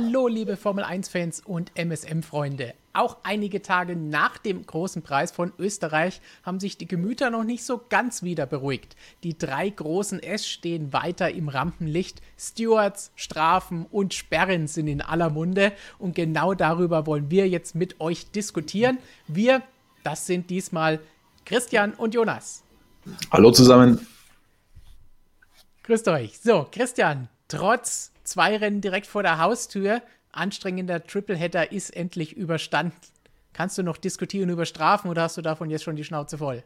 [0.00, 2.74] Hallo, liebe Formel 1-Fans und MSM-Freunde.
[2.92, 7.64] Auch einige Tage nach dem großen Preis von Österreich haben sich die Gemüter noch nicht
[7.64, 8.94] so ganz wieder beruhigt.
[9.24, 12.22] Die drei großen S stehen weiter im Rampenlicht.
[12.38, 15.72] Stewards, Strafen und Sperren sind in aller Munde.
[15.98, 18.98] Und genau darüber wollen wir jetzt mit euch diskutieren.
[19.26, 19.62] Wir,
[20.04, 21.00] das sind diesmal
[21.44, 22.62] Christian und Jonas.
[23.32, 24.06] Hallo zusammen.
[25.82, 26.38] Grüßt euch.
[26.38, 30.02] So, Christian, trotz zwei Rennen direkt vor der Haustür.
[30.30, 32.96] Anstrengender Tripleheader ist endlich überstanden.
[33.52, 36.62] Kannst du noch diskutieren über Strafen oder hast du davon jetzt schon die Schnauze voll?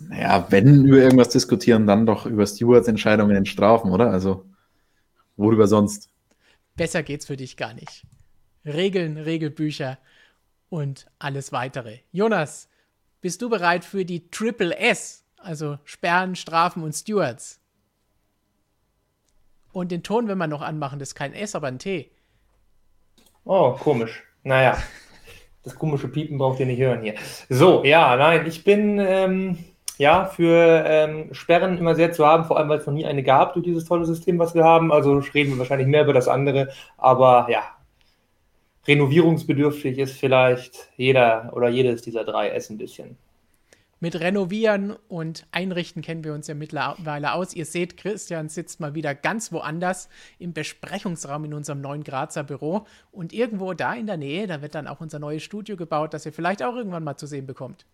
[0.00, 4.10] Naja, wenn über irgendwas diskutieren, dann doch über Stewards Entscheidungen in Strafen, oder?
[4.10, 4.46] Also,
[5.36, 6.08] worüber sonst?
[6.76, 8.06] Besser geht's für dich gar nicht.
[8.64, 9.98] Regeln, Regelbücher
[10.70, 11.98] und alles weitere.
[12.12, 12.68] Jonas,
[13.20, 15.24] bist du bereit für die Triple S?
[15.36, 17.61] Also Sperren, Strafen und Stewards?
[19.72, 22.10] Und den Ton, wenn wir noch anmachen, das ist kein S, aber ein T.
[23.44, 24.22] Oh, komisch.
[24.44, 24.76] Naja,
[25.64, 27.14] das komische Piepen braucht ihr nicht hören hier.
[27.48, 29.58] So, ja, nein, ich bin ähm,
[29.98, 33.22] ja für ähm, Sperren immer sehr zu haben, vor allem weil es noch nie eine
[33.22, 34.92] gab durch dieses tolle System, was wir haben.
[34.92, 36.68] Also reden wir wahrscheinlich mehr über das andere.
[36.98, 37.62] Aber ja,
[38.86, 43.16] renovierungsbedürftig ist vielleicht jeder oder jedes dieser drei S ein bisschen.
[44.02, 47.54] Mit Renovieren und Einrichten kennen wir uns ja mittlerweile aus.
[47.54, 50.08] Ihr seht, Christian sitzt mal wieder ganz woanders
[50.40, 52.84] im Besprechungsraum in unserem neuen Grazer Büro.
[53.12, 56.26] Und irgendwo da in der Nähe, da wird dann auch unser neues Studio gebaut, das
[56.26, 57.86] ihr vielleicht auch irgendwann mal zu sehen bekommt.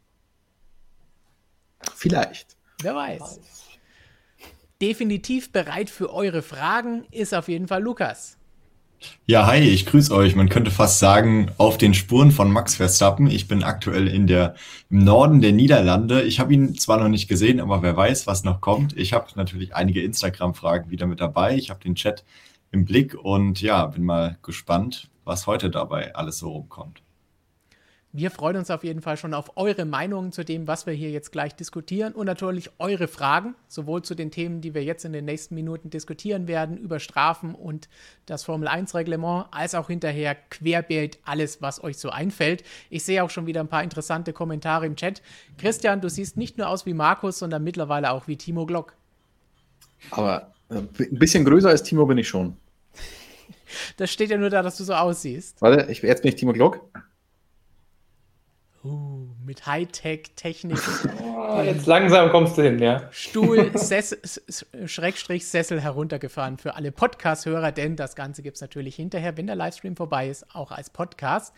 [1.94, 2.56] Vielleicht.
[2.80, 3.40] Wer weiß.
[4.80, 8.37] Definitiv bereit für eure Fragen ist auf jeden Fall Lukas.
[9.26, 10.34] Ja, hi, ich grüße euch.
[10.34, 13.28] Man könnte fast sagen, auf den Spuren von Max Verstappen.
[13.28, 14.54] Ich bin aktuell in der,
[14.90, 16.22] im Norden der Niederlande.
[16.22, 18.96] Ich habe ihn zwar noch nicht gesehen, aber wer weiß, was noch kommt.
[18.96, 21.56] Ich habe natürlich einige Instagram-Fragen wieder mit dabei.
[21.56, 22.24] Ich habe den Chat
[22.70, 27.02] im Blick und ja, bin mal gespannt, was heute dabei alles so rumkommt.
[28.10, 31.10] Wir freuen uns auf jeden Fall schon auf eure Meinungen zu dem, was wir hier
[31.10, 35.12] jetzt gleich diskutieren und natürlich eure Fragen, sowohl zu den Themen, die wir jetzt in
[35.12, 37.90] den nächsten Minuten diskutieren werden, über Strafen und
[38.24, 42.64] das Formel 1 Reglement, als auch hinterher querbeet alles, was euch so einfällt.
[42.88, 45.20] Ich sehe auch schon wieder ein paar interessante Kommentare im Chat.
[45.58, 48.94] Christian, du siehst nicht nur aus wie Markus, sondern mittlerweile auch wie Timo Glock.
[50.12, 52.56] Aber äh, ein bisschen größer als Timo bin ich schon.
[53.98, 55.60] Das steht ja nur da, dass du so aussiehst.
[55.60, 56.80] Warte, ich, jetzt bin ich Timo Glock.
[58.88, 60.78] Uh, mit Hightech-Technik.
[61.22, 63.02] Oh, jetzt langsam kommst du hin, ja.
[63.10, 64.18] Stuhl, Sessel,
[64.86, 69.56] Schrägstrich Sessel heruntergefahren für alle Podcast-Hörer, denn das Ganze gibt es natürlich hinterher, wenn der
[69.56, 71.54] Livestream vorbei ist, auch als Podcast.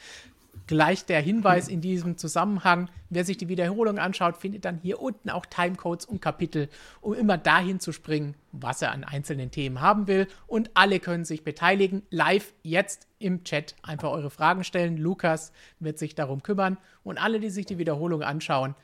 [0.71, 5.29] Gleich der Hinweis in diesem Zusammenhang, wer sich die Wiederholung anschaut, findet dann hier unten
[5.29, 6.69] auch Timecodes und Kapitel,
[7.01, 10.29] um immer dahin zu springen, was er an einzelnen Themen haben will.
[10.47, 12.05] Und alle können sich beteiligen.
[12.11, 14.97] Live jetzt im Chat einfach eure Fragen stellen.
[14.97, 15.51] Lukas
[15.81, 16.79] wird sich darum kümmern.
[17.03, 18.77] Und alle, die sich die Wiederholung anschauen,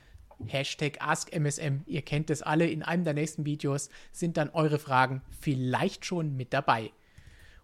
[0.45, 5.23] Hashtag AskMSM, ihr kennt es alle, in einem der nächsten Videos sind dann eure Fragen
[5.39, 6.91] vielleicht schon mit dabei.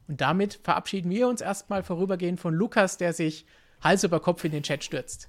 [0.06, 3.46] Und damit verabschieden wir uns erstmal vorübergehend von Lukas, der sich
[3.82, 5.28] Hals über Kopf in den Chat stürzt.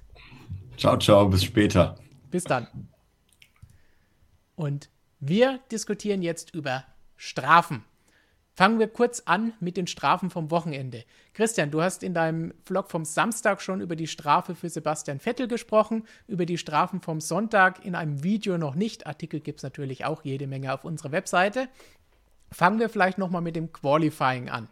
[0.76, 1.96] Ciao, ciao, bis später.
[2.30, 2.66] Bis dann.
[4.56, 4.88] Und
[5.20, 6.84] wir diskutieren jetzt über
[7.16, 7.84] Strafen.
[8.56, 11.04] Fangen wir kurz an mit den Strafen vom Wochenende.
[11.32, 15.48] Christian, du hast in deinem Vlog vom Samstag schon über die Strafe für Sebastian Vettel
[15.48, 19.08] gesprochen, über die Strafen vom Sonntag in einem Video noch nicht.
[19.08, 21.68] Artikel gibt es natürlich auch jede Menge auf unserer Webseite.
[22.52, 24.68] Fangen wir vielleicht nochmal mit dem Qualifying an,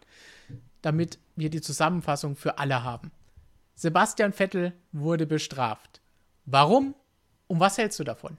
[0.81, 3.11] damit wir die Zusammenfassung für alle haben.
[3.83, 5.99] Sebastian Vettel wurde bestraft.
[6.45, 6.95] Warum
[7.47, 8.37] und was hältst du davon?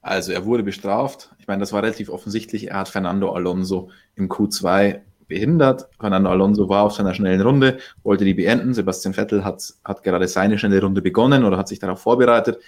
[0.00, 1.34] Also er wurde bestraft.
[1.38, 2.68] Ich meine, das war relativ offensichtlich.
[2.68, 5.86] Er hat Fernando Alonso im Q2 behindert.
[6.00, 8.72] Fernando Alonso war auf seiner schnellen Runde, wollte die beenden.
[8.72, 12.62] Sebastian Vettel hat, hat gerade seine schnelle Runde begonnen oder hat sich darauf vorbereitet.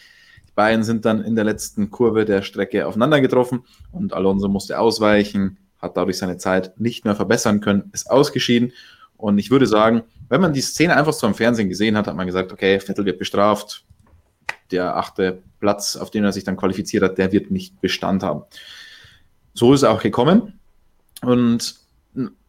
[0.47, 4.79] Die beiden sind dann in der letzten Kurve der Strecke aufeinander getroffen und Alonso musste
[4.79, 8.75] ausweichen, hat dadurch seine Zeit nicht mehr verbessern können, ist ausgeschieden.
[9.17, 12.17] Und ich würde sagen, wenn man die Szene einfach so im Fernsehen gesehen hat, hat
[12.17, 13.85] man gesagt, okay, Vettel wird bestraft.
[14.71, 18.43] Der achte Platz, auf den er sich dann qualifiziert hat, der wird nicht Bestand haben.
[19.55, 20.59] So ist es auch gekommen.
[21.23, 21.77] Und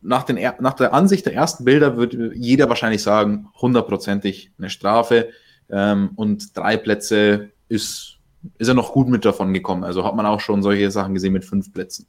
[0.02, 5.30] nach, den, nach der Ansicht der ersten Bilder würde jeder wahrscheinlich sagen, hundertprozentig eine Strafe.
[5.70, 8.18] Ähm, und drei Plätze ist,
[8.58, 9.84] ist er noch gut mit davon gekommen.
[9.84, 12.08] Also hat man auch schon solche Sachen gesehen mit fünf Plätzen.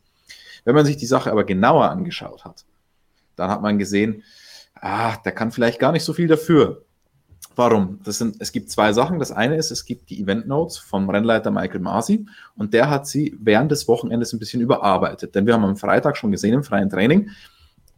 [0.65, 2.65] Wenn man sich die Sache aber genauer angeschaut hat,
[3.37, 4.23] dann hat man gesehen,
[4.81, 6.85] ah, der kann vielleicht gar nicht so viel dafür.
[7.57, 7.99] Warum?
[8.05, 9.19] Das sind, es gibt zwei Sachen.
[9.19, 12.27] Das eine ist, es gibt die Event Notes vom Rennleiter Michael Masi
[12.57, 15.35] und der hat sie während des Wochenendes ein bisschen überarbeitet.
[15.35, 17.31] Denn wir haben am Freitag schon gesehen im freien Training,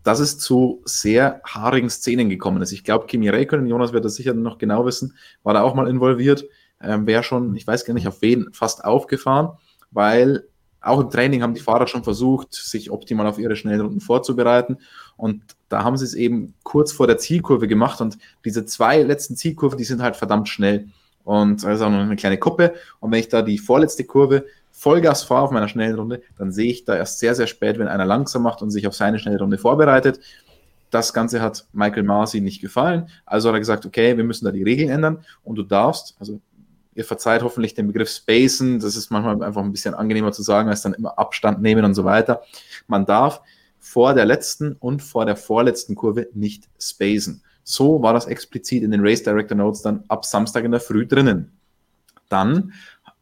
[0.02, 2.72] dass es zu sehr haarigen Szenen gekommen ist.
[2.72, 5.88] Ich glaube, Kimi Räikkönen, Jonas wird das sicher noch genau wissen, war da auch mal
[5.88, 6.44] involviert,
[6.80, 9.50] ähm, wäre schon, ich weiß gar nicht auf wen, fast aufgefahren,
[9.90, 10.44] weil
[10.80, 14.78] auch im Training haben die Fahrer schon versucht, sich optimal auf ihre schnellen Runden vorzubereiten.
[15.16, 18.00] Und da haben sie es eben kurz vor der Zielkurve gemacht.
[18.00, 20.88] Und diese zwei letzten Zielkurven, die sind halt verdammt schnell.
[21.24, 22.74] Und da ist auch noch eine kleine Kuppe.
[22.98, 26.70] Und wenn ich da die vorletzte Kurve Vollgas fahre auf meiner schnellen Runde, dann sehe
[26.70, 29.38] ich da erst sehr, sehr spät, wenn einer langsam macht und sich auf seine schnelle
[29.38, 30.20] Runde vorbereitet.
[30.90, 33.08] Das Ganze hat Michael Masi nicht gefallen.
[33.26, 36.40] Also hat er gesagt, okay, wir müssen da die Regeln ändern und du darfst, also
[36.94, 40.68] ihr verzeiht hoffentlich den Begriff Spacen, das ist manchmal einfach ein bisschen angenehmer zu sagen,
[40.68, 42.42] als dann immer Abstand nehmen und so weiter.
[42.86, 43.40] Man darf
[43.78, 47.42] vor der letzten und vor der vorletzten Kurve nicht spacen.
[47.64, 51.06] So war das explizit in den Race Director Notes dann ab Samstag in der Früh
[51.06, 51.52] drinnen.
[52.28, 52.72] Dann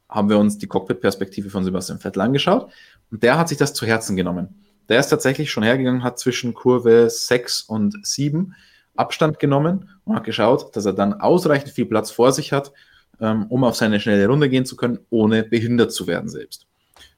[0.09, 2.71] haben wir uns die Cockpit-Perspektive von Sebastian Vettel angeschaut
[3.11, 4.64] und der hat sich das zu Herzen genommen.
[4.88, 8.55] Der ist tatsächlich schon hergegangen, hat zwischen Kurve 6 und 7
[8.97, 12.73] Abstand genommen und hat geschaut, dass er dann ausreichend viel Platz vor sich hat,
[13.20, 16.67] ähm, um auf seine schnelle Runde gehen zu können, ohne behindert zu werden selbst.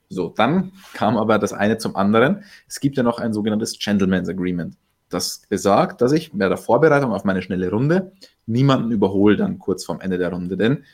[0.08, 2.42] So, dann kam aber das eine zum anderen.
[2.66, 4.76] Es gibt ja noch ein sogenanntes Gentleman's Agreement.
[5.08, 8.12] Das besagt, dass ich bei der Vorbereitung auf meine schnelle Runde
[8.46, 10.56] niemanden überhole dann kurz vorm Ende der Runde.
[10.56, 10.84] Denn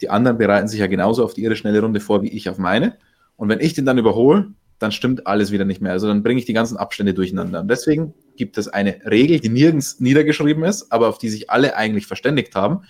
[0.00, 2.96] die anderen bereiten sich ja genauso auf ihre schnelle Runde vor wie ich auf meine.
[3.36, 5.92] Und wenn ich den dann überhole, dann stimmt alles wieder nicht mehr.
[5.92, 7.60] Also dann bringe ich die ganzen Abstände durcheinander.
[7.60, 11.76] Und deswegen gibt es eine Regel, die nirgends niedergeschrieben ist, aber auf die sich alle
[11.76, 12.84] eigentlich verständigt haben.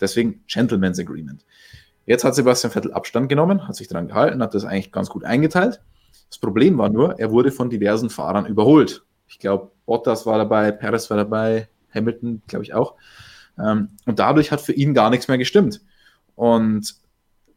[0.00, 1.44] Deswegen Gentleman's Agreement.
[2.06, 5.24] Jetzt hat Sebastian Vettel Abstand genommen, hat sich daran gehalten, hat das eigentlich ganz gut
[5.24, 5.80] eingeteilt.
[6.28, 9.04] Das Problem war nur, er wurde von diversen Fahrern überholt.
[9.26, 12.94] Ich glaube, Bottas war dabei, Perez war dabei, Hamilton, glaube ich auch.
[13.58, 15.80] Ähm, und dadurch hat für ihn gar nichts mehr gestimmt.
[16.34, 16.94] Und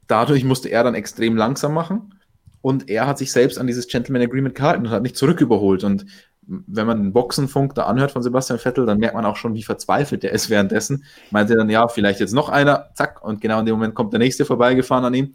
[0.08, 2.16] dadurch musste er dann extrem langsam machen.
[2.62, 5.84] Und er hat sich selbst an dieses Gentleman Agreement gehalten und hat nicht zurück überholt.
[5.84, 6.06] Und
[6.50, 9.64] wenn man den Boxenfunk da anhört von Sebastian Vettel, dann merkt man auch schon, wie
[9.64, 11.04] verzweifelt der ist währenddessen.
[11.32, 14.20] Meinte dann, ja, vielleicht jetzt noch einer, zack, und genau in dem Moment kommt der
[14.20, 15.34] nächste vorbeigefahren an ihm.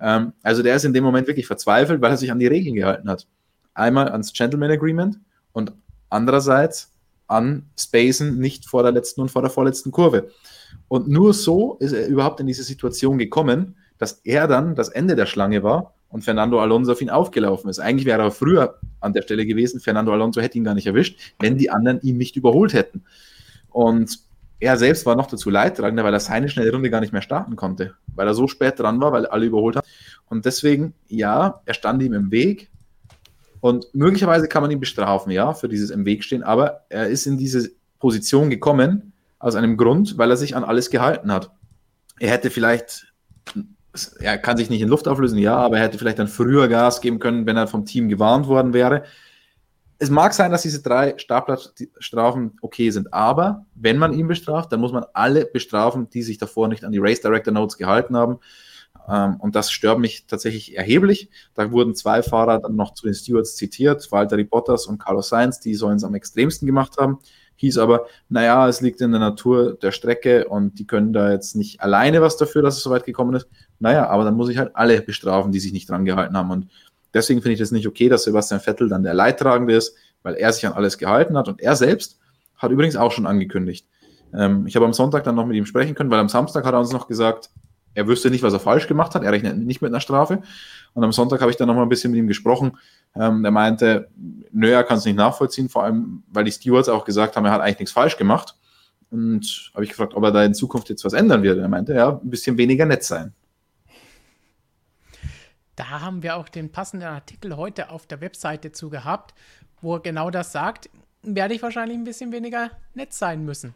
[0.00, 2.74] Ähm, also der ist in dem Moment wirklich verzweifelt, weil er sich an die Regeln
[2.74, 3.26] gehalten hat.
[3.74, 5.18] Einmal ans Gentleman Agreement
[5.52, 5.72] und
[6.08, 6.92] andererseits
[7.26, 10.30] an Spacen nicht vor der letzten und vor der vorletzten Kurve.
[10.88, 15.16] Und nur so ist er überhaupt in diese Situation gekommen, dass er dann das Ende
[15.16, 17.80] der Schlange war und Fernando Alonso auf ihn aufgelaufen ist.
[17.80, 19.80] Eigentlich wäre er früher an der Stelle gewesen.
[19.80, 23.04] Fernando Alonso hätte ihn gar nicht erwischt, wenn die anderen ihn nicht überholt hätten.
[23.70, 24.20] Und
[24.60, 27.56] er selbst war noch dazu leidtragender, weil er seine schnelle Runde gar nicht mehr starten
[27.56, 29.86] konnte, weil er so spät dran war, weil alle überholt haben.
[30.26, 32.70] Und deswegen, ja, er stand ihm im Weg.
[33.60, 37.26] Und möglicherweise kann man ihn bestrafen, ja, für dieses im Weg stehen, aber er ist
[37.26, 41.50] in diese Position gekommen aus einem Grund, weil er sich an alles gehalten hat.
[42.18, 43.12] Er hätte vielleicht
[44.18, 47.00] er kann sich nicht in Luft auflösen, ja, aber er hätte vielleicht dann früher Gas
[47.00, 49.04] geben können, wenn er vom Team gewarnt worden wäre.
[49.98, 54.80] Es mag sein, dass diese drei Startplatzstrafen okay sind, aber wenn man ihn bestraft, dann
[54.80, 58.40] muss man alle bestrafen, die sich davor nicht an die Race Director Notes gehalten haben.
[59.08, 61.30] Ähm, und das stört mich tatsächlich erheblich.
[61.54, 65.60] Da wurden zwei Fahrer dann noch zu den Stewards zitiert, Walter Bottas und Carlos Sainz,
[65.60, 67.18] die sollen es am extremsten gemacht haben
[67.56, 71.56] hieß aber, naja, es liegt in der Natur der Strecke und die können da jetzt
[71.56, 73.48] nicht alleine was dafür, dass es so weit gekommen ist.
[73.78, 76.50] Naja, aber dann muss ich halt alle bestrafen, die sich nicht dran gehalten haben.
[76.50, 76.68] Und
[77.12, 80.52] deswegen finde ich das nicht okay, dass Sebastian Vettel dann der Leidtragende ist, weil er
[80.52, 81.48] sich an alles gehalten hat.
[81.48, 82.18] Und er selbst
[82.56, 83.86] hat übrigens auch schon angekündigt.
[84.32, 86.74] Ähm, ich habe am Sonntag dann noch mit ihm sprechen können, weil am Samstag hat
[86.74, 87.50] er uns noch gesagt,
[87.94, 89.22] er wüsste nicht, was er falsch gemacht hat.
[89.22, 90.42] Er rechnet nicht mit einer Strafe.
[90.94, 92.76] Und am Sonntag habe ich dann noch mal ein bisschen mit ihm gesprochen.
[93.14, 94.08] Ähm, er meinte,
[94.52, 97.52] nö, er kann es nicht nachvollziehen, vor allem, weil die Stewards auch gesagt haben, er
[97.52, 98.56] hat eigentlich nichts falsch gemacht.
[99.10, 101.58] Und habe ich gefragt, ob er da in Zukunft jetzt was ändern wird.
[101.58, 103.32] Er meinte, ja, ein bisschen weniger nett sein.
[105.76, 109.34] Da haben wir auch den passenden Artikel heute auf der Webseite zu gehabt,
[109.80, 110.90] wo er genau das sagt.
[111.22, 113.74] Werde ich wahrscheinlich ein bisschen weniger nett sein müssen.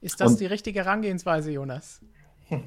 [0.00, 2.00] Ist das Und die richtige Herangehensweise, Jonas?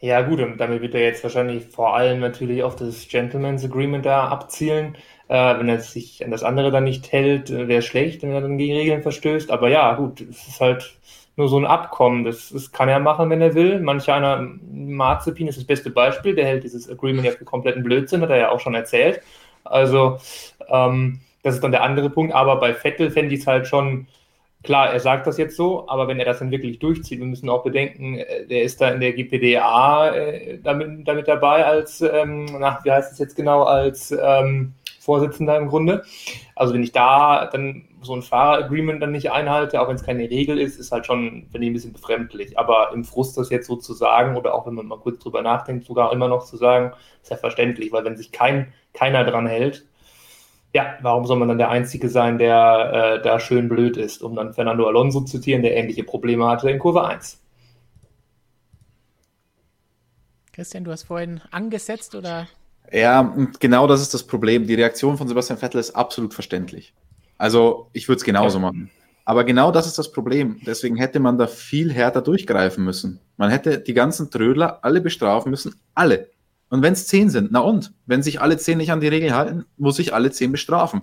[0.00, 4.04] Ja, gut, und damit wird er jetzt wahrscheinlich vor allem natürlich auf das Gentleman's Agreement
[4.04, 4.94] da abzielen.
[5.28, 8.42] Äh, wenn er sich an das andere dann nicht hält, äh, wäre schlecht, wenn er
[8.42, 9.50] dann gegen Regeln verstößt.
[9.50, 10.98] Aber ja, gut, es ist halt
[11.36, 12.24] nur so ein Abkommen.
[12.24, 13.80] Das, das kann er machen, wenn er will.
[13.80, 18.22] Manch einer, Marzipin ist das beste Beispiel, der hält dieses Agreement ja für kompletten Blödsinn,
[18.22, 19.20] hat er ja auch schon erzählt.
[19.64, 20.18] Also,
[20.68, 22.34] ähm, das ist dann der andere Punkt.
[22.34, 24.06] Aber bei Vettel fände ich es halt schon
[24.66, 27.48] Klar, er sagt das jetzt so, aber wenn er das dann wirklich durchzieht, wir müssen
[27.48, 32.46] auch bedenken, äh, der ist da in der GPDA äh, damit, damit dabei als, ähm,
[32.46, 36.02] nach, wie heißt es jetzt genau, als ähm, Vorsitzender im Grunde.
[36.56, 40.30] Also wenn ich da dann so ein Fahreragreement dann nicht einhalte, auch wenn es keine
[40.30, 42.58] Regel ist, ist halt schon, finde ich, ein bisschen befremdlich.
[42.58, 45.42] Aber im Frust das jetzt so zu sagen oder auch wenn man mal kurz drüber
[45.42, 49.46] nachdenkt, sogar immer noch zu sagen, ist ja verständlich, weil wenn sich kein, keiner dran
[49.46, 49.86] hält,
[50.74, 54.36] Ja, warum soll man dann der Einzige sein, der äh, da schön blöd ist, um
[54.36, 57.42] dann Fernando Alonso zu zitieren, der ähnliche Probleme hatte in Kurve 1.
[60.52, 62.48] Christian, du hast vorhin angesetzt oder?
[62.92, 64.66] Ja, genau das ist das Problem.
[64.66, 66.94] Die Reaktion von Sebastian Vettel ist absolut verständlich.
[67.38, 68.90] Also ich würde es genauso machen.
[69.24, 70.60] Aber genau das ist das Problem.
[70.64, 73.20] Deswegen hätte man da viel härter durchgreifen müssen.
[73.36, 75.74] Man hätte die ganzen Trödler alle bestrafen müssen.
[75.94, 76.30] Alle.
[76.68, 77.92] Und wenn es zehn sind, na und?
[78.06, 81.02] Wenn sich alle zehn nicht an die Regeln halten, muss ich alle zehn bestrafen.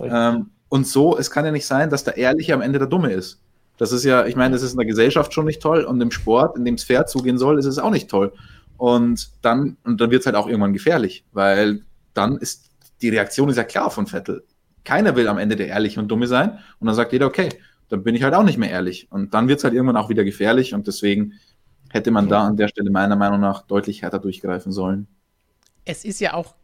[0.00, 3.12] Ähm, und so, es kann ja nicht sein, dass der Ehrliche am Ende der Dumme
[3.12, 3.40] ist.
[3.78, 6.10] Das ist ja, ich meine, das ist in der Gesellschaft schon nicht toll und im
[6.10, 8.32] Sport, in dem es fair zugehen soll, ist es auch nicht toll.
[8.76, 11.82] Und dann, und dann wird es halt auch irgendwann gefährlich, weil
[12.14, 12.70] dann ist
[13.00, 14.44] die Reaktion ist ja klar von Vettel.
[14.88, 16.60] Keiner will am Ende der Ehrliche und Dumme sein.
[16.80, 17.50] Und dann sagt jeder, okay,
[17.90, 19.06] dann bin ich halt auch nicht mehr ehrlich.
[19.12, 20.72] Und dann wird es halt irgendwann auch wieder gefährlich.
[20.72, 21.34] Und deswegen
[21.90, 25.06] hätte man da an der Stelle meiner Meinung nach deutlich härter durchgreifen sollen.
[25.84, 26.54] Es ist ja auch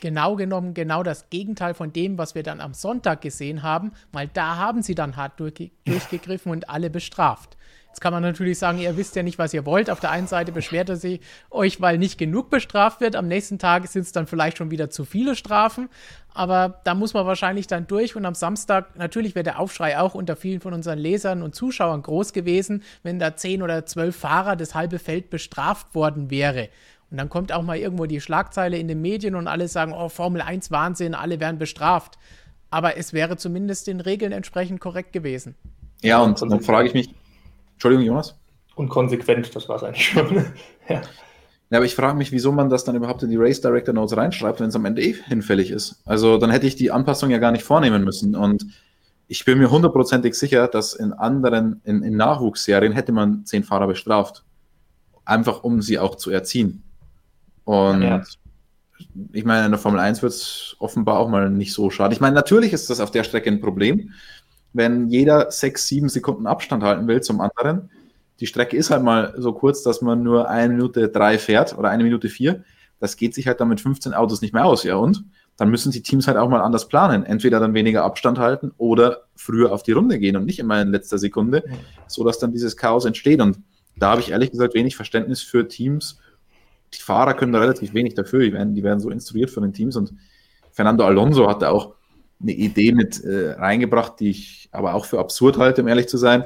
[0.00, 4.28] genau genommen genau das Gegenteil von dem, was wir dann am Sonntag gesehen haben, weil
[4.32, 7.56] da haben sie dann hart durchge durchgegriffen und alle bestraft.
[7.92, 9.90] Jetzt kann man natürlich sagen, ihr wisst ja nicht, was ihr wollt.
[9.90, 11.20] Auf der einen Seite beschwert er sich
[11.50, 13.16] euch, weil nicht genug bestraft wird.
[13.16, 15.90] Am nächsten Tag sind es dann vielleicht schon wieder zu viele Strafen.
[16.32, 18.16] Aber da muss man wahrscheinlich dann durch.
[18.16, 22.00] Und am Samstag, natürlich wäre der Aufschrei auch unter vielen von unseren Lesern und Zuschauern
[22.00, 26.70] groß gewesen, wenn da zehn oder zwölf Fahrer das halbe Feld bestraft worden wäre.
[27.10, 30.08] Und dann kommt auch mal irgendwo die Schlagzeile in den Medien und alle sagen, oh,
[30.08, 32.16] Formel 1 Wahnsinn, alle werden bestraft.
[32.70, 35.56] Aber es wäre zumindest den Regeln entsprechend korrekt gewesen.
[36.00, 37.10] Ja, und dann frage ich mich,
[37.82, 38.36] Entschuldigung, Jonas?
[38.76, 40.36] Und konsequent, das war es eigentlich schon.
[40.88, 41.02] ja.
[41.70, 44.16] Ja, aber ich frage mich, wieso man das dann überhaupt in die Race Director Notes
[44.16, 46.00] reinschreibt, wenn es am Ende eh hinfällig ist.
[46.04, 48.36] Also dann hätte ich die Anpassung ja gar nicht vornehmen müssen.
[48.36, 48.66] Und
[49.26, 53.88] ich bin mir hundertprozentig sicher, dass in anderen, in, in Nachwuchsserien hätte man zehn Fahrer
[53.88, 54.44] bestraft.
[55.24, 56.84] Einfach um sie auch zu erziehen.
[57.64, 58.22] Und ja.
[59.32, 62.14] ich meine, in der Formel 1 wird es offenbar auch mal nicht so schade.
[62.14, 64.12] Ich meine, natürlich ist das auf der Strecke ein Problem
[64.72, 67.90] wenn jeder sechs, sieben Sekunden Abstand halten will zum anderen.
[68.40, 71.90] Die Strecke ist halt mal so kurz, dass man nur eine Minute drei fährt oder
[71.90, 72.64] eine Minute vier.
[72.98, 75.24] Das geht sich halt dann mit 15 Autos nicht mehr aus, ja und?
[75.56, 77.24] Dann müssen die Teams halt auch mal anders planen.
[77.24, 80.88] Entweder dann weniger Abstand halten oder früher auf die Runde gehen und nicht immer in
[80.88, 81.62] letzter Sekunde,
[82.06, 83.40] so dass dann dieses Chaos entsteht.
[83.40, 83.58] Und
[83.96, 86.18] da habe ich ehrlich gesagt wenig Verständnis für Teams.
[86.94, 88.40] Die Fahrer können da relativ wenig dafür.
[88.40, 89.94] Die werden, die werden so instruiert von den Teams.
[89.96, 90.14] Und
[90.70, 91.94] Fernando Alonso hatte auch
[92.42, 96.18] eine Idee mit äh, reingebracht, die ich aber auch für absurd halte, um ehrlich zu
[96.18, 96.44] sein.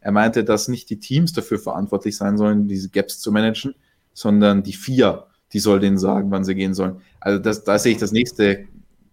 [0.00, 3.74] Er meinte, dass nicht die Teams dafür verantwortlich sein sollen, diese Gaps zu managen,
[4.12, 7.00] sondern die vier, die soll denen sagen, wann sie gehen sollen.
[7.20, 8.66] Also das, da sehe ich das nächste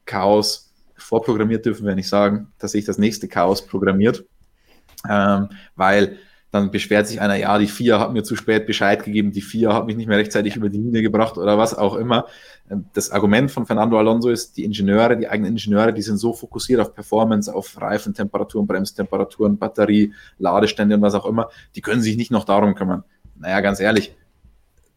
[0.06, 2.48] Chaos vorprogrammiert, dürfen wir nicht sagen.
[2.60, 4.26] Da sehe ich das nächste Chaos programmiert,
[5.10, 6.18] ähm, weil
[6.52, 9.74] dann beschwert sich einer, ja, die vier hat mir zu spät Bescheid gegeben, die vier
[9.74, 12.26] hat mich nicht mehr rechtzeitig über die Linie gebracht oder was auch immer.
[12.70, 16.34] Ähm, das Argument von Fernando Alonso ist, die Ingenieure, die eigenen Ingenieure, die sind so
[16.34, 22.18] fokussiert auf Performance, auf Reifentemperaturen, Bremstemperaturen, Batterie, Ladestände und was auch immer, die können sich
[22.18, 23.04] nicht noch darum kümmern.
[23.40, 24.14] Naja, ganz ehrlich,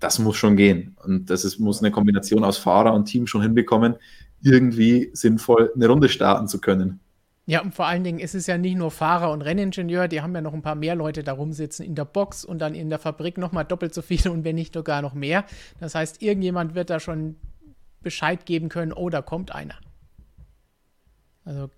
[0.00, 0.96] das muss schon gehen.
[1.04, 3.94] Und das ist, muss eine Kombination aus Fahrer und Team schon hinbekommen,
[4.42, 7.00] irgendwie sinnvoll eine Runde starten zu können.
[7.46, 10.34] Ja, und vor allen Dingen ist es ja nicht nur Fahrer und Renningenieur, die haben
[10.34, 12.98] ja noch ein paar mehr Leute da rumsitzen in der Box und dann in der
[12.98, 15.44] Fabrik nochmal doppelt so viele und wenn nicht sogar noch mehr.
[15.78, 17.36] Das heißt, irgendjemand wird da schon
[18.02, 19.74] Bescheid geben können, oh, da kommt einer.
[21.44, 21.68] Also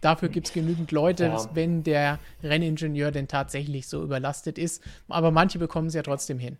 [0.00, 1.48] dafür gibt es genügend Leute, ja.
[1.54, 4.84] wenn der Renningenieur denn tatsächlich so überlastet ist.
[5.08, 6.58] Aber manche bekommen es ja trotzdem hin.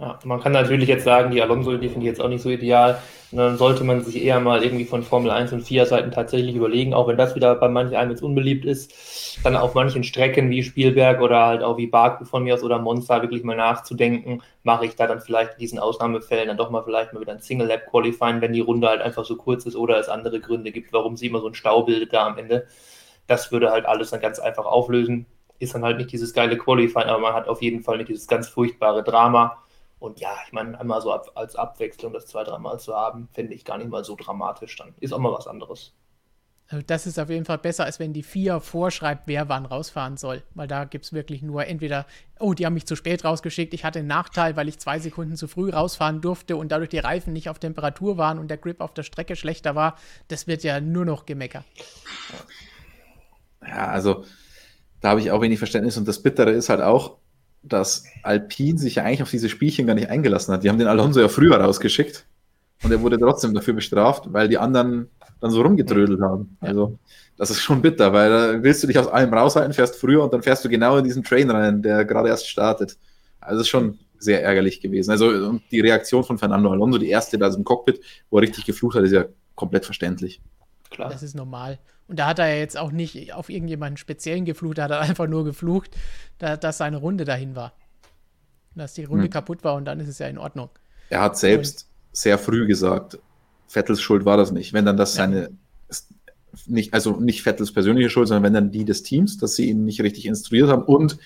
[0.00, 2.50] Ja, man kann natürlich jetzt sagen, die Alonso, die finde ich jetzt auch nicht so
[2.50, 3.00] ideal.
[3.30, 6.94] Dann sollte man sich eher mal irgendwie von Formel 1 und 4 Seiten tatsächlich überlegen,
[6.94, 10.62] auch wenn das wieder bei manchen einem jetzt unbeliebt ist, dann auf manchen Strecken wie
[10.62, 14.86] Spielberg oder halt auch wie Baku von mir aus oder Monza wirklich mal nachzudenken, mache
[14.86, 17.66] ich da dann vielleicht in diesen Ausnahmefällen dann doch mal vielleicht mal wieder ein Single
[17.68, 20.94] Lab Qualifying, wenn die Runde halt einfach so kurz ist oder es andere Gründe gibt,
[20.94, 22.66] warum sie immer so einen Stau bildet da am Ende.
[23.26, 25.26] Das würde halt alles dann ganz einfach auflösen.
[25.58, 28.26] Ist dann halt nicht dieses geile Qualifying, aber man hat auf jeden Fall nicht dieses
[28.26, 29.58] ganz furchtbare Drama
[29.98, 33.54] und ja, ich meine, einmal so ab, als Abwechslung das zwei, dreimal zu haben, finde
[33.54, 34.76] ich gar nicht mal so dramatisch.
[34.76, 35.92] Dann ist auch mal was anderes.
[36.70, 40.18] Also das ist auf jeden Fall besser, als wenn die vier vorschreibt, wer wann rausfahren
[40.18, 40.42] soll.
[40.54, 42.06] Weil da gibt es wirklich nur entweder,
[42.38, 45.36] oh, die haben mich zu spät rausgeschickt, ich hatte einen Nachteil, weil ich zwei Sekunden
[45.36, 48.82] zu früh rausfahren durfte und dadurch die Reifen nicht auf Temperatur waren und der Grip
[48.82, 49.96] auf der Strecke schlechter war.
[50.28, 51.64] Das wird ja nur noch gemeckert.
[53.66, 54.24] Ja, also
[55.00, 57.16] da habe ich auch wenig Verständnis und das Bittere ist halt auch,
[57.72, 60.64] dass Alpine sich ja eigentlich auf diese Spielchen gar nicht eingelassen hat.
[60.64, 62.26] Die haben den Alonso ja früher rausgeschickt
[62.82, 65.08] und er wurde trotzdem dafür bestraft, weil die anderen
[65.40, 66.56] dann so rumgetrödelt haben.
[66.60, 66.98] Also
[67.36, 70.32] das ist schon bitter, weil da willst du dich aus allem raushalten, fährst früher und
[70.32, 72.98] dann fährst du genau in diesen Train rein, der gerade erst startet.
[73.40, 75.12] Also das ist schon sehr ärgerlich gewesen.
[75.12, 78.96] Also die Reaktion von Fernando Alonso, die erste da im Cockpit, wo er richtig geflucht
[78.96, 80.40] hat, ist ja komplett verständlich.
[80.90, 81.10] Klar.
[81.10, 81.78] Das ist normal.
[82.08, 85.28] Und da hat er jetzt auch nicht auf irgendjemanden speziellen geflucht, da hat er einfach
[85.28, 85.90] nur geflucht,
[86.38, 87.74] da, dass seine Runde dahin war.
[88.74, 89.30] Dass die Runde hm.
[89.30, 90.70] kaputt war und dann ist es ja in Ordnung.
[91.10, 93.18] Er hat selbst und, sehr früh gesagt,
[93.66, 94.72] Vettels Schuld war das nicht.
[94.72, 95.24] Wenn dann das ja.
[95.24, 95.50] seine,
[96.66, 99.84] nicht, also nicht Vettels persönliche Schuld, sondern wenn dann die des Teams, dass sie ihn
[99.84, 101.18] nicht richtig instruiert haben und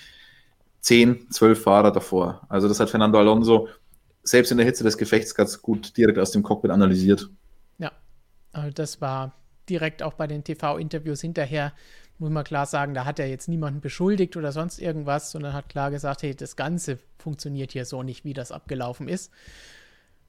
[0.81, 2.45] zehn, zwölf Fahrer davor.
[2.49, 3.69] Also das hat Fernando Alonso
[4.23, 7.29] selbst in der Hitze des Gefechts ganz gut direkt aus dem Cockpit analysiert.
[7.77, 7.91] Ja,
[8.51, 9.33] also das war
[9.69, 11.73] direkt auch bei den TV-Interviews hinterher,
[12.19, 15.69] muss man klar sagen, da hat er jetzt niemanden beschuldigt oder sonst irgendwas, sondern hat
[15.69, 19.31] klar gesagt, hey, das Ganze funktioniert hier so nicht, wie das abgelaufen ist.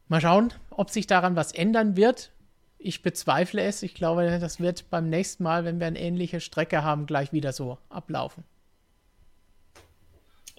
[0.08, 2.32] Mal schauen, ob sich daran was ändern wird.
[2.78, 3.82] Ich bezweifle es.
[3.82, 7.52] Ich glaube, das wird beim nächsten Mal, wenn wir eine ähnliche Strecke haben, gleich wieder
[7.52, 8.44] so ablaufen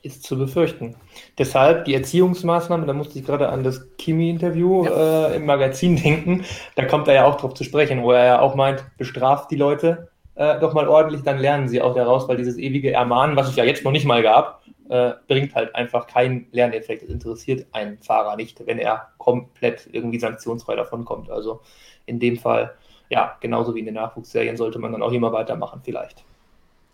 [0.06, 0.96] ist zu befürchten.
[1.38, 5.30] Deshalb die Erziehungsmaßnahmen, da musste ich gerade an das Kimi-Interview ja.
[5.30, 6.46] äh, im Magazin denken,
[6.76, 9.56] da kommt er ja auch drauf zu sprechen, wo er ja auch meint, bestraft die
[9.56, 13.50] Leute äh, doch mal ordentlich, dann lernen sie auch daraus, weil dieses ewige Ermahnen, was
[13.50, 17.04] es ja jetzt noch nicht mal gab, äh, bringt halt einfach keinen Lerneffekt.
[17.04, 21.32] Es interessiert einen Fahrer nicht, wenn er komplett irgendwie sanktionsfrei davonkommt.
[21.32, 21.62] Also
[22.06, 22.76] in dem Fall,
[23.10, 26.24] ja, genauso wie in den Nachwuchsserien sollte man dann auch immer weitermachen, vielleicht.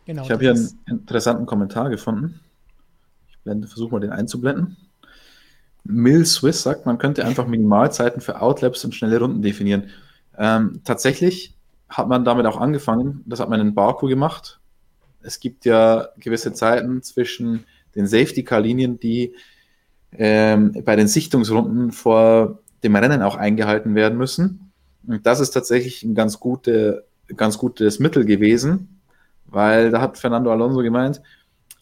[0.05, 2.39] Genau, ich habe hier einen interessanten Kommentar gefunden
[3.43, 4.77] versuche mal den einzublenden.
[5.83, 9.89] Mill Swiss sagt, man könnte einfach Minimalzeiten für Outlaps und schnelle Runden definieren.
[10.37, 11.55] Ähm, tatsächlich
[11.89, 13.23] hat man damit auch angefangen.
[13.25, 14.59] Das hat man in Baku gemacht.
[15.23, 19.35] Es gibt ja gewisse Zeiten zwischen den Safety-Car-Linien, die
[20.13, 24.71] ähm, bei den Sichtungsrunden vor dem Rennen auch eingehalten werden müssen.
[25.05, 29.01] Und das ist tatsächlich ein ganz, gute, ganz gutes Mittel gewesen,
[29.45, 31.21] weil da hat Fernando Alonso gemeint,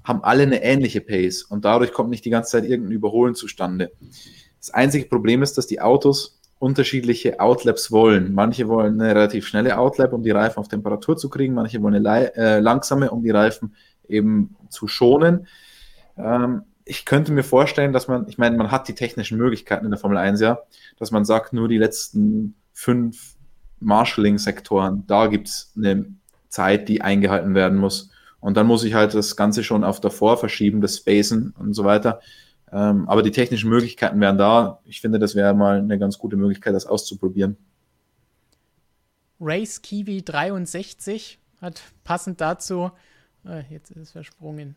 [0.03, 3.91] haben alle eine ähnliche Pace und dadurch kommt nicht die ganze Zeit irgendein Überholen zustande.
[4.59, 8.33] Das einzige Problem ist, dass die Autos unterschiedliche Outlaps wollen.
[8.33, 12.05] Manche wollen eine relativ schnelle Outlap, um die Reifen auf Temperatur zu kriegen, manche wollen
[12.05, 13.75] eine äh, langsame, um die Reifen
[14.07, 15.47] eben zu schonen.
[16.17, 19.91] Ähm, ich könnte mir vorstellen, dass man, ich meine, man hat die technischen Möglichkeiten in
[19.91, 20.59] der Formel 1 ja,
[20.97, 23.35] dass man sagt, nur die letzten fünf
[23.79, 26.07] Marshalling-Sektoren, da gibt es eine
[26.49, 28.09] Zeit, die eingehalten werden muss.
[28.39, 31.83] Und dann muss ich halt das Ganze schon auf davor verschieben, das Spacen und so
[31.83, 32.21] weiter.
[32.71, 34.79] Ähm, aber die technischen Möglichkeiten wären da.
[34.85, 37.57] Ich finde, das wäre mal eine ganz gute Möglichkeit, das auszuprobieren.
[39.39, 42.91] Race Kiwi 63 hat passend dazu,
[43.45, 44.75] äh, jetzt ist es versprungen,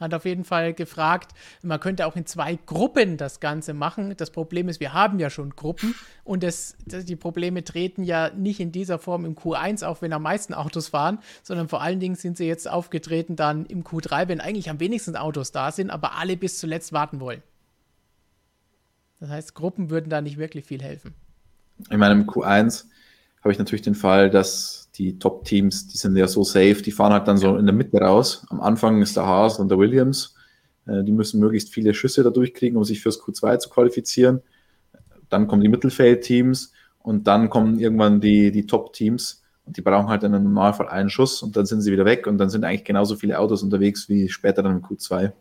[0.00, 1.32] hat auf jeden Fall gefragt,
[1.62, 4.14] man könnte auch in zwei Gruppen das Ganze machen.
[4.16, 8.60] Das Problem ist, wir haben ja schon Gruppen und das, die Probleme treten ja nicht
[8.60, 12.14] in dieser Form im Q1 auf, wenn am meisten Autos fahren, sondern vor allen Dingen
[12.14, 16.16] sind sie jetzt aufgetreten dann im Q3, wenn eigentlich am wenigsten Autos da sind, aber
[16.16, 17.42] alle bis zuletzt warten wollen.
[19.20, 21.14] Das heißt, Gruppen würden da nicht wirklich viel helfen.
[21.90, 22.86] Ich meine, im Q1
[23.40, 27.12] habe ich natürlich den Fall, dass die Top-Teams, die sind ja so safe, die fahren
[27.12, 28.44] halt dann so in der Mitte raus.
[28.50, 30.34] Am Anfang ist der Haas und der Williams.
[30.86, 34.42] Äh, die müssen möglichst viele Schüsse da durchkriegen, um sich fürs Q2 zu qualifizieren.
[35.28, 40.24] Dann kommen die Mittelfeld-Teams und dann kommen irgendwann die, die Top-Teams und die brauchen halt
[40.24, 42.84] in einem Normalfall einen Schuss und dann sind sie wieder weg und dann sind eigentlich
[42.84, 45.32] genauso viele Autos unterwegs wie später dann im Q2.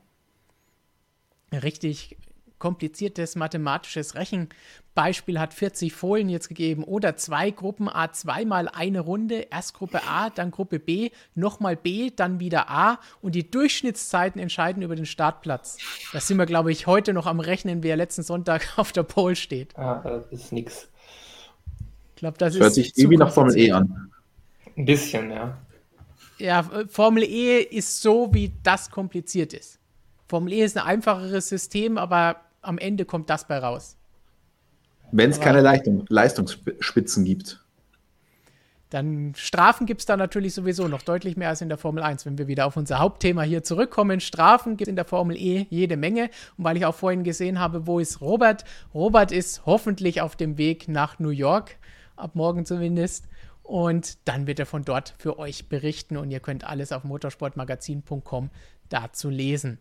[1.64, 2.18] Richtig
[2.60, 9.48] kompliziertes mathematisches Rechenbeispiel hat 40 Folien jetzt gegeben oder zwei Gruppen A zweimal eine Runde,
[9.52, 14.82] erst Gruppe A, dann Gruppe B, nochmal B, dann wieder A und die Durchschnittszeiten entscheiden
[14.82, 15.78] über den Startplatz.
[16.14, 19.36] Da sind wir, glaube ich, heute noch am Rechnen, wer letzten Sonntag auf der Pole
[19.36, 19.78] steht.
[19.78, 20.90] Ah, das ist nix.
[22.16, 24.12] Ich glaube, das, das hört sich irgendwie nach Formel E an.
[24.76, 25.58] Ein bisschen, ja.
[26.40, 29.80] Ja, Formel E ist so, wie das kompliziert ist.
[30.28, 33.98] Formel E ist ein einfacheres System, aber am Ende kommt das bei raus.
[35.12, 37.64] Wenn es keine Leistung, Leistungsspitzen gibt.
[38.90, 42.26] Dann Strafen gibt es da natürlich sowieso noch deutlich mehr als in der Formel 1.
[42.26, 45.66] Wenn wir wieder auf unser Hauptthema hier zurückkommen, Strafen gibt es in der Formel E
[45.70, 46.30] jede Menge.
[46.58, 48.64] Und weil ich auch vorhin gesehen habe, wo ist Robert?
[48.94, 51.76] Robert ist hoffentlich auf dem Weg nach New York,
[52.16, 53.28] ab morgen zumindest.
[53.62, 58.50] Und dann wird er von dort für euch berichten und ihr könnt alles auf motorsportmagazin.com
[58.88, 59.80] dazu lesen.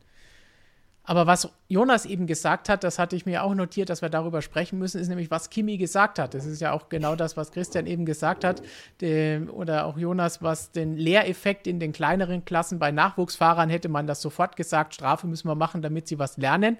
[1.08, 4.42] Aber was Jonas eben gesagt hat, das hatte ich mir auch notiert, dass wir darüber
[4.42, 6.34] sprechen müssen, ist nämlich, was Kimi gesagt hat.
[6.34, 8.60] Das ist ja auch genau das, was Christian eben gesagt hat.
[9.00, 14.08] Dem, oder auch Jonas, was den Lehreffekt in den kleineren Klassen bei Nachwuchsfahrern hätte man
[14.08, 16.76] das sofort gesagt, Strafe müssen wir machen, damit sie was lernen.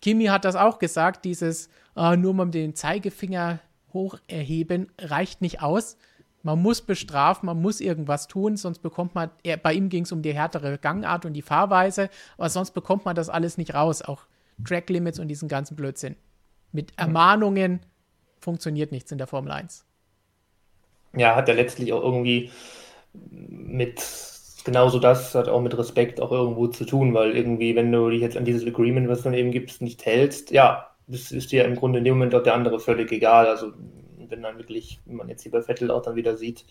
[0.00, 3.58] Kimi hat das auch gesagt, dieses äh, nur mal den Zeigefinger
[3.92, 5.98] hoch erheben reicht nicht aus.
[6.42, 10.12] Man muss bestrafen, man muss irgendwas tun, sonst bekommt man, er, bei ihm ging es
[10.12, 14.00] um die härtere Gangart und die Fahrweise, aber sonst bekommt man das alles nicht raus,
[14.02, 14.22] auch
[14.64, 16.16] Track Limits und diesen ganzen Blödsinn.
[16.72, 17.80] Mit Ermahnungen
[18.38, 19.84] funktioniert nichts in der Formel 1.
[21.16, 22.50] Ja, hat ja letztlich auch irgendwie
[23.12, 24.00] mit
[24.64, 28.20] genauso das hat auch mit Respekt auch irgendwo zu tun, weil irgendwie, wenn du dich
[28.20, 31.76] jetzt an dieses Agreement, was dann eben gibt, nicht hältst, ja, das ist dir im
[31.76, 33.46] Grunde in dem Moment auch der andere völlig egal.
[33.46, 33.72] Also
[34.30, 36.64] wenn dann wirklich, wenn man jetzt hier bei Vettel auch dann wieder sieht,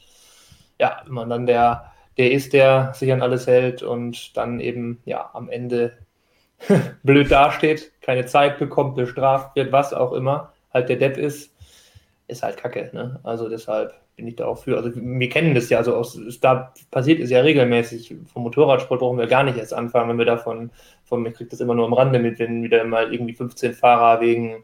[0.80, 5.02] ja, wenn man dann der, der ist, der sich an alles hält und dann eben,
[5.06, 5.98] ja, am Ende
[7.04, 11.54] blöd dasteht, keine Zeit bekommt, bestraft wird, was auch immer, halt der Depp ist,
[12.28, 12.90] ist halt kacke.
[12.94, 13.20] Ne?
[13.24, 14.76] Also deshalb bin ich da auch für.
[14.78, 18.16] Also wir kennen das ja, also aus, da passiert es ja regelmäßig.
[18.32, 20.72] Vom Motorradsport brauchen wir gar nicht erst anfangen, wenn wir davon,
[21.06, 24.20] von mir kriegt das immer nur am Rande mit, wenn wieder mal irgendwie 15 Fahrer
[24.20, 24.64] wegen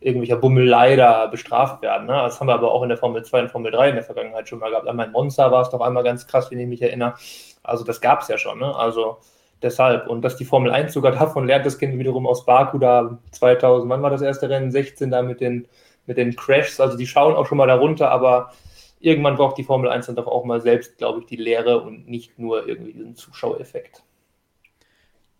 [0.00, 2.06] irgendwelcher Bummelei da bestraft werden.
[2.06, 2.12] Ne?
[2.12, 4.48] Das haben wir aber auch in der Formel 2 und Formel 3 in der Vergangenheit
[4.48, 4.88] schon mal gehabt.
[4.88, 7.14] Einmal in Monza war es doch einmal ganz krass, wenn ich mich erinnere.
[7.62, 8.58] Also das gab es ja schon.
[8.58, 8.74] Ne?
[8.74, 9.18] Also
[9.62, 10.08] deshalb.
[10.08, 13.18] Und dass die Formel 1 sogar davon lernt, das kennen wir wiederum aus Baku da
[13.32, 14.70] 2000, wann war das erste Rennen?
[14.70, 15.66] 16 da mit den,
[16.06, 16.80] mit den Crashs.
[16.80, 18.52] Also die schauen auch schon mal darunter, aber
[19.00, 22.08] irgendwann braucht die Formel 1 dann doch auch mal selbst, glaube ich, die Lehre und
[22.08, 24.02] nicht nur irgendwie diesen Zuschauereffekt.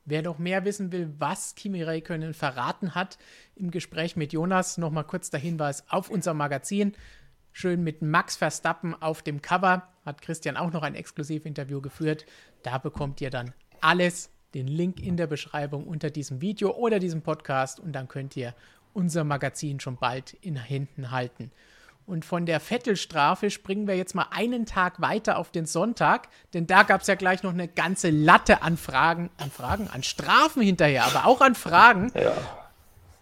[0.05, 3.19] Wer noch mehr wissen will, was Kimi Räikkönen verraten hat
[3.57, 6.95] im Gespräch mit Jonas, nochmal kurz der Hinweis auf unser Magazin.
[7.53, 9.89] Schön mit Max Verstappen auf dem Cover.
[10.07, 12.25] Hat Christian auch noch ein Exklusivinterview geführt.
[12.63, 17.21] Da bekommt ihr dann alles, den Link in der Beschreibung unter diesem Video oder diesem
[17.21, 18.55] Podcast und dann könnt ihr
[18.95, 21.53] unser Magazin schon bald in Händen halten.
[22.09, 26.67] Und von der Vettelstrafe springen wir jetzt mal einen Tag weiter auf den Sonntag, denn
[26.67, 30.63] da gab es ja gleich noch eine ganze Latte an Fragen, an Fragen, an Strafen
[30.63, 32.11] hinterher, aber auch an Fragen.
[32.15, 32.33] Ja.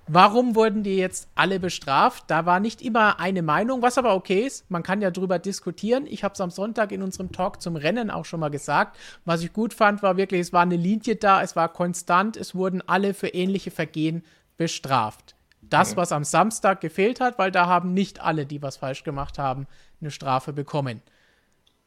[0.06, 2.26] Warum wurden die jetzt alle bestraft?
[2.28, 4.70] Da war nicht immer eine Meinung, was aber okay ist.
[4.70, 6.06] Man kann ja drüber diskutieren.
[6.06, 8.96] Ich habe es am Sonntag in unserem Talk zum Rennen auch schon mal gesagt.
[9.24, 12.54] Was ich gut fand, war wirklich, es war eine Linie da, es war konstant, es
[12.54, 14.22] wurden alle für ähnliche Vergehen
[14.56, 15.35] bestraft.
[15.70, 19.38] Das, was am Samstag gefehlt hat, weil da haben nicht alle, die was falsch gemacht
[19.38, 19.66] haben,
[20.00, 21.02] eine Strafe bekommen.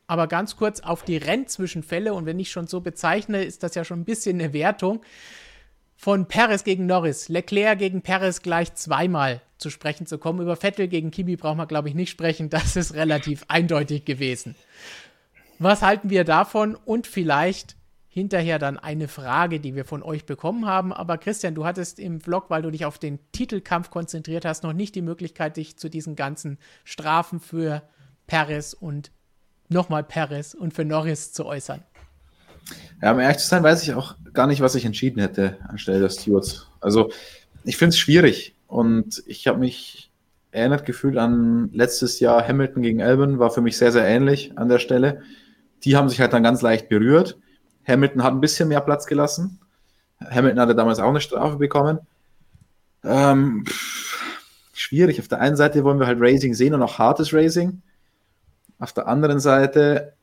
[0.07, 3.83] Aber ganz kurz auf die Rennzwischenfälle, und wenn ich schon so bezeichne, ist das ja
[3.83, 5.01] schon ein bisschen eine Wertung
[5.95, 10.41] von Perez gegen Norris, Leclerc gegen Perez gleich zweimal zu sprechen zu kommen.
[10.41, 12.49] Über Vettel gegen Kimi braucht man, glaube ich, nicht sprechen.
[12.49, 14.55] Das ist relativ eindeutig gewesen.
[15.59, 16.75] Was halten wir davon?
[16.75, 17.75] Und vielleicht
[18.09, 20.91] hinterher dann eine Frage, die wir von euch bekommen haben.
[20.91, 24.73] Aber Christian, du hattest im Vlog, weil du dich auf den Titelkampf konzentriert hast, noch
[24.73, 27.83] nicht die Möglichkeit, dich zu diesen ganzen Strafen für
[28.25, 29.11] Perez und
[29.69, 31.83] nochmal Perez und für Norris zu äußern.
[33.01, 35.99] Ja, um ehrlich zu sein, weiß ich auch gar nicht, was ich entschieden hätte anstelle
[35.99, 36.67] der Stewards.
[36.81, 37.11] Also,
[37.63, 40.11] ich finde es schwierig und ich habe mich
[40.51, 44.67] erinnert gefühlt an letztes Jahr Hamilton gegen Albon, war für mich sehr, sehr ähnlich an
[44.67, 45.21] der Stelle.
[45.83, 47.37] Die haben sich halt dann ganz leicht berührt.
[47.89, 49.59] Hamilton hat ein bisschen mehr Platz gelassen.
[50.19, 51.99] Hamilton hatte damals auch eine Strafe bekommen.
[53.03, 53.65] Ähm,
[54.73, 55.19] schwierig.
[55.19, 57.81] Auf der einen Seite wollen wir halt Racing sehen und auch hartes Racing.
[58.79, 60.13] Auf der anderen Seite,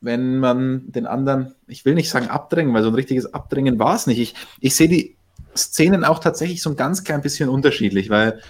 [0.00, 3.94] wenn man den anderen, ich will nicht sagen abdrängen, weil so ein richtiges Abdrängen war
[3.94, 4.18] es nicht.
[4.18, 5.16] Ich, ich sehe die
[5.56, 8.40] Szenen auch tatsächlich so ein ganz klein bisschen unterschiedlich, weil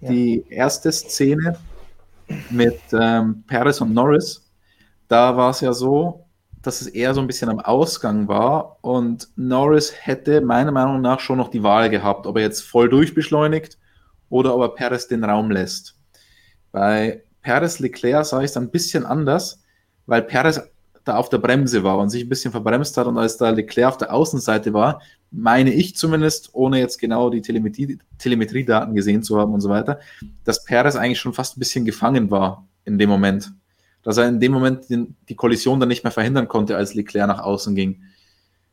[0.00, 0.10] ja.
[0.10, 1.58] die erste Szene
[2.50, 4.48] mit ähm, Perez und Norris,
[5.08, 6.26] da war es ja so,
[6.62, 11.20] dass es eher so ein bisschen am Ausgang war und Norris hätte meiner Meinung nach
[11.20, 13.78] schon noch die Wahl gehabt, ob er jetzt voll durchbeschleunigt
[14.30, 15.96] oder ob er Perez den Raum lässt.
[16.70, 19.62] Bei Perez Leclerc sah ich es ein bisschen anders,
[20.06, 20.60] weil Perez
[21.04, 23.88] da auf der Bremse war und sich ein bisschen verbremst hat und als da Leclerc
[23.88, 29.38] auf der Außenseite war, meine ich zumindest, ohne jetzt genau die Telemetrie, Telemetriedaten gesehen zu
[29.38, 29.98] haben und so weiter,
[30.44, 33.52] dass Perez eigentlich schon fast ein bisschen gefangen war in dem Moment
[34.02, 37.28] dass er in dem Moment den, die Kollision dann nicht mehr verhindern konnte, als Leclerc
[37.28, 38.02] nach außen ging.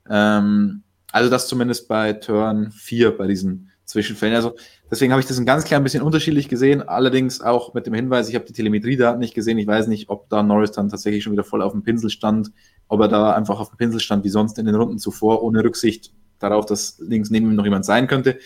[0.09, 4.35] Ähm, also das zumindest bei Turn 4, bei diesen Zwischenfällen.
[4.35, 4.55] Also
[4.89, 8.29] deswegen habe ich das ein ganz klein bisschen unterschiedlich gesehen, allerdings auch mit dem Hinweis,
[8.29, 9.57] ich habe die Telemetriedaten nicht gesehen.
[9.57, 12.51] Ich weiß nicht, ob da Norris dann tatsächlich schon wieder voll auf dem Pinsel stand,
[12.87, 15.63] ob er da einfach auf dem Pinsel stand, wie sonst in den Runden zuvor, ohne
[15.63, 18.37] Rücksicht darauf, dass links neben ihm noch jemand sein könnte.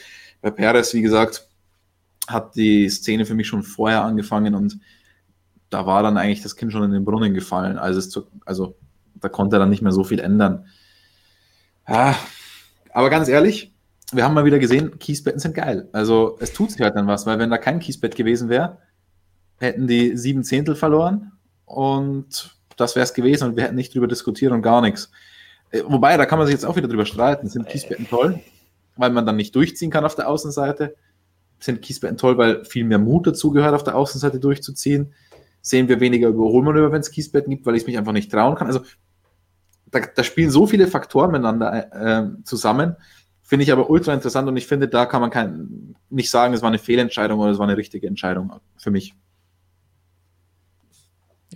[0.42, 1.48] Bei Perez, wie gesagt,
[2.28, 4.80] hat die Szene für mich schon vorher angefangen und
[5.74, 7.78] da war dann eigentlich das Kind schon in den Brunnen gefallen.
[7.78, 8.76] Also, zu, also
[9.16, 10.68] da konnte er dann nicht mehr so viel ändern.
[11.88, 12.16] Ja,
[12.92, 13.74] aber ganz ehrlich,
[14.12, 15.90] wir haben mal wieder gesehen, Kiesbetten sind geil.
[15.92, 18.78] Also es tut sich halt dann was, weil wenn da kein Kiesbett gewesen wäre,
[19.60, 21.32] hätten die sieben Zehntel verloren
[21.66, 25.12] und das wäre es gewesen und wir hätten nicht drüber diskutiert und gar nichts.
[25.72, 27.48] Äh, wobei, da kann man sich jetzt auch wieder drüber streiten.
[27.48, 28.40] Sind Kiesbetten toll,
[28.96, 30.96] weil man dann nicht durchziehen kann auf der Außenseite?
[31.60, 35.14] Sind Kiesbetten toll, weil viel mehr Mut dazu gehört, auf der Außenseite durchzuziehen?
[35.64, 38.68] Sehen wir weniger Überholmanöver, wenn es Kiesbetten gibt, weil ich mich einfach nicht trauen kann.
[38.68, 38.82] Also
[39.88, 42.98] da, da spielen so viele Faktoren miteinander äh, zusammen.
[43.42, 46.62] Finde ich aber ultra interessant und ich finde, da kann man kein, nicht sagen, es
[46.62, 49.16] war eine Fehlentscheidung oder es war eine richtige Entscheidung für mich.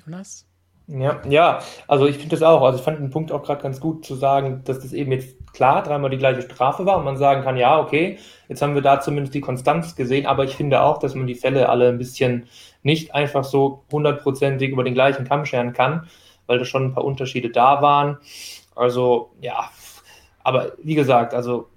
[0.05, 0.45] Jonas?
[0.87, 2.61] Ja, ja, also ich finde das auch.
[2.61, 5.35] Also ich fand den Punkt auch gerade ganz gut zu sagen, dass das eben jetzt
[5.51, 8.81] klar dreimal die gleiche Strafe war und man sagen kann, ja, okay, jetzt haben wir
[8.81, 11.97] da zumindest die Konstanz gesehen, aber ich finde auch, dass man die Fälle alle ein
[11.97, 12.47] bisschen
[12.87, 16.07] nicht einfach so hundertprozentig über den gleichen Kamm scheren kann,
[16.47, 18.17] weil da schon ein paar Unterschiede da waren.
[18.75, 19.69] Also ja,
[20.43, 21.67] aber wie gesagt, also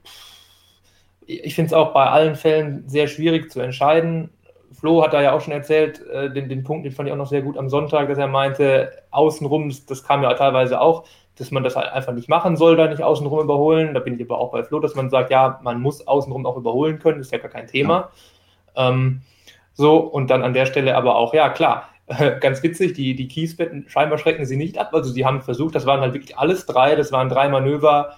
[1.27, 4.31] ich finde es auch bei allen Fällen sehr schwierig zu entscheiden.
[4.73, 7.19] Flo hat da ja auch schon erzählt, äh, den, den Punkt, den fand ich auch
[7.19, 11.05] noch sehr gut am Sonntag, dass er meinte, außenrum, das, das kam ja teilweise auch,
[11.37, 13.95] dass man das halt einfach nicht machen soll, da nicht außenrum überholen.
[13.95, 16.57] Da bin ich aber auch bei Flo, dass man sagt, ja, man muss außenrum auch
[16.57, 18.11] überholen können, ist ja gar kein Thema.
[18.77, 18.91] Ja.
[18.91, 19.23] Ähm,
[19.81, 21.89] so, und dann an der Stelle aber auch, ja, klar,
[22.41, 24.91] ganz witzig, die, die Kiesbetten, scheinbar schrecken sie nicht ab.
[24.93, 28.17] Also sie haben versucht, das waren halt wirklich alles drei, das waren drei Manöver,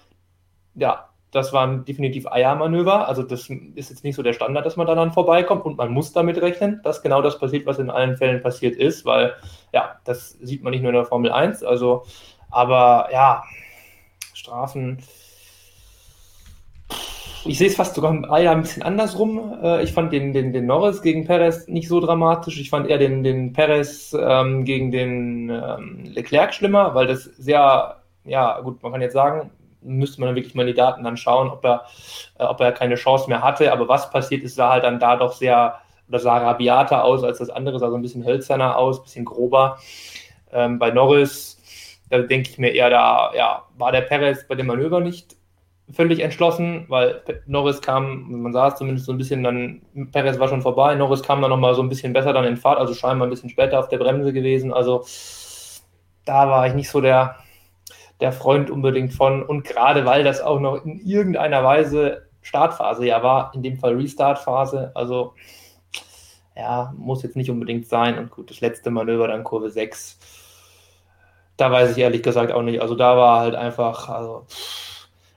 [0.75, 3.07] ja, das waren definitiv Eiermanöver.
[3.07, 6.12] Also das ist jetzt nicht so der Standard, dass man dann vorbeikommt und man muss
[6.12, 9.35] damit rechnen, dass genau das passiert, was in allen Fällen passiert ist, weil
[9.72, 11.62] ja, das sieht man nicht nur in der Formel 1.
[11.62, 12.03] Also,
[12.51, 13.44] aber ja,
[14.35, 14.98] Strafen.
[17.44, 19.59] Ich sehe es fast sogar ein bisschen andersrum.
[19.62, 22.61] Äh, ich fand den, den, den Norris gegen Perez nicht so dramatisch.
[22.61, 27.96] Ich fand eher den, den Perez ähm, gegen den ähm, Leclerc schlimmer, weil das sehr,
[28.24, 29.50] ja, gut, man kann jetzt sagen,
[29.81, 31.85] müsste man dann wirklich mal die Daten dann schauen, ob er,
[32.38, 33.72] äh, ob er keine Chance mehr hatte.
[33.72, 37.38] Aber was passiert ist, sah halt dann da doch sehr, oder sah rabiater aus als
[37.38, 39.78] das andere, sah so ein bisschen hölzerner aus, ein bisschen grober.
[40.52, 41.59] Ähm, bei Norris,
[42.09, 45.35] da denke ich mir eher, da ja, war der Perez bei dem Manöver nicht
[45.92, 50.48] völlig entschlossen, weil Norris kam, man sah es zumindest so ein bisschen dann, Perez war
[50.48, 53.26] schon vorbei, Norris kam dann nochmal so ein bisschen besser dann in Fahrt, also scheinbar
[53.26, 54.72] ein bisschen später auf der Bremse gewesen.
[54.72, 55.05] Also
[56.24, 57.37] da war ich nicht so der,
[58.20, 59.42] der Freund unbedingt von.
[59.42, 63.94] Und gerade weil das auch noch in irgendeiner Weise Startphase ja war, in dem Fall
[63.94, 65.35] Restartphase, also
[66.57, 68.18] ja, muss jetzt nicht unbedingt sein.
[68.18, 70.18] Und gut, das letzte Manöver dann Kurve 6,
[71.57, 72.81] da weiß ich ehrlich gesagt auch nicht.
[72.81, 74.46] Also da war halt einfach, also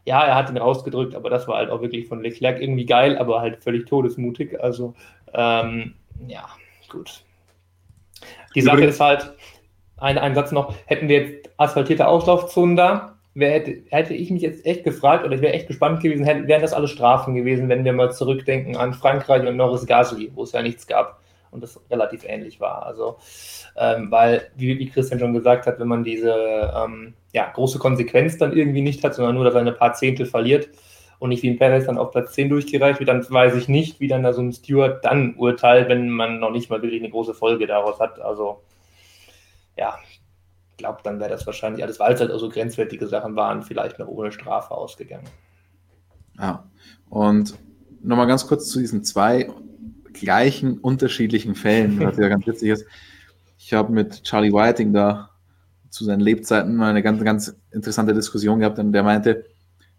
[0.06, 3.18] ja, er hat ihn rausgedrückt, aber das war halt auch wirklich von Leclerc irgendwie geil,
[3.18, 4.62] aber halt völlig todesmutig.
[4.62, 4.94] Also
[5.34, 5.96] ähm,
[6.28, 6.48] ja,
[6.90, 7.24] gut.
[8.54, 9.34] Die Sache ist halt,
[9.98, 14.42] ein, ein Satz noch, hätten wir jetzt asphaltierte Auslaufzonen da, wer hätte, hätte ich mich
[14.42, 17.70] jetzt echt gefragt oder ich wäre echt gespannt gewesen, hätten, wären das alle Strafen gewesen,
[17.70, 21.20] wenn wir mal zurückdenken an Frankreich und Norris Gasly, wo es ja nichts gab
[21.56, 22.86] und das relativ ähnlich war.
[22.86, 23.18] Also,
[23.76, 28.38] ähm, weil, wie, wie, Christian schon gesagt hat, wenn man diese ähm, ja, große Konsequenz
[28.38, 30.70] dann irgendwie nicht hat, sondern nur, dass er ein paar Zehntel verliert
[31.18, 34.00] und nicht wie ein Perez dann auf Platz 10 durchgereicht wird, dann weiß ich nicht,
[34.00, 37.10] wie dann da so ein Steward dann urteilt, wenn man noch nicht mal wirklich eine
[37.10, 38.20] große Folge daraus hat.
[38.20, 38.62] Also,
[39.78, 39.98] ja,
[40.78, 44.00] glaube, dann wäre das wahrscheinlich alles, weil es halt auch so grenzwertige Sachen waren, vielleicht
[44.00, 45.28] noch ohne Strafe ausgegangen.
[46.38, 46.66] Ja,
[47.10, 47.58] und
[48.02, 49.50] nochmal ganz kurz zu diesen zwei
[50.20, 52.86] gleichen unterschiedlichen Fällen, was ja ganz witzig ist.
[53.58, 55.30] Ich habe mit Charlie Whiting da
[55.90, 59.46] zu seinen Lebzeiten mal eine ganz, ganz interessante Diskussion gehabt und der meinte,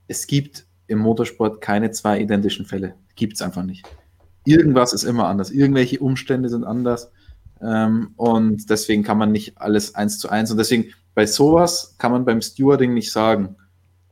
[0.09, 2.95] es gibt im Motorsport keine zwei identischen Fälle.
[3.15, 3.87] Gibt es einfach nicht.
[4.45, 5.51] Irgendwas ist immer anders.
[5.51, 7.11] Irgendwelche Umstände sind anders.
[7.61, 10.51] Ähm, und deswegen kann man nicht alles eins zu eins.
[10.51, 13.57] Und deswegen bei sowas kann man beim Stewarding nicht sagen,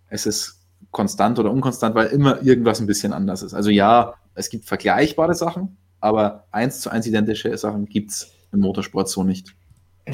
[0.09, 3.53] es ist konstant oder unkonstant, weil immer irgendwas ein bisschen anders ist.
[3.53, 8.61] Also ja, es gibt vergleichbare Sachen, aber eins zu eins identische Sachen gibt es im
[8.61, 9.55] Motorsport so nicht.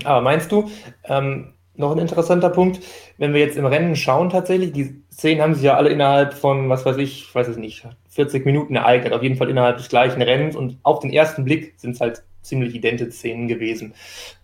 [0.04, 0.70] Aber meinst du,
[1.04, 2.80] ähm, noch ein interessanter Punkt,
[3.18, 6.68] wenn wir jetzt im Rennen schauen tatsächlich, die Szenen haben sich ja alle innerhalb von,
[6.68, 10.22] was weiß ich, weiß es nicht, 40 Minuten ereignet, auf jeden Fall innerhalb des gleichen
[10.22, 13.94] Rennens und auf den ersten Blick sind es halt ziemlich identische Szenen gewesen.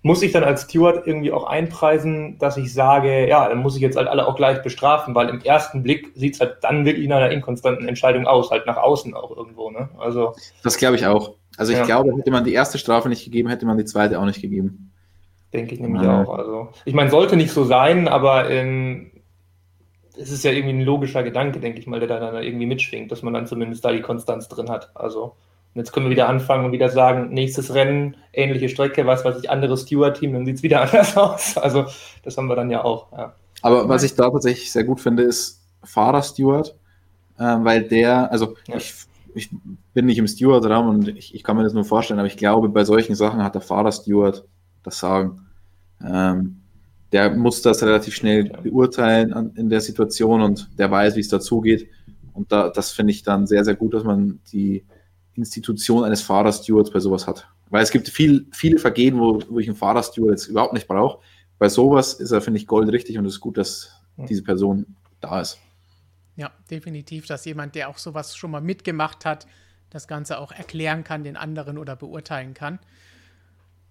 [0.03, 3.83] Muss ich dann als Steward irgendwie auch einpreisen, dass ich sage, ja, dann muss ich
[3.83, 7.09] jetzt halt alle auch gleich bestrafen, weil im ersten Blick sieht es halt dann wirklich
[7.09, 9.71] nach einer inkonstanten Entscheidung aus, halt nach außen auch irgendwo.
[9.71, 9.89] Ne?
[9.99, 11.35] Also, das glaube ich auch.
[11.57, 11.85] Also ich ja.
[11.85, 14.93] glaube, hätte man die erste Strafe nicht gegeben, hätte man die zweite auch nicht gegeben.
[15.53, 16.23] Denke ich nämlich ja.
[16.23, 16.37] auch.
[16.37, 19.11] Also ich meine, sollte nicht so sein, aber ähm,
[20.19, 23.11] es ist ja irgendwie ein logischer Gedanke, denke ich mal, der da dann irgendwie mitschwingt,
[23.11, 24.91] dass man dann zumindest da die Konstanz drin hat.
[24.95, 25.37] Also
[25.77, 29.41] und jetzt können wir wieder anfangen und wieder sagen, nächstes Rennen, ähnliche Strecke, was weiß
[29.43, 31.59] ich, anderes Steward-Team, dann sieht es wieder anders aus.
[31.59, 31.85] Also
[32.23, 33.13] das haben wir dann ja auch.
[33.13, 33.35] Ja.
[33.61, 36.75] Aber was ich da tatsächlich sehr gut finde, ist Fahrer-Steward,
[37.37, 38.77] äh, weil der, also ja.
[38.77, 38.95] ich,
[39.35, 39.51] ich,
[39.93, 42.71] bin nicht im Steward-Raum und ich, ich, kann mir das nur vorstellen, aber ich glaube,
[42.71, 44.45] bei solchen Sachen hat der Fahrer-Steward
[44.83, 45.43] das Sagen.
[46.03, 46.63] Ähm,
[47.13, 51.29] der muss das relativ schnell beurteilen an, in der Situation und der weiß, wie es
[51.29, 51.91] dazugeht.
[52.33, 54.83] Und da, das finde ich dann sehr, sehr gut, dass man die
[55.37, 57.49] Institution eines Fahrerstewards bei sowas hat.
[57.71, 61.21] Weil es gibt viel, viele Vergehen, wo, wo ich einen Fahrersteward jetzt überhaupt nicht brauche.
[61.59, 65.41] Bei sowas ist er, finde ich, goldrichtig und es ist gut, dass diese Person da
[65.41, 65.59] ist.
[66.37, 69.47] Ja, definitiv, dass jemand, der auch sowas schon mal mitgemacht hat,
[69.91, 72.79] das Ganze auch erklären kann, den anderen oder beurteilen kann.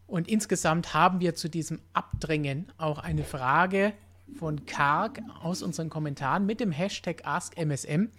[0.07, 3.93] Und insgesamt haben wir zu diesem Abdrängen auch eine Frage
[4.37, 8.09] von Karg aus unseren Kommentaren mit dem Hashtag AskMSM.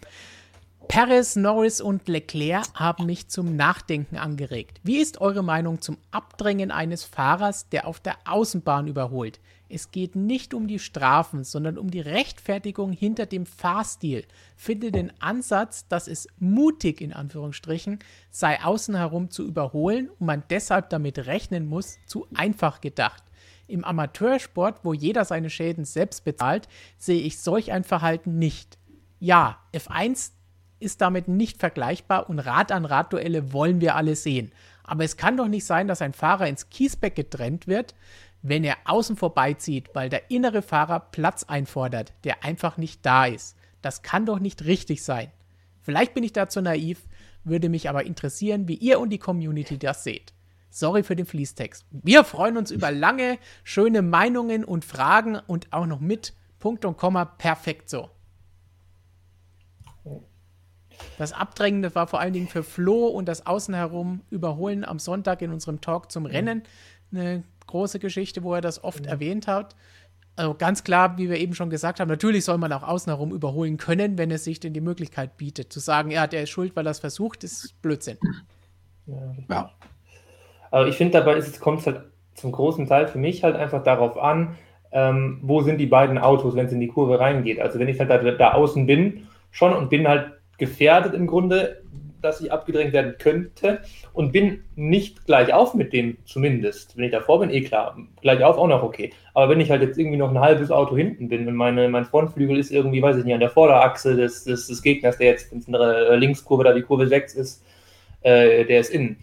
[0.89, 4.81] Perez, Norris und Leclerc haben mich zum Nachdenken angeregt.
[4.83, 9.41] Wie ist eure Meinung zum Abdrängen eines Fahrers, der auf der Außenbahn überholt?
[9.69, 14.25] Es geht nicht um die Strafen, sondern um die Rechtfertigung hinter dem Fahrstil.
[14.57, 17.99] Finde den Ansatz, dass es mutig in Anführungsstrichen
[18.31, 23.25] sei, außen herum zu überholen und man deshalb damit rechnen muss, zu einfach gedacht.
[23.67, 28.79] Im Amateursport, wo jeder seine Schäden selbst bezahlt, sehe ich solch ein Verhalten nicht.
[29.19, 30.36] Ja, F1
[30.79, 34.53] ist damit nicht vergleichbar und Rad-an-Rad-Duelle wollen wir alle sehen.
[34.85, 37.95] Aber es kann doch nicht sein, dass ein Fahrer ins Kiesbeck getrennt wird,
[38.43, 43.57] wenn er außen vorbeizieht, weil der innere Fahrer Platz einfordert, der einfach nicht da ist.
[43.83, 45.31] Das kann doch nicht richtig sein.
[45.83, 47.03] Vielleicht bin ich dazu naiv,
[47.45, 50.33] würde mich aber interessieren, wie ihr und die Community das seht.
[50.71, 51.87] Sorry für den Fließtext.
[51.91, 56.97] Wir freuen uns über lange, schöne Meinungen und Fragen und auch noch mit Punkt und
[56.97, 58.11] Komma perfekt so.
[61.19, 64.99] Das Abdrängen, das war vor allen Dingen für Flo und das Außen herum Überholen am
[64.99, 66.63] Sonntag in unserem Talk zum Rennen
[67.13, 69.13] eine große Geschichte, wo er das oft ja.
[69.13, 69.75] erwähnt hat.
[70.37, 73.33] Also ganz klar, wie wir eben schon gesagt haben, natürlich soll man auch außen herum
[73.33, 75.73] überholen können, wenn es sich denn die Möglichkeit bietet.
[75.73, 78.19] Zu sagen, ja, der ist schuld, weil er es versucht, ist Blödsinn.
[79.07, 79.35] Ja.
[79.49, 79.71] ja.
[80.71, 82.03] Aber ich finde, dabei kommt es halt
[82.35, 84.57] zum großen Teil für mich halt einfach darauf an,
[84.93, 87.61] ähm, wo sind die beiden Autos, wenn es in die Kurve reingeht.
[87.61, 91.83] Also wenn ich halt da, da außen bin schon und bin halt gefährdet im Grunde,
[92.23, 93.81] dass ich abgedrängt werden könnte
[94.13, 96.97] und bin nicht gleich auf mit dem zumindest.
[96.97, 99.13] Wenn ich davor bin, eh klar, gleich auf auch noch okay.
[99.35, 102.05] Aber wenn ich halt jetzt irgendwie noch ein halbes Auto hinten bin und meine, mein
[102.05, 105.53] Frontflügel ist irgendwie, weiß ich nicht, an der Vorderachse des, des, des Gegners, der jetzt
[105.53, 107.65] in der Linkskurve da die Kurve 6 ist,
[108.23, 109.19] äh, der ist innen.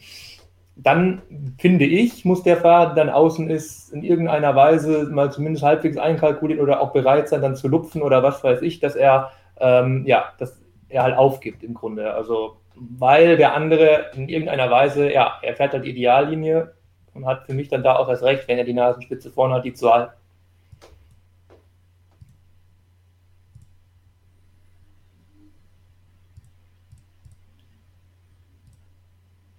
[0.75, 1.21] Dann
[1.59, 5.97] finde ich, muss der Fahrer, der dann außen ist, in irgendeiner Weise mal zumindest halbwegs
[5.97, 10.03] einkalkulieren oder auch bereit sein, dann zu lupfen oder was weiß ich, dass er ähm,
[10.07, 10.62] ja, dass
[10.93, 12.13] er halt aufgibt im Grunde.
[12.13, 16.73] Also weil der andere in irgendeiner Weise, ja, er fährt halt die Ideallinie
[17.13, 19.65] und hat für mich dann da auch das Recht, wenn er die Nasenspitze vorne hat,
[19.65, 20.13] die zu halten.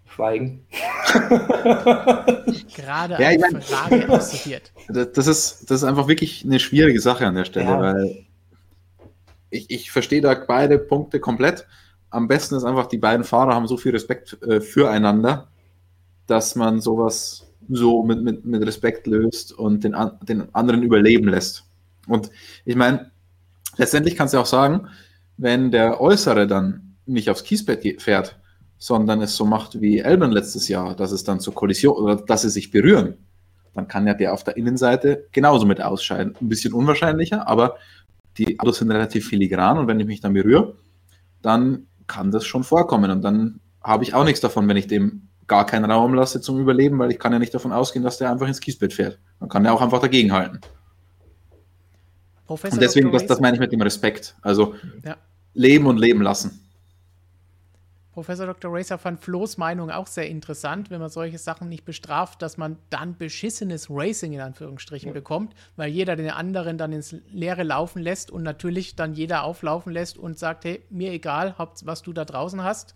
[0.06, 0.64] Schweigen.
[2.76, 4.72] Gerade ja, eine Frage aussortiert.
[4.86, 7.80] Das ist, das ist einfach wirklich eine schwierige Sache an der Stelle, ja.
[7.80, 8.26] weil
[9.54, 11.66] ich, ich verstehe da beide Punkte komplett.
[12.10, 15.48] Am besten ist einfach, die beiden Fahrer haben so viel Respekt äh, füreinander,
[16.26, 21.64] dass man sowas so mit, mit, mit Respekt löst und den, den anderen überleben lässt.
[22.06, 22.30] Und
[22.64, 23.10] ich meine,
[23.76, 24.88] letztendlich kannst du auch sagen,
[25.36, 28.38] wenn der Äußere dann nicht aufs Kiesbett fährt,
[28.78, 32.42] sondern es so macht wie Elben letztes Jahr, dass es dann zur Kollision oder dass
[32.42, 33.16] sie sich berühren,
[33.72, 36.36] dann kann ja der auf der Innenseite genauso mit ausscheiden.
[36.40, 37.76] Ein bisschen unwahrscheinlicher, aber
[38.38, 40.76] die Autos sind relativ filigran und wenn ich mich dann berühre,
[41.42, 45.28] dann kann das schon vorkommen und dann habe ich auch nichts davon, wenn ich dem
[45.46, 48.30] gar keinen Raum lasse zum Überleben, weil ich kann ja nicht davon ausgehen, dass der
[48.30, 49.18] einfach ins Kiesbett fährt.
[49.40, 50.60] Dann kann er auch einfach dagegenhalten.
[52.46, 54.36] Professor und deswegen, das, das meine ich mit dem Respekt.
[54.42, 55.16] Also ja.
[55.52, 56.63] leben und leben lassen.
[58.14, 58.72] Professor Dr.
[58.72, 62.78] Racer fand Flo's Meinung auch sehr interessant, wenn man solche Sachen nicht bestraft, dass man
[62.88, 65.12] dann beschissenes Racing in Anführungsstrichen ja.
[65.12, 69.92] bekommt, weil jeder den anderen dann ins Leere laufen lässt und natürlich dann jeder auflaufen
[69.92, 72.94] lässt und sagt, hey, mir egal, was du da draußen hast,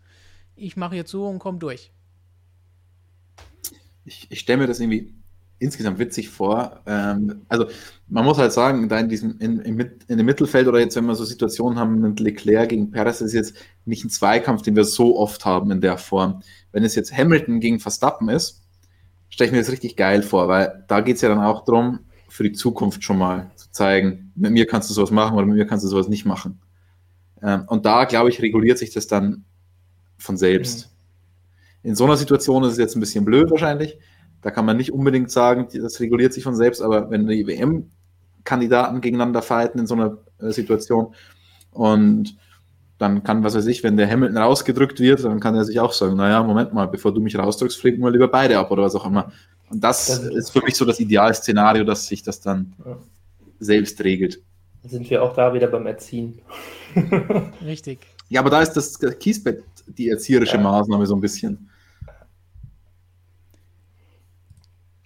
[0.54, 1.90] ich mache hier zu und komm durch.
[4.04, 5.17] Ich, ich stelle mir das irgendwie
[5.58, 6.80] insgesamt witzig vor.
[6.86, 7.66] Ähm, also
[8.08, 11.06] man muss halt sagen, da in diesem in, in, in, dem Mittelfeld oder jetzt, wenn
[11.06, 13.54] wir so Situationen haben mit Leclerc gegen Perez, ist jetzt
[13.84, 16.42] nicht ein Zweikampf, den wir so oft haben in der Form.
[16.72, 18.62] Wenn es jetzt Hamilton gegen Verstappen ist,
[19.28, 22.00] stelle ich mir das richtig geil vor, weil da geht es ja dann auch darum,
[22.28, 25.56] für die Zukunft schon mal zu zeigen, mit mir kannst du sowas machen oder mit
[25.56, 26.60] mir kannst du sowas nicht machen.
[27.42, 29.44] Ähm, und da, glaube ich, reguliert sich das dann
[30.18, 30.86] von selbst.
[31.82, 31.90] Mhm.
[31.90, 33.98] In so einer Situation ist es jetzt ein bisschen blöd wahrscheinlich,
[34.42, 39.00] da kann man nicht unbedingt sagen, das reguliert sich von selbst, aber wenn die WM-Kandidaten
[39.00, 41.14] gegeneinander fighten in so einer äh, Situation
[41.72, 42.36] und
[42.98, 45.92] dann kann, was weiß ich, wenn der Hamilton rausgedrückt wird, dann kann er sich auch
[45.92, 48.94] sagen, naja, Moment mal, bevor du mich rausdrückst, fliegen wir lieber beide ab oder was
[48.96, 49.32] auch immer.
[49.70, 52.98] Und das, das ist für mich so das Idealszenario, dass sich das dann ja.
[53.60, 54.42] selbst regelt.
[54.82, 56.40] Dann sind wir auch da wieder beim Erziehen.
[57.64, 58.00] Richtig.
[58.28, 60.62] Ja, aber da ist das Kiesbett die erzieherische ja.
[60.62, 61.67] Maßnahme so ein bisschen.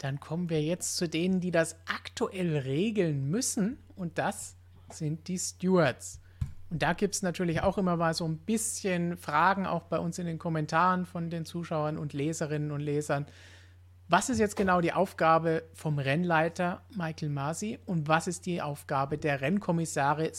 [0.02, 3.78] Dann kommen wir jetzt zu denen, die das aktuell regeln müssen.
[3.94, 4.56] Und das
[4.90, 6.20] sind die Stewards.
[6.70, 10.18] Und da gibt es natürlich auch immer mal so ein bisschen Fragen, auch bei uns
[10.18, 13.26] in den Kommentaren von den Zuschauern und Leserinnen und Lesern.
[14.08, 19.18] Was ist jetzt genau die Aufgabe vom Rennleiter Michael Masi und was ist die Aufgabe
[19.18, 20.32] der Rennkommissare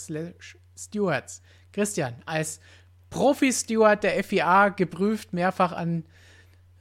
[0.76, 1.42] Stewards?
[1.72, 2.60] Christian, als
[3.12, 6.04] Profi-Steward der FIA geprüft, mehrfach an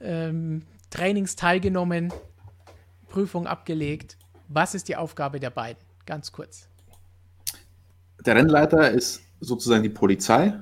[0.01, 2.11] ähm, Trainings teilgenommen,
[3.13, 4.17] Prüfung abgelegt.
[4.47, 5.81] Was ist die Aufgabe der beiden?
[6.07, 6.67] Ganz kurz.
[8.25, 10.53] Der Rennleiter ist sozusagen die Polizei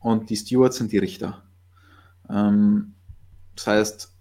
[0.00, 1.42] und die Stewards sind die Richter.
[2.28, 2.94] Ähm,
[3.54, 4.12] das heißt,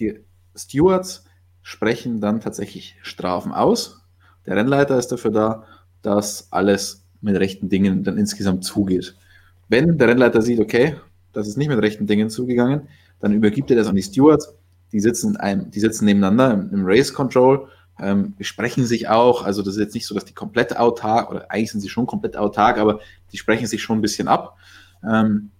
[0.00, 0.18] die
[0.56, 1.24] Stewards
[1.62, 4.00] sprechen dann tatsächlich Strafen aus.
[4.44, 5.64] Der Rennleiter ist dafür da,
[6.02, 9.14] dass alles mit rechten Dingen dann insgesamt zugeht.
[9.68, 10.96] Wenn der Rennleiter sieht, okay,
[11.32, 12.88] das ist nicht mit rechten Dingen zugegangen,
[13.20, 14.52] dann übergibt er das an die Stewards.
[14.92, 17.68] Die sitzen, einem, die sitzen nebeneinander im, im Race Control,
[18.00, 19.44] ähm, besprechen sich auch.
[19.44, 22.06] Also das ist jetzt nicht so, dass die komplett autark, oder eigentlich sind sie schon
[22.06, 23.00] komplett autark, aber
[23.32, 24.56] die sprechen sich schon ein bisschen ab.
[25.08, 25.50] Ähm,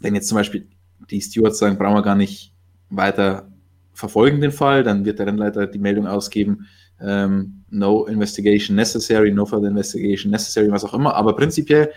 [0.00, 0.68] wenn jetzt zum Beispiel
[1.10, 2.52] die Stewards sagen, brauchen wir gar nicht
[2.90, 3.48] weiter
[3.94, 6.66] verfolgen den Fall, dann wird der Rennleiter die Meldung ausgeben,
[7.00, 11.14] ähm, no investigation necessary, no further investigation necessary, was auch immer.
[11.14, 11.90] Aber prinzipiell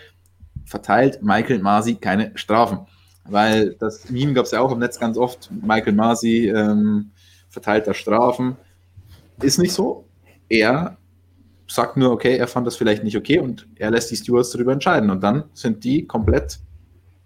[0.64, 2.80] verteilt Michael Masi keine Strafen.
[3.24, 5.50] Weil das Meme gab es ja auch im Netz ganz oft.
[5.50, 7.10] Michael Masi ähm,
[7.48, 8.56] verteilt da Strafen.
[9.40, 10.04] Ist nicht so.
[10.48, 10.96] Er
[11.68, 14.72] sagt nur, okay, er fand das vielleicht nicht okay und er lässt die Stewards darüber
[14.72, 15.10] entscheiden.
[15.10, 16.58] Und dann sind die komplett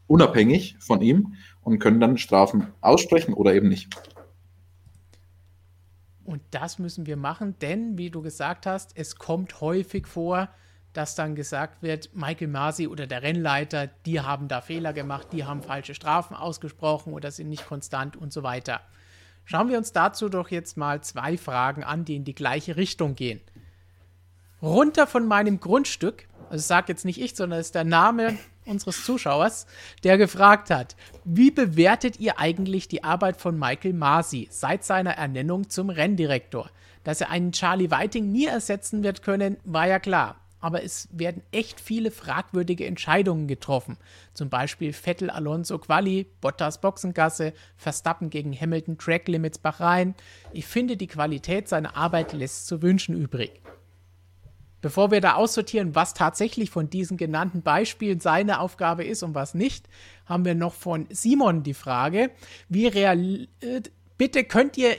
[0.06, 3.88] unabhängig von ihm und können dann Strafen aussprechen oder eben nicht.
[6.24, 10.48] Und das müssen wir machen, denn, wie du gesagt hast, es kommt häufig vor,
[10.96, 15.44] dass dann gesagt wird, Michael Masi oder der Rennleiter, die haben da Fehler gemacht, die
[15.44, 18.80] haben falsche Strafen ausgesprochen oder sind nicht konstant und so weiter.
[19.44, 23.14] Schauen wir uns dazu doch jetzt mal zwei Fragen an, die in die gleiche Richtung
[23.14, 23.40] gehen.
[24.62, 29.04] Runter von meinem Grundstück, also sag jetzt nicht ich, sondern es ist der Name unseres
[29.04, 29.66] Zuschauers,
[30.02, 35.68] der gefragt hat, wie bewertet ihr eigentlich die Arbeit von Michael Masi seit seiner Ernennung
[35.68, 36.70] zum Renndirektor?
[37.04, 41.42] Dass er einen Charlie Whiting nie ersetzen wird können, war ja klar aber es werden
[41.52, 43.96] echt viele fragwürdige Entscheidungen getroffen.
[44.34, 50.14] Zum Beispiel Vettel Alonso Quali, Bottas Boxengasse, Verstappen gegen Hamilton Track Limits Bahrain.
[50.52, 53.60] Ich finde, die Qualität seiner Arbeit lässt zu wünschen übrig.
[54.82, 59.54] Bevor wir da aussortieren, was tatsächlich von diesen genannten Beispielen seine Aufgabe ist und was
[59.54, 59.88] nicht,
[60.26, 62.30] haben wir noch von Simon die Frage,
[62.68, 63.82] wie real äh,
[64.18, 64.96] bitte könnt ihr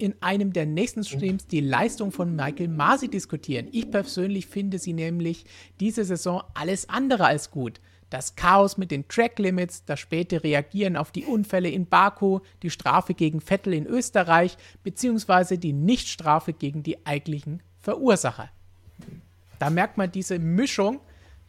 [0.00, 3.68] in einem der nächsten Streams die Leistung von Michael Masi diskutieren.
[3.72, 5.44] Ich persönlich finde sie nämlich
[5.78, 7.80] diese Saison alles andere als gut.
[8.08, 12.70] Das Chaos mit den Track Limits, das späte Reagieren auf die Unfälle in Baku, die
[12.70, 18.50] Strafe gegen Vettel in Österreich, beziehungsweise die Nichtstrafe gegen die eigentlichen Verursacher.
[19.60, 21.00] Da merkt man diese Mischung,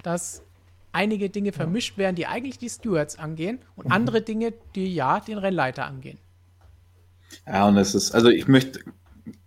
[0.03, 0.43] dass
[0.91, 3.91] einige Dinge vermischt werden, die eigentlich die Stewards angehen und mhm.
[3.93, 6.19] andere Dinge, die ja den Rennleiter angehen.
[7.47, 8.79] Ja, und es ist, also ich möchte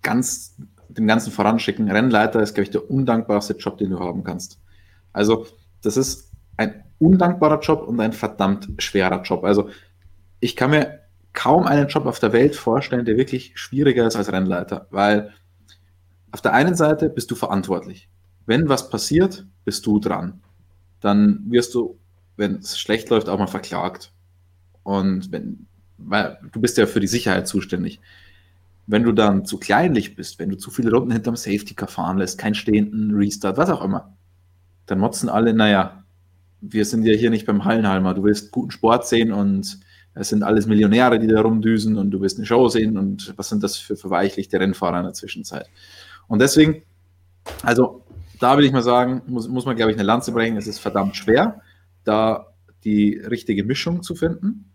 [0.02, 0.56] ganz
[0.88, 4.60] dem Ganzen voranschicken, Rennleiter ist, glaube ich, der undankbarste Job, den du haben kannst.
[5.12, 5.46] Also,
[5.82, 9.44] das ist ein undankbarer Job und ein verdammt schwerer Job.
[9.44, 9.70] Also,
[10.40, 11.00] ich kann mir
[11.32, 15.32] kaum einen Job auf der Welt vorstellen, der wirklich schwieriger ist als Rennleiter, weil
[16.30, 18.08] auf der einen Seite bist du verantwortlich.
[18.46, 20.42] Wenn was passiert, bist du dran.
[21.00, 21.98] Dann wirst du,
[22.36, 24.12] wenn es schlecht läuft, auch mal verklagt.
[24.82, 25.66] Und wenn
[25.98, 28.00] weil du bist ja für die Sicherheit zuständig.
[28.86, 32.18] Wenn du dann zu kleinlich bist, wenn du zu viele Runden hinterm Safety Car fahren
[32.18, 34.14] lässt, keinen stehenden Restart, was auch immer,
[34.86, 36.04] dann motzen alle, naja,
[36.60, 39.78] wir sind ja hier nicht beim Hallenhalmer, du willst guten Sport sehen und
[40.14, 43.48] es sind alles Millionäre, die da rumdüsen und du willst eine Show sehen und was
[43.48, 45.68] sind das für verweichlichte Rennfahrer in der Zwischenzeit.
[46.28, 46.82] Und deswegen,
[47.62, 48.04] also
[48.38, 50.78] da will ich mal sagen, muss, muss man, glaube ich, eine Lanze brechen, es ist
[50.78, 51.60] verdammt schwer,
[52.04, 52.46] da
[52.84, 54.70] die richtige Mischung zu finden.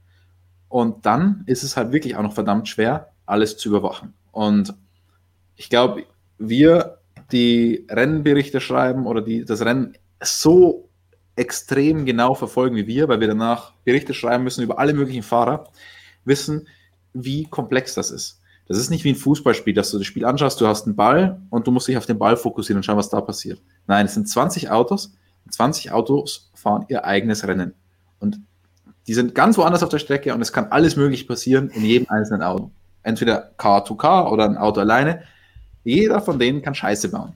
[0.70, 4.13] Und dann ist es halt wirklich auch noch verdammt schwer, alles zu überwachen.
[4.32, 4.74] Und
[5.55, 6.05] ich glaube,
[6.38, 6.99] wir,
[7.32, 10.89] die Rennberichte schreiben oder die das Rennen so
[11.36, 15.65] extrem genau verfolgen wie wir, weil wir danach Berichte schreiben müssen über alle möglichen Fahrer,
[16.26, 16.67] wissen,
[17.13, 18.41] wie komplex das ist.
[18.67, 21.41] Das ist nicht wie ein Fußballspiel, dass du das Spiel anschaust, du hast einen Ball
[21.49, 23.61] und du musst dich auf den Ball fokussieren und schauen, was da passiert.
[23.88, 25.13] Nein, es sind 20 Autos
[25.45, 27.74] und 20 Autos fahren ihr eigenes Rennen.
[28.20, 28.39] Und
[29.10, 32.07] die sind ganz woanders auf der Strecke und es kann alles möglich passieren in jedem
[32.12, 32.70] einzelnen Auto.
[33.01, 35.24] Entweder Car-to-Car oder ein Auto alleine.
[35.84, 37.34] Jeder von denen kann Scheiße bauen.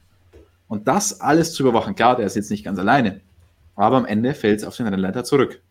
[0.68, 3.22] Und das alles zu überwachen, klar, der ist jetzt nicht ganz alleine,
[3.76, 5.64] aber am Ende fällt es auf den Rennleiter zurück.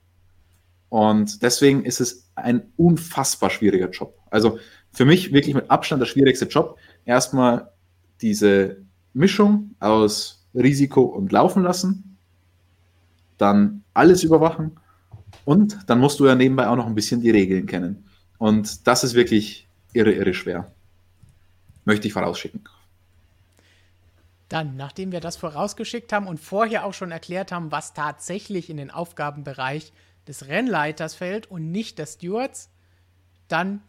[0.89, 4.19] Und deswegen ist es ein unfassbar schwieriger Job.
[4.29, 4.59] Also
[4.91, 6.79] für mich wirklich mit Abstand der schwierigste Job.
[7.05, 7.71] Erstmal
[8.21, 8.79] diese
[9.15, 12.19] Mischung aus Risiko und Laufen lassen,
[13.39, 14.81] dann alles überwachen
[15.45, 18.05] und dann musst du ja nebenbei auch noch ein bisschen die Regeln kennen.
[18.39, 20.71] Und das ist wirklich irre, irre schwer.
[21.85, 22.63] Möchte ich vorausschicken.
[24.49, 28.77] Dann, nachdem wir das vorausgeschickt haben und vorher auch schon erklärt haben, was tatsächlich in
[28.77, 29.93] den Aufgabenbereich
[30.29, 32.71] des Rennleiters fällt und nicht des Stewards,
[33.49, 33.81] dann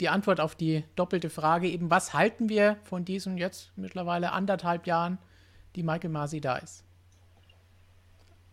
[0.00, 4.86] die Antwort auf die doppelte Frage eben, was halten wir von diesen jetzt mittlerweile anderthalb
[4.86, 5.18] Jahren,
[5.76, 6.84] die Michael Masi da ist?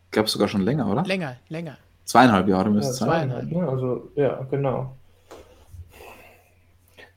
[0.05, 1.03] Ich glaube sogar schon länger, oder?
[1.03, 1.77] Länger, länger.
[2.07, 3.07] Zweieinhalb Jahre müsste Ja, es sein.
[3.09, 3.67] zweieinhalb, ne?
[3.69, 4.95] Also, ja, genau.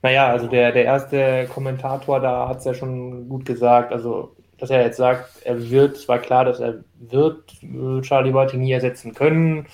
[0.02, 3.92] Naja, also der, der erste Kommentator da hat es ja schon gut gesagt.
[3.92, 8.34] Also, dass er jetzt sagt, er wird, es war klar, dass er wird äh, Charlie
[8.34, 9.66] Whiting nie ersetzen können,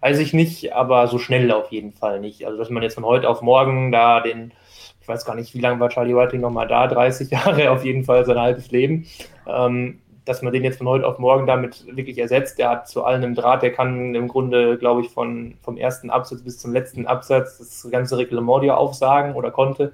[0.00, 2.46] weiß ich nicht, aber so schnell auf jeden Fall nicht.
[2.46, 4.52] Also, dass man jetzt von heute auf morgen da den,
[5.00, 8.04] ich weiß gar nicht, wie lange war Charlie Whiting nochmal da, 30 Jahre auf jeden
[8.04, 9.06] Fall, sein halbes Leben.
[9.46, 12.58] Ähm, dass man den jetzt von heute auf morgen damit wirklich ersetzt.
[12.58, 16.10] Der hat zu allen im Draht, der kann im Grunde, glaube ich, von, vom ersten
[16.10, 19.92] Absatz bis zum letzten Absatz das ganze Reglement dir aufsagen oder konnte.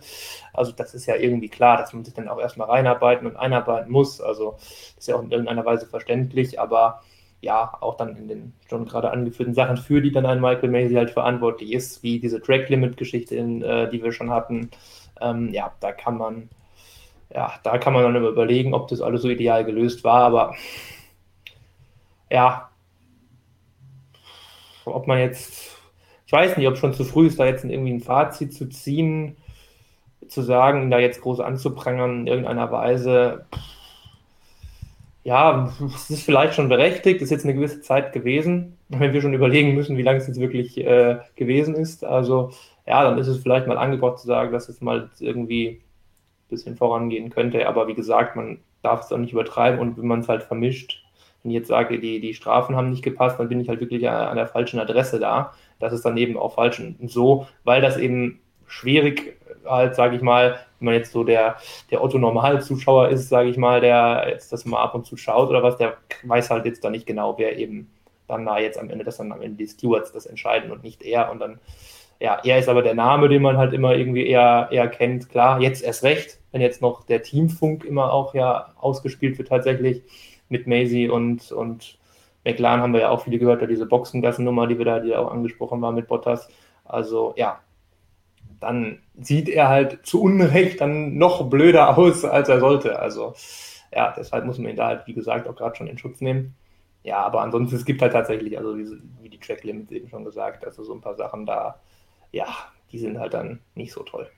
[0.52, 3.90] Also das ist ja irgendwie klar, dass man sich dann auch erstmal reinarbeiten und einarbeiten
[3.90, 4.20] muss.
[4.20, 7.00] Also das ist ja auch in irgendeiner Weise verständlich, aber
[7.40, 10.94] ja, auch dann in den schon gerade angeführten Sachen, für die dann ein Michael Macy
[10.94, 14.70] halt verantwortlich ist, wie diese Track-Limit-Geschichte, äh, die wir schon hatten.
[15.20, 16.50] Ähm, ja, da kann man
[17.32, 20.54] ja, da kann man dann immer überlegen, ob das alles so ideal gelöst war, aber
[22.30, 22.70] ja,
[24.84, 25.76] ob man jetzt,
[26.26, 29.36] ich weiß nicht, ob schon zu früh ist, da jetzt irgendwie ein Fazit zu ziehen,
[30.28, 33.46] zu sagen, da jetzt groß anzuprangern in irgendeiner Weise.
[35.22, 39.34] Ja, es ist vielleicht schon berechtigt, ist jetzt eine gewisse Zeit gewesen, wenn wir schon
[39.34, 42.04] überlegen müssen, wie lange es jetzt wirklich äh, gewesen ist.
[42.04, 42.52] Also
[42.86, 45.80] ja, dann ist es vielleicht mal angebracht zu sagen, dass es mal irgendwie
[46.50, 47.66] bisschen vorangehen könnte.
[47.68, 51.02] Aber wie gesagt, man darf es auch nicht übertreiben und wenn man es halt vermischt,
[51.42, 54.06] wenn ich jetzt sage, die, die Strafen haben nicht gepasst, dann bin ich halt wirklich
[54.08, 55.54] an der falschen Adresse da.
[55.78, 60.22] Das ist dann eben auch falsch und so, weil das eben schwierig halt, sage ich
[60.22, 61.56] mal, wenn man jetzt so der,
[61.90, 65.62] der Otto-Normal-Zuschauer ist, sage ich mal, der jetzt das mal ab und zu schaut oder
[65.62, 67.90] was, der weiß halt jetzt da nicht genau, wer eben
[68.28, 71.02] dann da jetzt am Ende, dass dann am Ende die Stewards das entscheiden und nicht
[71.02, 71.58] er und dann
[72.20, 75.30] ja, er ist aber der Name, den man halt immer irgendwie eher, eher kennt.
[75.30, 80.02] Klar, jetzt erst recht, wenn jetzt noch der Teamfunk immer auch ja ausgespielt wird tatsächlich
[80.48, 81.98] mit Maisie und, und
[82.44, 85.30] McLaren haben wir ja auch viele gehört, da diese Boxengassennummer, die wir da, die auch
[85.30, 86.48] angesprochen war mit Bottas.
[86.84, 87.60] Also ja,
[88.60, 92.98] dann sieht er halt zu Unrecht dann noch blöder aus, als er sollte.
[92.98, 93.34] Also
[93.92, 96.54] ja, deshalb muss man ihn da halt, wie gesagt, auch gerade schon in Schutz nehmen.
[97.02, 100.24] Ja, aber ansonsten, es gibt halt tatsächlich, also diese, wie die Track Limits eben schon
[100.24, 101.80] gesagt, also so ein paar Sachen da,
[102.30, 102.46] ja,
[102.92, 104.28] die sind halt dann nicht so toll.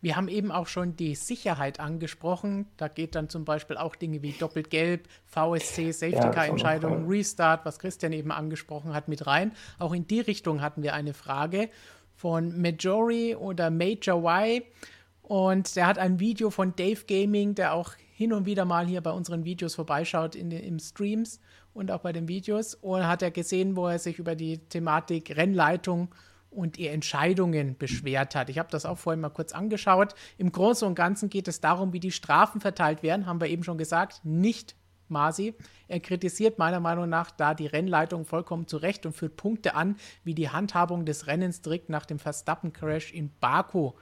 [0.00, 2.66] Wir haben eben auch schon die Sicherheit angesprochen.
[2.76, 7.64] Da geht dann zum Beispiel auch Dinge wie doppelt gelb, VSC, Safety Car Entscheidungen, Restart,
[7.64, 9.52] was Christian eben angesprochen hat, mit rein.
[9.78, 11.68] Auch in die Richtung hatten wir eine Frage
[12.14, 14.62] von Majori oder Major Y.
[15.22, 19.00] Und der hat ein Video von Dave Gaming, der auch hin und wieder mal hier
[19.00, 21.40] bei unseren Videos vorbeischaut in den im Streams
[21.74, 22.74] und auch bei den Videos.
[22.74, 26.08] Und hat er gesehen, wo er sich über die Thematik Rennleitung
[26.58, 28.50] und ihr Entscheidungen beschwert hat.
[28.50, 30.14] Ich habe das auch vorhin mal kurz angeschaut.
[30.38, 33.62] Im Großen und Ganzen geht es darum, wie die Strafen verteilt werden, haben wir eben
[33.62, 34.74] schon gesagt, nicht
[35.06, 35.54] Masi.
[35.86, 40.34] Er kritisiert meiner Meinung nach da die Rennleitung vollkommen zurecht und führt Punkte an, wie
[40.34, 43.92] die Handhabung des Rennens direkt nach dem Verstappen-Crash in Baku,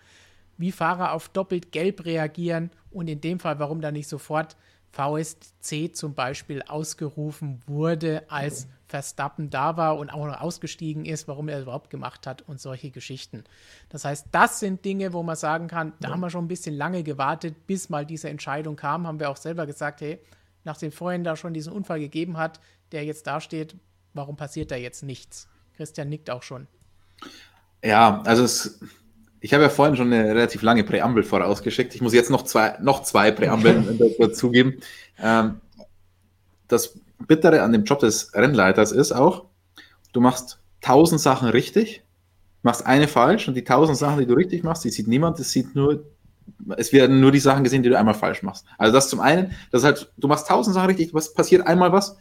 [0.56, 4.56] wie Fahrer auf doppelt gelb reagieren und in dem Fall, warum da nicht sofort
[4.92, 11.48] VSC zum Beispiel ausgerufen wurde, als Verstappen da war und auch noch ausgestiegen ist, warum
[11.48, 13.44] er überhaupt gemacht hat und solche Geschichten.
[13.88, 16.14] Das heißt, das sind Dinge, wo man sagen kann, da ja.
[16.14, 19.06] haben wir schon ein bisschen lange gewartet, bis mal diese Entscheidung kam.
[19.06, 20.20] Haben wir auch selber gesagt, hey,
[20.64, 22.60] nachdem vorhin da schon diesen Unfall gegeben hat,
[22.92, 23.76] der jetzt dasteht,
[24.14, 25.48] warum passiert da jetzt nichts?
[25.76, 26.68] Christian nickt auch schon.
[27.84, 28.80] Ja, also es,
[29.40, 31.94] ich habe ja vorhin schon eine relativ lange Präambel vorausgeschickt.
[31.94, 34.80] Ich muss jetzt noch zwei, noch zwei Präambeln dazugeben.
[35.18, 35.60] Ähm,
[36.68, 39.46] das Bittere an dem Job des Rennleiters ist auch,
[40.12, 42.02] du machst tausend Sachen richtig,
[42.62, 45.50] machst eine falsch und die tausend Sachen, die du richtig machst, die sieht niemand, das
[45.50, 46.04] sieht nur,
[46.76, 48.64] es werden nur die Sachen gesehen, die du einmal falsch machst.
[48.78, 52.16] Also das zum einen, das halt, du machst tausend Sachen richtig, was passiert einmal was,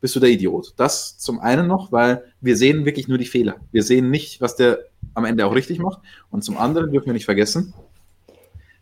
[0.00, 0.74] bist du der Idiot.
[0.76, 3.56] Das zum einen noch, weil wir sehen wirklich nur die Fehler.
[3.70, 4.80] Wir sehen nicht, was der
[5.14, 6.00] am Ende auch richtig macht.
[6.30, 7.72] Und zum anderen dürfen wir nicht vergessen,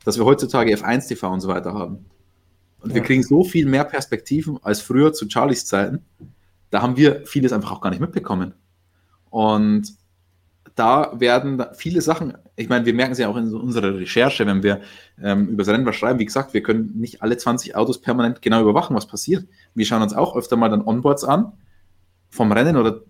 [0.05, 2.07] dass wir heutzutage F1 TV und so weiter haben.
[2.81, 2.97] Und ja.
[2.97, 6.05] wir kriegen so viel mehr Perspektiven als früher zu Charlies Zeiten.
[6.71, 8.55] Da haben wir vieles einfach auch gar nicht mitbekommen.
[9.29, 9.95] Und
[10.75, 14.63] da werden viele Sachen, ich meine, wir merken es ja auch in unserer Recherche, wenn
[14.63, 14.81] wir
[15.23, 18.41] ähm, über das Rennen was schreiben, wie gesagt, wir können nicht alle 20 Autos permanent
[18.41, 19.47] genau überwachen, was passiert.
[19.75, 21.53] Wir schauen uns auch öfter mal dann Onboards an,
[22.31, 23.03] vom Rennen oder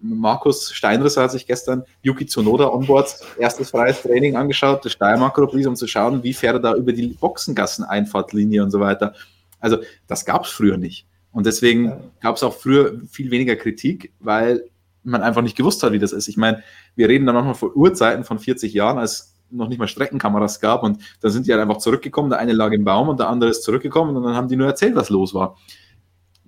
[0.00, 5.66] Markus Steinrisser hat sich gestern Yuki Tsunoda onboard erstes freies Training angeschaut, das Steiermark Grand
[5.66, 9.14] um zu schauen, wie fährt er da über die Boxengassen-Einfahrtlinie und so weiter.
[9.60, 11.06] Also das gab es früher nicht.
[11.32, 14.64] Und deswegen gab es auch früher viel weniger Kritik, weil
[15.02, 16.28] man einfach nicht gewusst hat, wie das ist.
[16.28, 16.62] Ich meine,
[16.94, 20.82] wir reden da manchmal vor Urzeiten von 40 Jahren, als noch nicht mal Streckenkameras gab
[20.82, 22.30] und da sind die halt einfach zurückgekommen.
[22.30, 24.66] Der eine lag im Baum und der andere ist zurückgekommen und dann haben die nur
[24.66, 25.56] erzählt, was los war.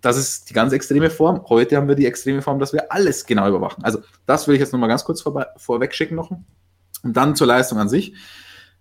[0.00, 1.44] Das ist die ganz extreme Form.
[1.48, 3.84] Heute haben wir die extreme Form, dass wir alles genau überwachen.
[3.84, 6.30] Also das will ich jetzt nochmal ganz kurz vorbei, vorweg schicken noch.
[6.30, 8.14] Und dann zur Leistung an sich.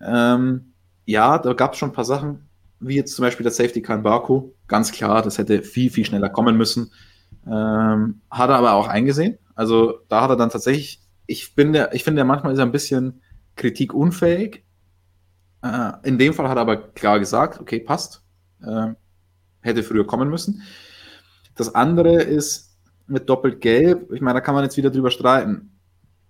[0.02, 0.74] Ähm,
[1.06, 2.48] ja, da gab es schon ein paar Sachen,
[2.80, 4.52] wie jetzt zum Beispiel der Safety Car in Baku.
[4.68, 6.92] Ganz klar, das hätte viel, viel schneller kommen müssen.
[7.46, 9.38] Ähm, hat er aber auch eingesehen.
[9.56, 12.72] Also da hat er dann tatsächlich, ich bin der, ich finde, manchmal ist er ein
[12.72, 13.22] bisschen
[13.56, 14.64] kritikunfähig.
[15.62, 18.24] Äh, in dem Fall hat er aber klar gesagt, okay, passt.
[18.62, 18.94] Äh,
[19.62, 20.62] hätte früher kommen müssen.
[21.60, 24.14] Das andere ist mit doppelt gelb.
[24.14, 25.78] Ich meine, da kann man jetzt wieder drüber streiten.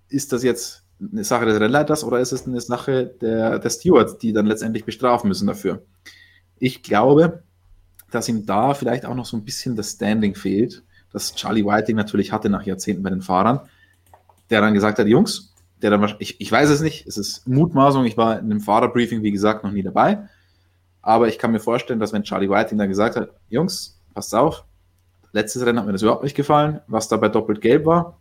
[0.08, 4.18] Ist das jetzt eine Sache des Rennleiters oder ist es eine Sache der, der Stewards,
[4.18, 5.84] die dann letztendlich bestrafen müssen dafür?
[6.58, 7.44] Ich glaube,
[8.10, 11.96] dass ihm da vielleicht auch noch so ein bisschen das Standing fehlt, das Charlie Whiting
[11.96, 13.60] natürlich hatte nach Jahrzehnten bei den Fahrern,
[14.50, 18.04] der dann gesagt hat, Jungs, der dann, ich, ich weiß es nicht, es ist Mutmaßung,
[18.06, 20.28] ich war in einem Fahrerbriefing, wie gesagt, noch nie dabei,
[21.04, 24.66] aber ich kann mir vorstellen, dass wenn Charlie Whiting dann gesagt hat, Jungs, passt auf,
[25.32, 28.20] letztes Rennen hat mir das überhaupt nicht gefallen, was dabei doppelt gelb war,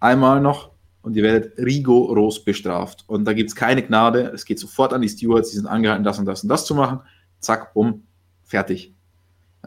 [0.00, 0.70] einmal noch
[1.02, 3.04] und ihr werdet rigoros bestraft.
[3.06, 6.04] Und da gibt es keine Gnade, es geht sofort an die Stewards, die sind angehalten,
[6.04, 7.00] das und das und das zu machen,
[7.40, 8.04] zack, bumm,
[8.44, 8.94] fertig.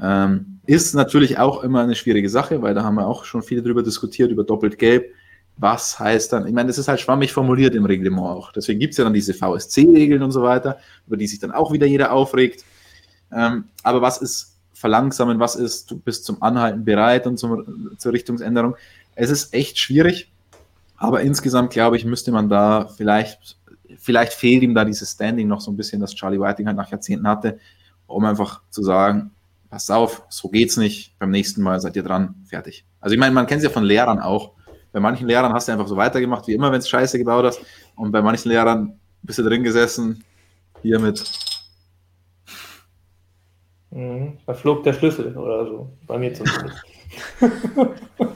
[0.01, 3.61] Ähm, ist natürlich auch immer eine schwierige Sache, weil da haben wir auch schon viel
[3.61, 5.11] drüber diskutiert, über doppelt gelb.
[5.57, 8.51] Was heißt dann, ich meine, das ist halt schwammig formuliert im Reglement auch.
[8.51, 11.71] Deswegen gibt es ja dann diese VSC-Regeln und so weiter, über die sich dann auch
[11.71, 12.65] wieder jeder aufregt.
[13.31, 14.54] Ähm, aber was ist
[14.85, 18.75] verlangsamen, was ist, du bist zum Anhalten bereit und zum, zur Richtungsänderung?
[19.15, 20.31] Es ist echt schwierig,
[20.95, 23.57] aber insgesamt glaube ich, müsste man da vielleicht,
[23.97, 26.91] vielleicht fehlt ihm da dieses Standing noch so ein bisschen, das Charlie Whiting halt nach
[26.91, 27.57] Jahrzehnten hatte,
[28.05, 29.31] um einfach zu sagen,
[29.71, 32.85] passt auf, so geht's nicht, beim nächsten Mal seid ihr dran, fertig.
[32.99, 34.51] Also ich meine, man kennt es ja von Lehrern auch.
[34.91, 37.59] Bei manchen Lehrern hast du einfach so weitergemacht, wie immer, wenn es scheiße gebaut hast.
[37.95, 40.23] Und bei manchen Lehrern bist du drin gesessen,
[40.83, 41.23] hier mit.
[43.89, 46.83] Mhm, da flog der Schlüssel oder so, bei mir zumindest.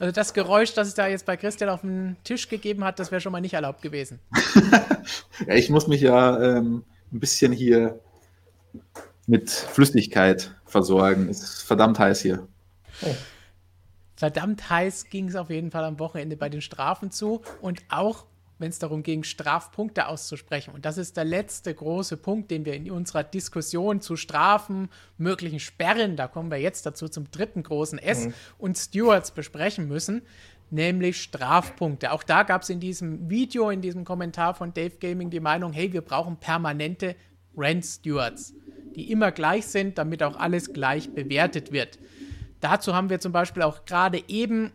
[0.00, 3.10] Also das Geräusch, das es da jetzt bei Christian auf den Tisch gegeben hat, das
[3.10, 4.18] wäre schon mal nicht erlaubt gewesen.
[5.46, 8.00] ja, ich muss mich ja ähm, ein bisschen hier
[9.26, 11.28] mit Flüssigkeit versorgen.
[11.28, 12.48] Es ist verdammt heiß hier.
[13.02, 13.14] Oh.
[14.16, 18.24] Verdammt heiß ging es auf jeden Fall am Wochenende bei den Strafen zu und auch
[18.60, 20.72] wenn es darum ging, Strafpunkte auszusprechen.
[20.74, 24.88] Und das ist der letzte große Punkt, den wir in unserer Diskussion zu Strafen,
[25.18, 28.34] möglichen Sperren, da kommen wir jetzt dazu zum dritten großen S, mhm.
[28.58, 30.22] und Stewards besprechen müssen,
[30.70, 32.12] nämlich Strafpunkte.
[32.12, 35.72] Auch da gab es in diesem Video, in diesem Kommentar von Dave Gaming die Meinung,
[35.72, 37.16] hey, wir brauchen permanente
[37.56, 38.54] Rent Stewards
[38.94, 41.98] die immer gleich sind, damit auch alles gleich bewertet wird.
[42.60, 44.72] Dazu haben wir zum Beispiel auch gerade eben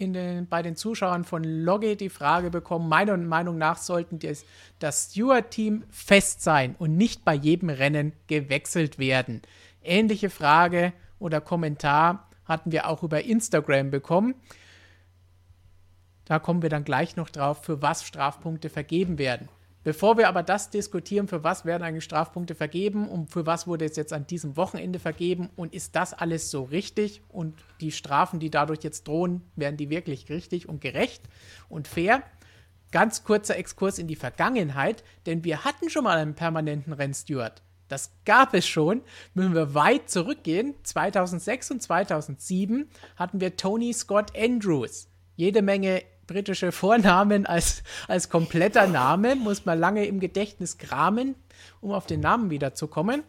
[0.00, 4.44] den, bei den Zuschauern von Logge die Frage bekommen, meiner Meinung nach sollten das,
[4.78, 9.42] das Steward-Team fest sein und nicht bei jedem Rennen gewechselt werden.
[9.82, 14.34] Ähnliche Frage oder Kommentar hatten wir auch über Instagram bekommen.
[16.24, 19.48] Da kommen wir dann gleich noch drauf, für was Strafpunkte vergeben werden.
[19.82, 23.86] Bevor wir aber das diskutieren, für was werden eigentlich Strafpunkte vergeben und für was wurde
[23.86, 28.40] es jetzt an diesem Wochenende vergeben und ist das alles so richtig und die Strafen,
[28.40, 31.22] die dadurch jetzt drohen, werden die wirklich richtig und gerecht
[31.70, 32.22] und fair?
[32.92, 37.62] Ganz kurzer Exkurs in die Vergangenheit, denn wir hatten schon mal einen permanenten Rennsteward.
[37.88, 39.02] Das gab es schon.
[39.34, 40.74] Müssen wir weit zurückgehen.
[40.84, 45.08] 2006 und 2007 hatten wir Tony Scott Andrews.
[45.36, 51.34] Jede Menge britische Vornamen als, als kompletter Name, muss man lange im Gedächtnis kramen,
[51.80, 53.24] um auf den Namen wiederzukommen.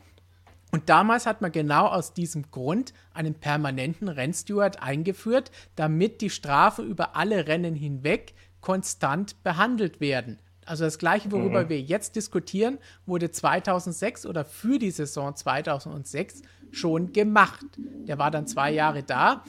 [0.72, 6.88] Und damals hat man genau aus diesem Grund einen permanenten Rennsteward eingeführt, damit die Strafen
[6.88, 10.38] über alle Rennen hinweg konstant behandelt werden.
[10.68, 11.70] Also das gleiche, worüber mhm.
[11.70, 12.78] wir jetzt diskutieren,
[13.08, 17.66] wurde 2006 oder für die Saison 2006 schon gemacht.
[17.78, 19.44] Der war dann zwei Jahre da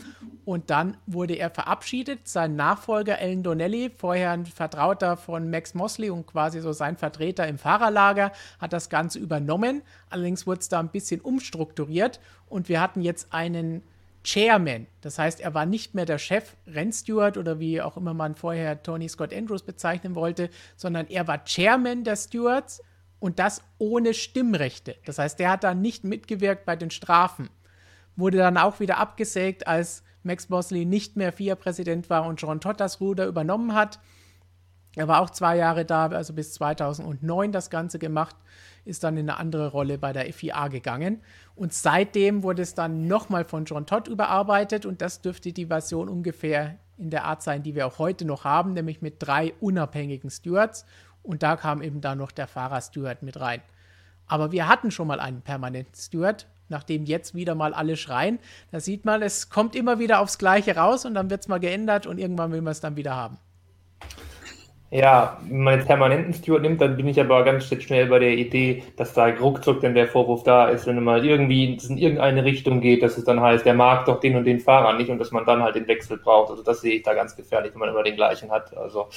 [0.45, 2.27] und dann wurde er verabschiedet.
[2.27, 7.47] Sein Nachfolger Ellen Donnelly, vorher ein Vertrauter von Max Mosley und quasi so sein Vertreter
[7.47, 9.83] im Fahrerlager, hat das Ganze übernommen.
[10.11, 13.83] Allerdings wurde es da ein bisschen umstrukturiert und wir hatten jetzt einen
[14.25, 14.87] Chairman.
[15.01, 18.83] Das heißt, er war nicht mehr der Chef, Rennsteward oder wie auch immer man vorher
[18.83, 22.83] Tony Scott Andrews bezeichnen wollte, sondern er war Chairman der Stewards
[23.23, 24.97] und das ohne Stimmrechte.
[25.05, 27.51] Das heißt, der hat da nicht mitgewirkt bei den Strafen.
[28.17, 32.81] Wurde dann auch wieder abgesägt, als Max Bosley nicht mehr FIA-Präsident war und John Todd
[32.81, 34.01] das Ruder übernommen hat.
[34.97, 38.35] Er war auch zwei Jahre da, also bis 2009 das Ganze gemacht,
[38.85, 41.23] ist dann in eine andere Rolle bei der FIA gegangen.
[41.55, 46.09] Und seitdem wurde es dann nochmal von John Todd überarbeitet und das dürfte die Version
[46.09, 50.29] ungefähr in der Art sein, die wir auch heute noch haben, nämlich mit drei unabhängigen
[50.29, 50.85] Stewards.
[51.23, 53.61] Und da kam eben dann noch der Fahrer-Steward mit rein.
[54.27, 58.39] Aber wir hatten schon mal einen permanenten Steward, nachdem jetzt wieder mal alle schreien.
[58.71, 61.61] Da sieht man, es kommt immer wieder aufs Gleiche raus und dann wird es mal
[61.61, 63.39] geändert und irgendwann will man es dann wieder haben.
[64.91, 68.33] Ja, wenn man jetzt permanenten Steward nimmt, dann bin ich aber ganz schnell bei der
[68.33, 72.83] Idee, dass da ruckzuck denn der Vorwurf da ist, wenn mal irgendwie in irgendeine Richtung
[72.83, 75.31] geht, dass es dann heißt, der mag doch den und den Fahrer nicht und dass
[75.31, 76.51] man dann halt den Wechsel braucht.
[76.51, 78.77] Also das sehe ich da ganz gefährlich, wenn man immer den gleichen hat.
[78.77, 79.09] Also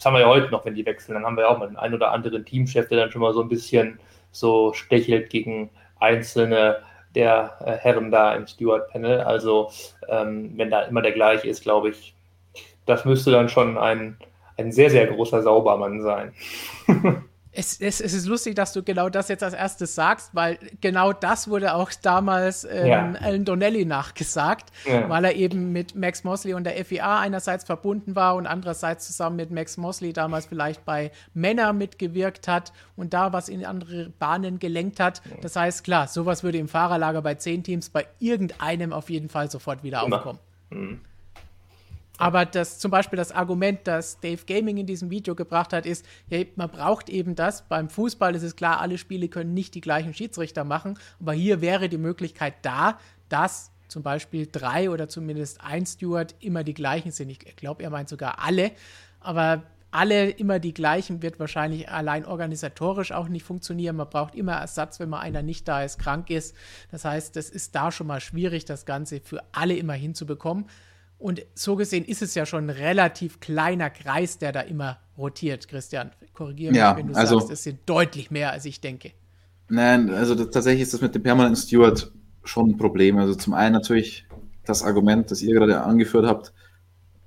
[0.00, 1.12] das haben wir ja heute noch, wenn die wechseln.
[1.14, 3.42] Dann haben wir auch mal den einen oder anderen Teamchef, der dann schon mal so
[3.42, 4.00] ein bisschen
[4.32, 6.78] so stechelt gegen einzelne
[7.14, 9.20] der äh, Herren da im Steward-Panel.
[9.20, 9.70] Also
[10.08, 12.14] ähm, wenn da immer der gleiche ist, glaube ich,
[12.86, 14.16] das müsste dann schon ein
[14.56, 16.32] ein sehr, sehr großer Saubermann sein.
[17.52, 21.12] Es, es, es, ist lustig, dass du genau das jetzt als erstes sagst, weil genau
[21.12, 23.12] das wurde auch damals ähm, ja.
[23.20, 25.08] Alan Donnelly nachgesagt, ja.
[25.08, 29.34] weil er eben mit Max Mosley und der FIA einerseits verbunden war und andererseits zusammen
[29.34, 34.60] mit Max Mosley damals vielleicht bei Männer mitgewirkt hat und da was in andere Bahnen
[34.60, 35.20] gelenkt hat.
[35.42, 39.50] Das heißt, klar, sowas würde im Fahrerlager bei zehn Teams bei irgendeinem auf jeden Fall
[39.50, 40.18] sofort wieder Immer.
[40.18, 40.38] aufkommen.
[40.70, 41.00] Mhm.
[42.20, 46.04] Aber das zum Beispiel das Argument, das Dave Gaming in diesem Video gebracht hat, ist,
[46.28, 47.62] ja, man braucht eben das.
[47.62, 50.98] Beim Fußball ist es klar, alle Spiele können nicht die gleichen Schiedsrichter machen.
[51.18, 52.98] Aber hier wäre die Möglichkeit da,
[53.30, 57.30] dass zum Beispiel drei oder zumindest ein Steward immer die gleichen sind.
[57.30, 58.72] Ich glaube, er meint sogar alle.
[59.20, 63.96] Aber alle immer die gleichen wird wahrscheinlich allein organisatorisch auch nicht funktionieren.
[63.96, 66.54] Man braucht immer Ersatz, wenn mal einer nicht da ist, krank ist.
[66.90, 70.66] Das heißt, es ist da schon mal schwierig, das Ganze für alle immer hinzubekommen.
[71.20, 75.68] Und so gesehen ist es ja schon ein relativ kleiner Kreis, der da immer rotiert.
[75.68, 79.12] Christian, korrigiere mich, ja, wenn du also, sagst, es sind deutlich mehr, als ich denke.
[79.68, 82.10] Nein, also das, tatsächlich ist das mit dem Permanent Steward
[82.42, 83.18] schon ein Problem.
[83.18, 84.26] Also zum einen natürlich
[84.64, 86.54] das Argument, das ihr gerade angeführt habt,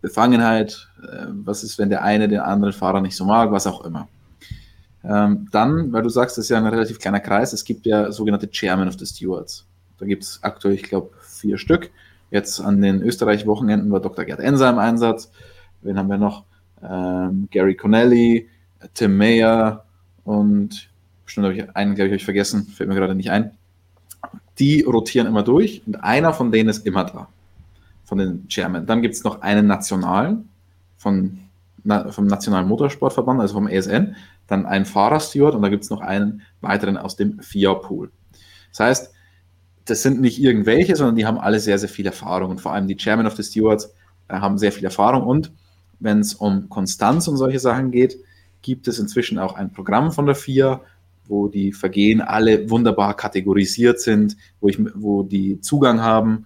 [0.01, 3.85] Befangenheit, äh, was ist, wenn der eine den anderen Fahrer nicht so mag, was auch
[3.85, 4.07] immer.
[5.03, 8.11] Ähm, dann, weil du sagst, das ist ja ein relativ kleiner Kreis, es gibt ja
[8.11, 9.67] sogenannte Chairman of the Stewards.
[9.99, 11.91] Da gibt es aktuell, ich glaube, vier Stück.
[12.33, 14.25] Jetzt an den Österreich-Wochenenden war Dr.
[14.25, 15.31] Gerd Enser im Einsatz.
[15.83, 16.45] Wen haben wir noch?
[16.81, 18.49] Ähm, Gary Connelly,
[18.95, 19.85] Tim Mayer
[20.23, 20.89] und
[21.23, 23.51] bestimmt habe ich einen, glaube ich, ich vergessen, fällt mir gerade nicht ein.
[24.57, 27.27] Die rotieren immer durch und einer von denen ist immer da,
[28.03, 28.87] von den Chairmen.
[28.87, 30.49] Dann gibt es noch einen nationalen
[30.97, 31.37] von,
[31.83, 34.15] na, vom Nationalen Motorsportverband, also vom ESN,
[34.47, 38.11] dann einen Fahrersteward und da gibt es noch einen weiteren aus dem FIA-Pool.
[38.71, 39.12] Das heißt,
[39.85, 42.51] das sind nicht irgendwelche, sondern die haben alle sehr, sehr viel Erfahrung.
[42.51, 43.93] Und vor allem die Chairman of the Stewards
[44.27, 45.23] äh, haben sehr viel Erfahrung.
[45.23, 45.51] Und
[45.99, 48.17] wenn es um Konstanz und solche Sachen geht,
[48.61, 50.81] gibt es inzwischen auch ein Programm von der FIA,
[51.27, 56.45] wo die Vergehen alle wunderbar kategorisiert sind, wo, ich, wo die Zugang haben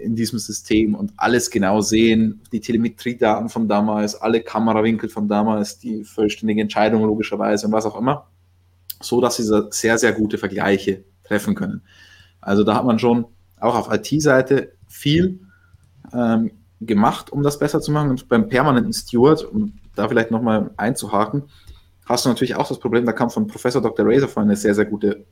[0.00, 5.78] in diesem System und alles genau sehen, die Telemetriedaten von damals, alle Kamerawinkel von damals,
[5.78, 8.26] die vollständige Entscheidung logischerweise und was auch immer,
[9.00, 11.82] so dass sie sehr, sehr gute Vergleiche treffen können.
[12.42, 13.24] Also da hat man schon
[13.58, 15.40] auch auf IT-Seite viel
[16.12, 18.10] ähm, gemacht, um das besser zu machen.
[18.10, 21.44] Und beim permanenten Steward, um da vielleicht nochmal einzuhaken,
[22.04, 24.04] hast du natürlich auch das Problem, da kam von Professor Dr.
[24.06, 25.24] Razor vorhin eine sehr, sehr gute,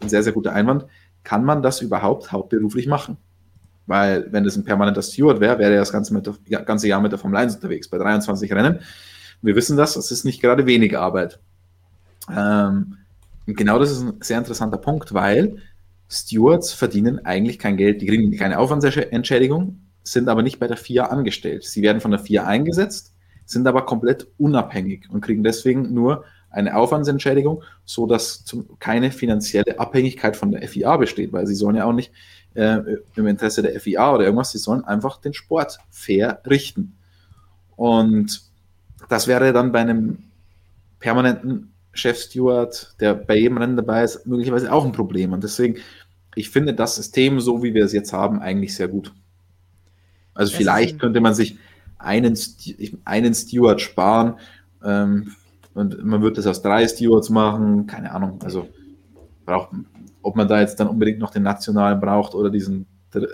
[0.00, 0.86] ein sehr, sehr guter Einwand.
[1.22, 3.18] Kann man das überhaupt hauptberuflich machen?
[3.86, 7.00] Weil, wenn das ein permanenter Steward wäre, wäre er das ganze, mit der, ganze Jahr
[7.00, 8.80] mit der Formel 1 unterwegs, bei 23 Rennen.
[9.42, 11.38] Wir wissen das, das ist nicht gerade wenig Arbeit.
[12.34, 12.96] Ähm,
[13.44, 15.58] genau das ist ein sehr interessanter Punkt, weil
[16.14, 21.06] Stewards verdienen eigentlich kein Geld, die kriegen keine Aufwandsentschädigung, sind aber nicht bei der FIA
[21.06, 21.64] angestellt.
[21.64, 23.14] Sie werden von der FIA eingesetzt,
[23.46, 29.80] sind aber komplett unabhängig und kriegen deswegen nur eine Aufwandsentschädigung, so dass zum, keine finanzielle
[29.80, 32.12] Abhängigkeit von der FIA besteht, weil sie sollen ja auch nicht
[32.54, 32.78] äh,
[33.16, 36.96] im Interesse der FIA oder irgendwas, sie sollen einfach den Sport fair richten.
[37.74, 38.42] Und
[39.08, 40.18] das wäre dann bei einem
[41.00, 45.32] permanenten Chef-Steward, der bei jedem Rennen dabei ist, möglicherweise auch ein Problem.
[45.32, 45.76] Und deswegen,
[46.34, 49.12] ich finde das System, so wie wir es jetzt haben, eigentlich sehr gut.
[50.34, 51.58] Also das vielleicht könnte man sich
[51.98, 52.36] einen,
[53.04, 54.34] einen Steward sparen
[54.84, 55.32] ähm,
[55.74, 58.40] und man würde das aus drei Stewards machen, keine Ahnung.
[58.42, 58.68] Also
[59.44, 59.70] braucht,
[60.22, 62.86] ob man da jetzt dann unbedingt noch den nationalen braucht oder diesen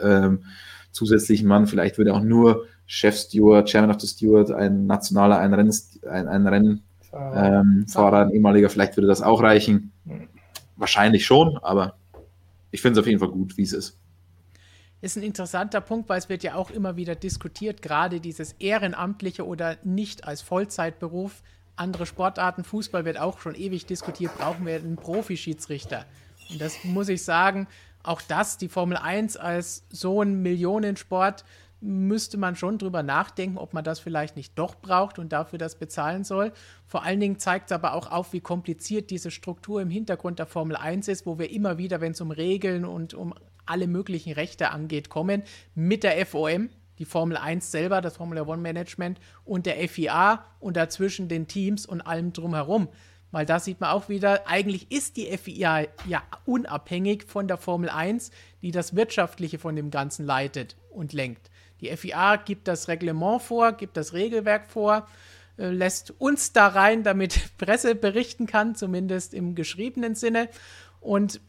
[0.02, 0.44] ähm,
[0.92, 5.54] zusätzlichen Mann, vielleicht würde auch nur Chef Steward, Chairman of the Steward, ein nationaler, ein
[5.54, 5.74] Rennen,
[6.10, 6.82] ein, ein Rennen
[7.12, 9.92] ähm, Fahrer, ein ehemaliger, vielleicht würde das auch reichen.
[10.76, 11.94] Wahrscheinlich schon, aber
[12.70, 13.98] ich finde es auf jeden Fall gut, wie es ist.
[15.00, 19.46] ist ein interessanter Punkt, weil es wird ja auch immer wieder diskutiert, gerade dieses ehrenamtliche
[19.46, 21.42] oder nicht als Vollzeitberuf.
[21.76, 26.04] Andere Sportarten, Fußball wird auch schon ewig diskutiert, brauchen wir einen Profischiedsrichter.
[26.50, 27.68] Und das muss ich sagen,
[28.02, 31.44] auch das, die Formel 1 als so ein Millionensport,
[31.80, 35.76] müsste man schon drüber nachdenken, ob man das vielleicht nicht doch braucht und dafür das
[35.76, 36.52] bezahlen soll.
[36.86, 40.46] Vor allen Dingen zeigt es aber auch auf, wie kompliziert diese Struktur im Hintergrund der
[40.46, 43.34] Formel 1 ist, wo wir immer wieder, wenn es um Regeln und um
[43.66, 45.42] alle möglichen Rechte angeht, kommen
[45.74, 46.68] mit der FOM,
[46.98, 51.86] die Formel 1 selber, das Formula One Management und der FIA und dazwischen den Teams
[51.86, 52.88] und allem drumherum.
[53.30, 57.88] Weil da sieht man auch wieder, eigentlich ist die FIA ja unabhängig von der Formel
[57.88, 61.50] 1, die das Wirtschaftliche von dem Ganzen leitet und lenkt.
[61.80, 65.06] Die FIA gibt das Reglement vor, gibt das Regelwerk vor,
[65.58, 70.48] äh, lässt uns da rein, damit Presse berichten kann, zumindest im geschriebenen Sinne,
[71.00, 71.40] und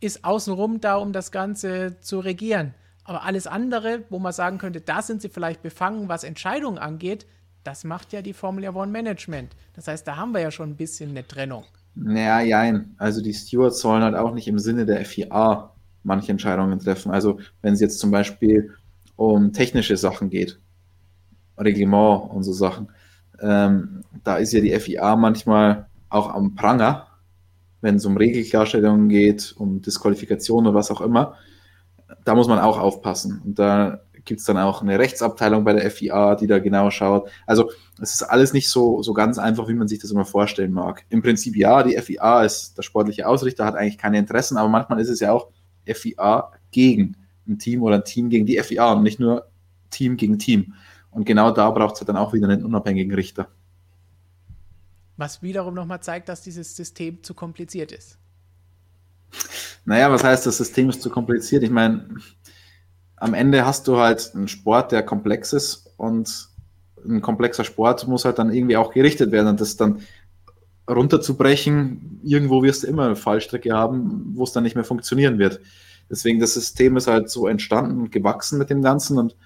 [0.00, 2.74] ist außenrum da, um das Ganze zu regieren.
[3.04, 7.26] Aber alles andere, wo man sagen könnte, da sind sie vielleicht befangen, was Entscheidungen angeht,
[7.64, 9.54] das macht ja die Formula One Management.
[9.74, 11.64] Das heißt, da haben wir ja schon ein bisschen eine Trennung.
[11.94, 12.94] Naja, jein.
[12.98, 17.10] Also die Stewards sollen halt auch nicht im Sinne der FIA manche Entscheidungen treffen.
[17.10, 18.74] Also wenn es jetzt zum Beispiel
[19.20, 20.58] um technische Sachen geht,
[21.58, 22.88] Reglement und so Sachen,
[23.42, 27.06] ähm, da ist ja die FIA manchmal auch am Pranger,
[27.82, 31.34] wenn es um Regelklarstellungen geht, um Disqualifikation oder was auch immer.
[32.24, 33.42] Da muss man auch aufpassen.
[33.44, 37.28] Und da gibt es dann auch eine Rechtsabteilung bei der FIA, die da genau schaut.
[37.46, 40.72] Also es ist alles nicht so, so ganz einfach, wie man sich das immer vorstellen
[40.72, 41.04] mag.
[41.10, 44.98] Im Prinzip ja, die FIA ist der sportliche Ausrichter, hat eigentlich keine Interessen, aber manchmal
[44.98, 45.48] ist es ja auch
[45.84, 47.16] FIA gegen
[47.46, 49.48] ein Team oder ein Team gegen die FIA und nicht nur
[49.90, 50.74] Team gegen Team.
[51.10, 53.48] Und genau da braucht es dann auch wieder einen unabhängigen Richter.
[55.16, 58.18] Was wiederum nochmal zeigt, dass dieses System zu kompliziert ist.
[59.84, 61.62] Naja, was heißt, das System ist zu kompliziert?
[61.62, 62.08] Ich meine,
[63.16, 66.48] am Ende hast du halt einen Sport, der komplex ist und
[67.04, 70.00] ein komplexer Sport muss halt dann irgendwie auch gerichtet werden und das dann
[70.88, 75.60] runterzubrechen, irgendwo wirst du immer eine Fallstrecke haben, wo es dann nicht mehr funktionieren wird.
[76.10, 79.36] Deswegen, das System ist halt so entstanden und gewachsen mit dem Ganzen und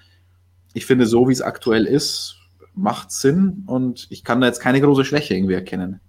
[0.73, 2.35] ich finde, so wie es aktuell ist,
[2.73, 6.01] macht Sinn und ich kann da jetzt keine große Schwäche irgendwie erkennen.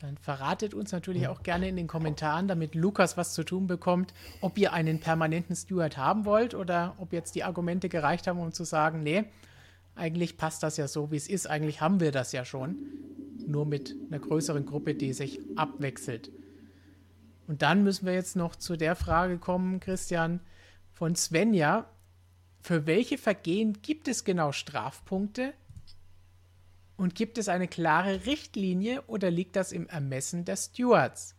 [0.00, 4.14] Dann verratet uns natürlich auch gerne in den Kommentaren, damit Lukas was zu tun bekommt,
[4.40, 8.52] ob ihr einen permanenten Steward haben wollt oder ob jetzt die Argumente gereicht haben, um
[8.52, 9.24] zu sagen, nee,
[9.96, 11.48] eigentlich passt das ja so, wie es ist.
[11.48, 12.76] Eigentlich haben wir das ja schon,
[13.46, 16.30] nur mit einer größeren Gruppe, die sich abwechselt.
[17.48, 20.40] Und dann müssen wir jetzt noch zu der Frage kommen, Christian,
[20.92, 21.86] von Svenja.
[22.60, 25.54] Für welche Vergehen gibt es genau Strafpunkte
[26.98, 31.34] und gibt es eine klare Richtlinie oder liegt das im Ermessen der Stewards?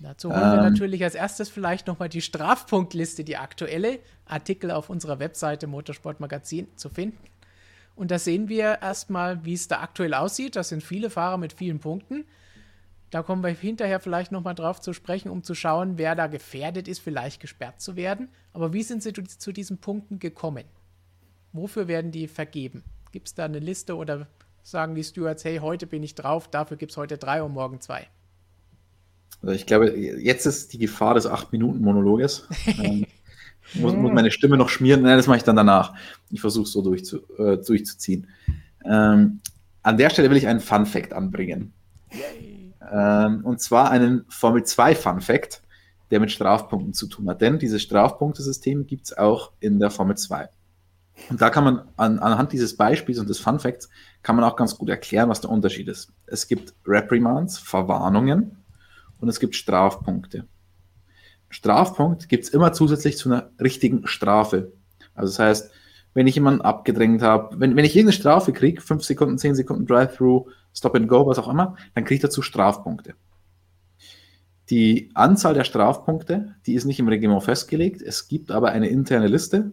[0.00, 0.72] Dazu holen wir ähm.
[0.72, 6.90] natürlich als erstes vielleicht nochmal die Strafpunktliste, die aktuelle Artikel auf unserer Webseite Motorsportmagazin zu
[6.90, 7.18] finden.
[7.96, 10.56] Und da sehen wir erstmal, wie es da aktuell aussieht.
[10.56, 12.26] Das sind viele Fahrer mit vielen Punkten.
[13.10, 16.88] Da kommen wir hinterher vielleicht nochmal drauf zu sprechen, um zu schauen, wer da gefährdet
[16.88, 18.28] ist, vielleicht gesperrt zu werden.
[18.52, 20.64] Aber wie sind Sie zu diesen Punkten gekommen?
[21.52, 22.82] Wofür werden die vergeben?
[23.12, 24.26] Gibt es da eine Liste oder
[24.62, 27.80] sagen die Stewards, hey, heute bin ich drauf, dafür gibt es heute drei und morgen
[27.80, 28.08] zwei?
[29.42, 32.48] Also ich glaube, jetzt ist die Gefahr des 8-Minuten-Monologes.
[32.82, 33.06] ähm,
[33.74, 35.02] muss, muss, meine Stimme noch schmieren?
[35.02, 35.94] Nein, das mache ich dann danach.
[36.30, 38.26] Ich versuche es so durchzu, äh, durchzuziehen.
[38.84, 39.40] Ähm,
[39.82, 41.72] an der Stelle will ich einen Fun-Fact anbringen.
[42.92, 45.62] Ähm, und zwar einen Formel 2 Fun-Fact,
[46.10, 47.40] der mit Strafpunkten zu tun hat.
[47.40, 50.48] Denn dieses Strafpunktesystem gibt es auch in der Formel 2.
[51.30, 53.88] Und da kann man an, anhand dieses Beispiels und des Fun Facts
[54.22, 56.12] kann man auch ganz gut erklären, was der Unterschied ist.
[56.26, 58.56] Es gibt Reprimands, Verwarnungen
[59.20, 60.46] und es gibt Strafpunkte.
[61.50, 64.72] Strafpunkt gibt es immer zusätzlich zu einer richtigen Strafe.
[65.14, 65.70] Also das heißt,
[66.14, 69.86] wenn ich jemanden abgedrängt habe, wenn, wenn ich irgendeine Strafe kriege, 5 Sekunden, 10 Sekunden
[69.86, 73.14] Drive-Through, Stop and Go, was auch immer, dann kriege ich dazu Strafpunkte.
[74.70, 78.02] Die Anzahl der Strafpunkte, die ist nicht im Reglement festgelegt.
[78.02, 79.72] Es gibt aber eine interne Liste,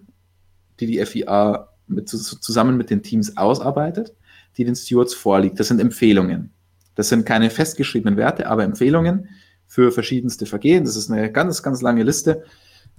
[0.80, 4.14] die die FIA mit, zusammen mit den Teams ausarbeitet,
[4.58, 5.60] die den Stewards vorliegt.
[5.60, 6.52] Das sind Empfehlungen.
[6.96, 9.30] Das sind keine festgeschriebenen Werte, aber Empfehlungen
[9.66, 10.84] für verschiedenste Vergehen.
[10.84, 12.44] Das ist eine ganz, ganz lange Liste,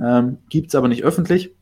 [0.01, 1.55] ähm, gibt es aber nicht öffentlich.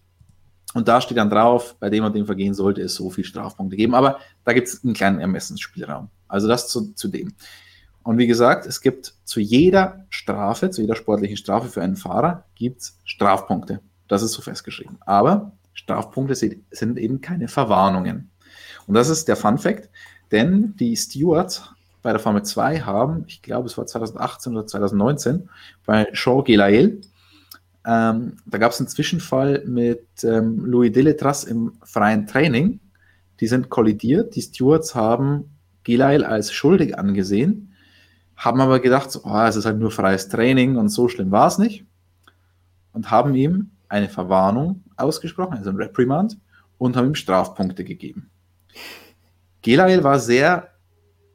[0.73, 3.77] Und da steht dann drauf, bei dem und dem Vergehen sollte es so viel Strafpunkte
[3.77, 3.95] geben.
[3.97, 6.09] Aber da gibt es einen kleinen Ermessensspielraum.
[6.31, 7.35] Also das zu, zu dem.
[8.03, 12.45] Und wie gesagt, es gibt zu jeder Strafe, zu jeder sportlichen Strafe für einen Fahrer,
[12.55, 13.81] gibt es Strafpunkte.
[14.09, 14.99] Das ist so festgeschrieben.
[15.01, 18.31] Aber Strafpunkte sind eben keine Verwarnungen.
[18.87, 19.91] Und das ist der Fun Fact,
[20.33, 21.71] denn die Stewards
[22.03, 25.49] bei der Formel 2 haben, ich glaube, es war 2018 oder 2019,
[25.85, 27.01] bei Jean Gelael.
[27.87, 32.81] Ähm, da gab es einen Zwischenfall mit ähm, Louis Deletras im freien Training.
[33.41, 34.35] Die sind kollidiert.
[34.35, 35.51] Die Stewards haben
[35.85, 37.75] Gelael als schuldig angesehen,
[38.37, 41.59] haben aber gedacht, oh, es ist halt nur freies Training und so schlimm war es
[41.59, 41.85] nicht.
[42.93, 46.39] Und haben ihm eine Verwarnung ausgesprochen, also ein Reprimand,
[46.79, 48.31] und haben ihm Strafpunkte gegeben.
[49.63, 50.71] Gelael war sehr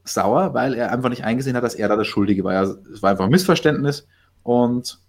[0.03, 2.63] sauer, weil er einfach nicht eingesehen hat, dass er da der Schuldige war.
[2.63, 4.07] Es war einfach ein Missverständnis
[4.43, 4.99] und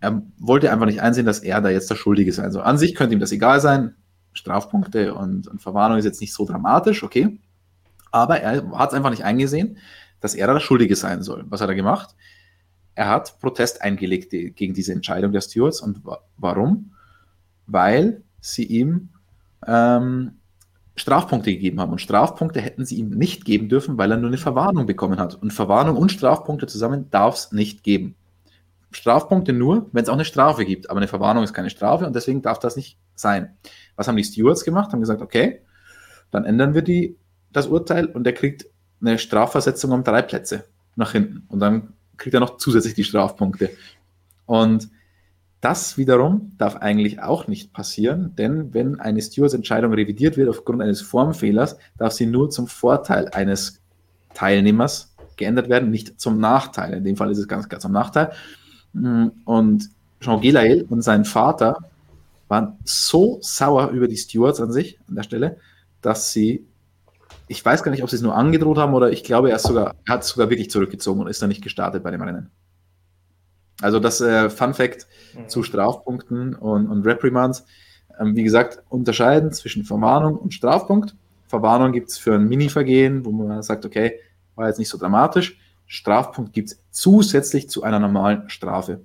[0.00, 2.62] er wollte einfach nicht einsehen, dass er da jetzt der Schuldige sein soll.
[2.62, 3.94] An sich könnte ihm das egal sein.
[4.32, 7.38] Strafpunkte und, und Verwarnung ist jetzt nicht so dramatisch, okay.
[8.14, 9.78] Aber er hat es einfach nicht eingesehen,
[10.20, 11.44] dass er da der Schuldige sein soll.
[11.48, 12.14] Was hat er gemacht?
[12.94, 15.80] Er hat Protest eingelegt gegen diese Entscheidung der Stewards.
[15.80, 16.02] Und
[16.36, 16.92] warum?
[17.66, 19.08] Weil sie ihm
[19.66, 20.38] ähm,
[20.94, 21.90] Strafpunkte gegeben haben.
[21.90, 25.34] Und Strafpunkte hätten sie ihm nicht geben dürfen, weil er nur eine Verwarnung bekommen hat.
[25.34, 28.14] Und Verwarnung und Strafpunkte zusammen darf es nicht geben.
[28.92, 30.88] Strafpunkte nur, wenn es auch eine Strafe gibt.
[30.88, 33.56] Aber eine Verwarnung ist keine Strafe und deswegen darf das nicht sein.
[33.96, 34.92] Was haben die Stewards gemacht?
[34.92, 35.62] Haben gesagt, okay,
[36.30, 37.16] dann ändern wir die,
[37.54, 38.66] das Urteil und er kriegt
[39.00, 40.64] eine Strafversetzung um drei Plätze
[40.96, 41.46] nach hinten.
[41.48, 43.70] Und dann kriegt er noch zusätzlich die Strafpunkte.
[44.46, 44.88] Und
[45.60, 51.00] das wiederum darf eigentlich auch nicht passieren, denn wenn eine Stewards-Entscheidung revidiert wird aufgrund eines
[51.00, 53.80] Formfehlers, darf sie nur zum Vorteil eines
[54.34, 56.92] Teilnehmers geändert werden, nicht zum Nachteil.
[56.92, 58.32] In dem Fall ist es ganz klar zum Nachteil.
[58.92, 59.88] Und
[60.20, 61.78] Jean Gelael und sein Vater
[62.48, 65.56] waren so sauer über die Stewards an sich, an der Stelle,
[66.02, 66.66] dass sie,
[67.46, 69.94] ich weiß gar nicht, ob sie es nur angedroht haben oder ich glaube, er, sogar,
[70.06, 72.50] er hat es sogar wirklich zurückgezogen und ist dann nicht gestartet bei dem Rennen.
[73.80, 75.48] Also das äh, Fun Fact mhm.
[75.48, 77.66] zu Strafpunkten und, und Reprimands.
[78.18, 81.16] Ähm, wie gesagt, unterscheiden zwischen Verwarnung und Strafpunkt.
[81.46, 84.20] Verwarnung gibt es für ein Mini-Vergehen, wo man sagt, okay,
[84.54, 85.58] war jetzt nicht so dramatisch.
[85.86, 89.00] Strafpunkt gibt es zusätzlich zu einer normalen Strafe.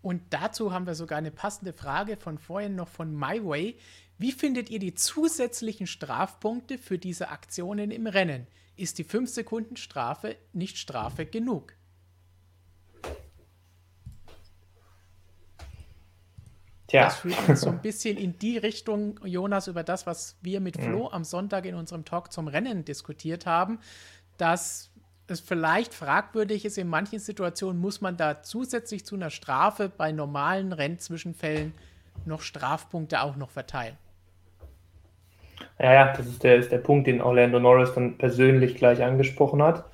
[0.00, 3.76] Und dazu haben wir sogar eine passende Frage von vorhin noch von MyWay.
[4.18, 8.48] Wie findet ihr die zusätzlichen Strafpunkte für diese Aktionen im Rennen?
[8.76, 11.74] Ist die 5 Sekunden Strafe nicht Strafe genug?
[16.88, 17.04] Tja.
[17.04, 20.80] Das führt uns so ein bisschen in die Richtung, Jonas, über das, was wir mit
[20.80, 21.14] Flo mhm.
[21.14, 23.78] am Sonntag in unserem Talk zum Rennen diskutiert haben,
[24.36, 24.90] dass
[25.28, 30.10] es vielleicht fragwürdig ist, in manchen Situationen muss man da zusätzlich zu einer Strafe bei
[30.10, 31.74] normalen Rennzwischenfällen
[32.24, 33.96] noch Strafpunkte auch noch verteilen.
[35.78, 39.62] Ja, ja, das ist der, ist der Punkt, den Orlando Norris dann persönlich gleich angesprochen
[39.62, 39.84] hat.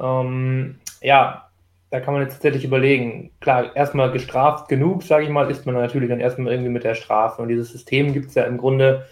[0.00, 1.48] Ähm, ja,
[1.90, 5.74] da kann man jetzt tatsächlich überlegen, klar, erstmal gestraft genug, sage ich mal, ist man
[5.74, 7.42] natürlich dann erstmal irgendwie mit der Strafe.
[7.42, 9.06] Und dieses System gibt es ja im Grunde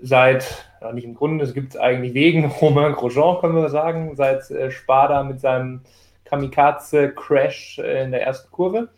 [0.00, 4.14] seit, ja nicht im Grunde, es gibt es eigentlich wegen Romain Grosjean, können wir sagen,
[4.16, 5.80] seit äh, Spada mit seinem
[6.26, 8.88] Kamikaze-Crash äh, in der ersten Kurve.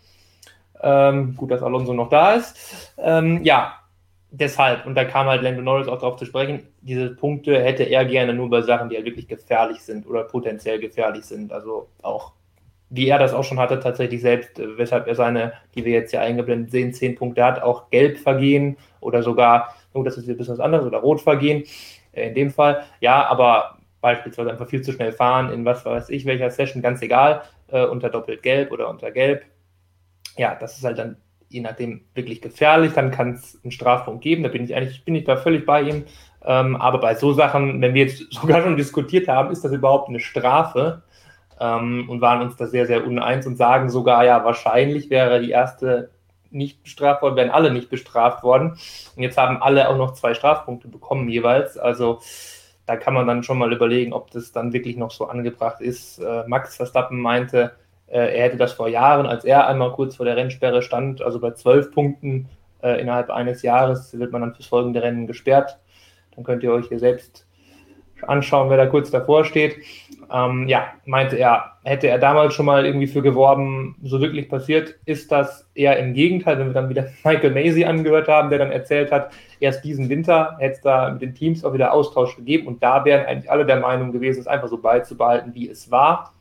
[0.82, 2.92] Ähm, gut, dass Alonso noch da ist.
[2.98, 3.74] Ähm, ja,
[4.38, 8.04] deshalb, und da kam halt Lando Norris auch darauf zu sprechen, diese Punkte hätte er
[8.04, 11.52] gerne nur bei Sachen, die halt wirklich gefährlich sind oder potenziell gefährlich sind.
[11.52, 12.32] Also auch
[12.90, 16.10] wie er das auch schon hatte, tatsächlich selbst, äh, weshalb er seine, die wir jetzt
[16.10, 20.36] hier eingeblendet sehen, zehn Punkte hat, auch gelb vergehen oder sogar, oh, das ist ein
[20.36, 21.64] bisschen was anderes, oder rot vergehen.
[22.12, 26.10] Äh, in dem Fall, ja, aber beispielsweise einfach viel zu schnell fahren in was weiß
[26.10, 29.44] ich, welcher Session, ganz egal, äh, unter doppelt gelb oder unter gelb.
[30.36, 31.16] Ja, das ist halt dann
[31.54, 35.14] je nachdem wirklich gefährlich, dann kann es einen Strafpunkt geben, da bin ich eigentlich, bin
[35.14, 36.04] ich da völlig bei ihm.
[36.44, 40.08] Ähm, aber bei so Sachen, wenn wir jetzt sogar schon diskutiert haben, ist das überhaupt
[40.08, 41.02] eine Strafe?
[41.60, 45.50] ähm, und waren uns da sehr, sehr uneins und sagen sogar, ja, wahrscheinlich wäre die
[45.50, 46.10] erste
[46.50, 48.78] nicht bestraft worden, wären alle nicht bestraft worden.
[49.16, 51.76] Und jetzt haben alle auch noch zwei Strafpunkte bekommen jeweils.
[51.76, 52.20] Also
[52.86, 56.18] da kann man dann schon mal überlegen, ob das dann wirklich noch so angebracht ist.
[56.18, 57.72] Äh, Max Verstappen meinte,
[58.18, 61.50] er hätte das vor Jahren, als er einmal kurz vor der Rennsperre stand, also bei
[61.52, 62.48] zwölf Punkten
[62.82, 65.78] äh, innerhalb eines Jahres wird man dann fürs folgende Rennen gesperrt.
[66.34, 67.46] Dann könnt ihr euch hier selbst
[68.22, 69.76] anschauen, wer da kurz davor steht.
[70.32, 74.94] Ähm, ja, meinte er, hätte er damals schon mal irgendwie für geworben, so wirklich passiert,
[75.04, 78.70] ist das eher im Gegenteil, wenn wir dann wieder Michael Macy angehört haben, der dann
[78.70, 82.66] erzählt hat, erst diesen Winter hätte es da mit den Teams auch wieder Austausch gegeben
[82.66, 86.32] und da wären eigentlich alle der Meinung gewesen, es einfach so beizubehalten, wie es war.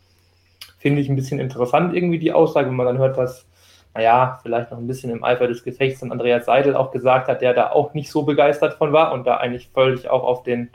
[0.84, 3.48] Finde ich ein bisschen interessant irgendwie die Aussage, wenn man dann hört, was,
[3.94, 7.42] naja, vielleicht noch ein bisschen im Eifer des Gefechts von Andreas Seidel auch gesagt hat,
[7.42, 10.70] der da auch nicht so begeistert von war und da eigentlich völlig auch auf den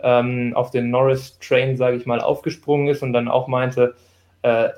[0.00, 3.94] ähm, auf den Norris-Train, sage ich mal, aufgesprungen ist und dann auch meinte,
[4.40, 4.70] äh,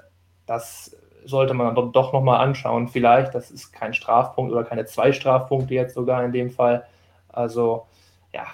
[0.46, 2.88] das sollte man dann doch nochmal anschauen.
[2.88, 6.84] Vielleicht, das ist kein Strafpunkt oder keine zwei Strafpunkte jetzt sogar in dem Fall.
[7.28, 7.86] Also,
[8.32, 8.44] ja.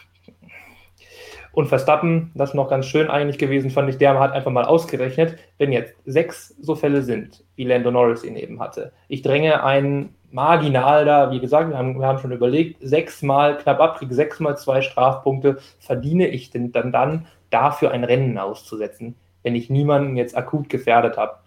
[1.53, 4.64] Und Verstappen, das ist noch ganz schön eigentlich gewesen, fand ich, der hat einfach mal
[4.64, 8.92] ausgerechnet, wenn jetzt sechs so Fälle sind, wie Lando Norris ihn eben hatte.
[9.09, 13.80] Ich dränge einen marginal da, wie gesagt, wir haben, wir haben schon überlegt, sechsmal knapp
[13.80, 19.57] ab, kriege sechsmal zwei Strafpunkte, verdiene ich denn dann, dann dafür ein Rennen auszusetzen, wenn
[19.57, 21.38] ich niemanden jetzt akut gefährdet habe.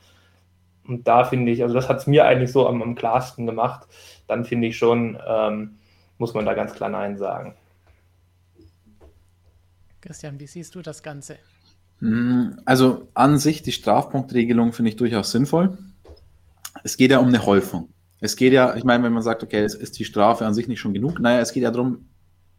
[0.85, 3.87] Und da finde ich, also das hat es mir eigentlich so am, am klarsten gemacht,
[4.27, 5.77] dann finde ich schon, ähm,
[6.17, 7.55] muss man da ganz klar Nein sagen.
[10.03, 11.37] Christian, wie siehst du das Ganze?
[11.99, 15.77] Hm, also an sich, die Strafpunktregelung finde ich durchaus sinnvoll.
[16.83, 17.87] Es geht ja um eine Häufung.
[18.19, 20.67] Es geht ja, ich meine, wenn man sagt, okay, es ist die Strafe an sich
[20.67, 22.09] nicht schon genug, naja, es geht ja darum,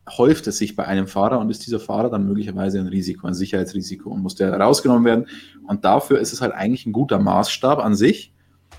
[0.09, 3.35] häuft es sich bei einem Fahrer und ist dieser Fahrer dann möglicherweise ein Risiko, ein
[3.35, 5.27] Sicherheitsrisiko und muss der rausgenommen werden.
[5.67, 8.34] Und dafür ist es halt eigentlich ein guter Maßstab an sich,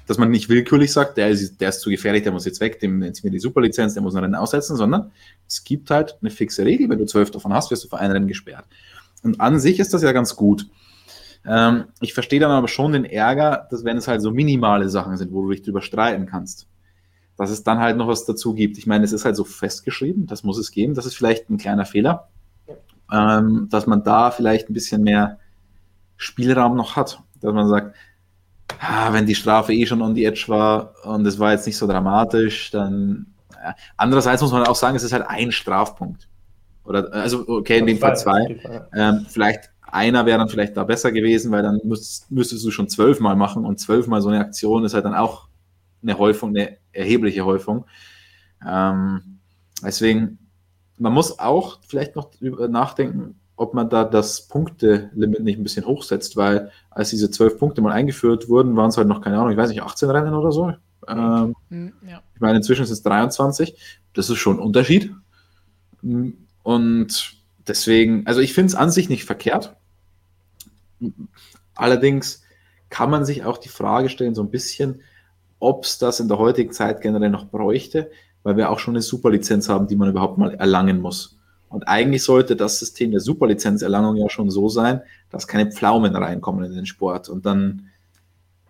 [0.08, 2.80] dass man nicht willkürlich sagt, der ist, der ist zu gefährlich, der muss jetzt weg,
[2.80, 5.12] dem ziehen wir die Superlizenz, der muss ein Rennen aussetzen, sondern
[5.48, 8.12] es gibt halt eine fixe Regel, wenn du zwölf davon hast, wirst du für ein
[8.12, 8.66] Rennen gesperrt.
[9.24, 10.68] Und an sich ist das ja ganz gut.
[11.46, 15.18] Ähm, ich verstehe dann aber schon den Ärger, dass wenn es halt so minimale Sachen
[15.18, 16.68] sind, wo du dich drüber streiten kannst,
[17.38, 18.78] dass es dann halt noch was dazu gibt.
[18.78, 21.58] Ich meine, es ist halt so festgeschrieben, das muss es geben, das ist vielleicht ein
[21.58, 22.30] kleiner Fehler,
[23.12, 25.40] ähm, dass man da vielleicht ein bisschen mehr
[26.18, 27.96] Spielraum noch hat, dass man sagt,
[28.80, 31.78] ah, wenn die Strafe eh schon on the edge war und es war jetzt nicht
[31.78, 33.28] so dramatisch, dann.
[33.52, 33.76] Ja.
[33.98, 36.28] Andererseits muss man auch sagen, es ist halt ein Strafpunkt.
[36.84, 38.60] Oder, also, okay, in dem Fall zwei.
[38.94, 42.90] Ähm, vielleicht einer wäre dann vielleicht da besser gewesen, weil dann müsst, müsstest du schon
[42.90, 45.48] zwölfmal machen und zwölfmal so eine Aktion ist halt dann auch
[46.04, 47.86] eine Häufung, eine erhebliche Häufung.
[48.68, 49.40] Ähm,
[49.84, 50.38] deswegen,
[50.98, 56.36] man muss auch vielleicht noch nachdenken, ob man da das Punktelimit nicht ein bisschen hochsetzt,
[56.36, 59.58] weil als diese zwölf Punkte mal eingeführt wurden, waren es halt noch, keine Ahnung, ich
[59.58, 60.74] weiß nicht, 18 Rennen oder so.
[61.08, 62.22] Ähm, mhm, ja.
[62.34, 63.78] Ich meine, inzwischen sind es 23.
[64.14, 65.14] Das ist schon ein Unterschied.
[66.64, 67.36] Und
[67.68, 69.76] deswegen, also ich finde es an sich nicht verkehrt.
[71.76, 72.44] Allerdings
[72.90, 75.02] kann man sich auch die Frage stellen, so ein bisschen,
[75.60, 78.12] ob es das in der heutigen Zeit generell noch bräuchte,
[78.44, 81.35] weil wir auch schon eine Superlizenz haben, die man überhaupt mal erlangen muss.
[81.76, 86.64] Und eigentlich sollte das System der Superlizenzerlangung ja schon so sein, dass keine Pflaumen reinkommen
[86.64, 87.28] in den Sport.
[87.28, 87.90] Und dann,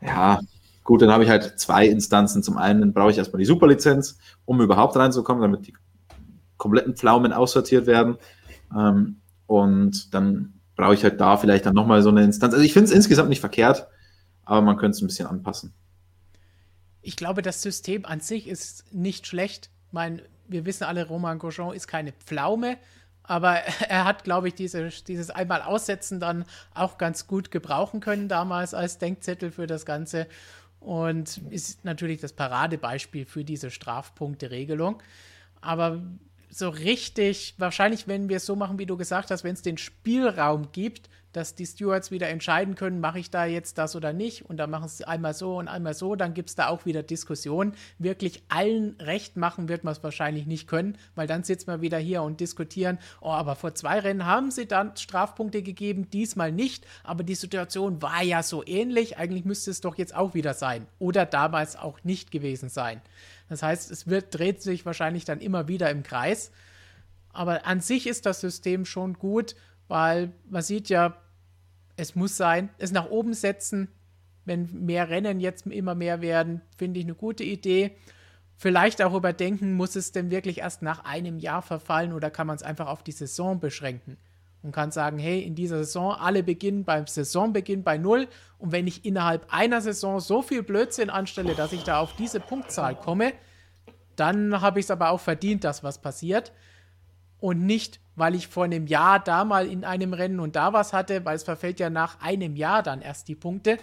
[0.02, 0.40] ja,
[0.84, 2.42] gut, dann habe ich halt zwei Instanzen.
[2.42, 5.76] Zum einen brauche ich erstmal die Superlizenz, um überhaupt reinzukommen, damit die
[6.58, 8.18] kompletten Pflaumen aussortiert werden.
[8.76, 12.56] Ähm, und dann brauche ich halt da vielleicht dann nochmal so eine Instanz.
[12.56, 13.88] Also ich finde es insgesamt nicht verkehrt,
[14.46, 15.76] aber man könnte es ein bisschen anpassen.
[17.04, 19.70] Ich glaube, das System an sich ist nicht schlecht.
[19.86, 22.78] Ich meine, wir wissen alle, Roman Grosjean ist keine Pflaume,
[23.24, 23.56] aber
[23.90, 28.74] er hat, glaube ich, diese, dieses einmal Aussetzen dann auch ganz gut gebrauchen können damals
[28.74, 30.28] als Denkzettel für das Ganze
[30.80, 35.02] und ist natürlich das Paradebeispiel für diese Strafpunkte-Regelung.
[35.62, 36.02] Aber
[36.50, 39.78] so richtig, wahrscheinlich, wenn wir es so machen, wie du gesagt hast, wenn es den
[39.78, 44.46] Spielraum gibt, dass die Stewards wieder entscheiden können, mache ich da jetzt das oder nicht
[44.46, 47.04] und dann machen sie einmal so und einmal so, dann gibt es da auch wieder
[47.04, 47.74] Diskussionen.
[48.00, 51.98] Wirklich allen recht machen wird man es wahrscheinlich nicht können, weil dann sitzen wir wieder
[51.98, 56.86] hier und diskutieren, oh, aber vor zwei Rennen haben sie dann Strafpunkte gegeben, diesmal nicht,
[57.04, 60.88] aber die Situation war ja so ähnlich, eigentlich müsste es doch jetzt auch wieder sein
[61.00, 63.02] oder damals auch nicht gewesen sein.
[63.50, 66.52] Das heißt, es wird, dreht sich wahrscheinlich dann immer wieder im Kreis.
[67.32, 69.56] Aber an sich ist das System schon gut,
[69.88, 71.18] weil man sieht ja,
[71.98, 73.90] es muss sein, es nach oben setzen,
[74.46, 77.96] wenn mehr Rennen jetzt immer mehr werden, finde ich eine gute Idee.
[78.58, 82.56] Vielleicht auch überdenken, muss es denn wirklich erst nach einem Jahr verfallen oder kann man
[82.56, 84.18] es einfach auf die Saison beschränken?
[84.62, 88.28] Und kann sagen, hey, in dieser Saison, alle beginnen beim Saisonbeginn bei Null.
[88.58, 92.40] Und wenn ich innerhalb einer Saison so viel Blödsinn anstelle, dass ich da auf diese
[92.40, 93.34] Punktzahl komme,
[94.16, 96.52] dann habe ich es aber auch verdient, dass was passiert
[97.40, 100.94] und nicht, weil ich vor einem Jahr da mal in einem Rennen und da was
[100.94, 103.78] hatte, weil es verfällt ja nach einem Jahr dann erst die Punkte.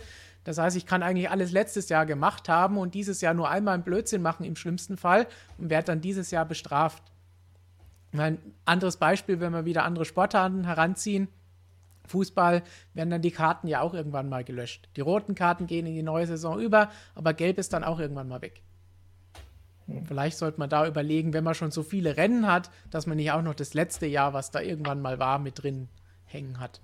[0.44, 3.74] Das heißt, ich kann eigentlich alles letztes Jahr gemacht haben und dieses Jahr nur einmal
[3.74, 5.26] einen Blödsinn machen im schlimmsten Fall
[5.58, 7.02] und werde dann dieses Jahr bestraft.
[8.12, 11.28] Ein anderes Beispiel, wenn wir wieder andere Sportarten heranziehen.
[12.08, 12.62] Fußball
[12.94, 14.88] werden dann die Karten ja auch irgendwann mal gelöscht.
[14.96, 18.28] Die roten Karten gehen in die neue Saison über, aber gelb ist dann auch irgendwann
[18.28, 18.62] mal weg.
[20.04, 23.32] Vielleicht sollte man da überlegen, wenn man schon so viele Rennen hat, dass man nicht
[23.32, 25.88] auch noch das letzte Jahr, was da irgendwann mal war, mit drin
[26.24, 26.80] hängen hat.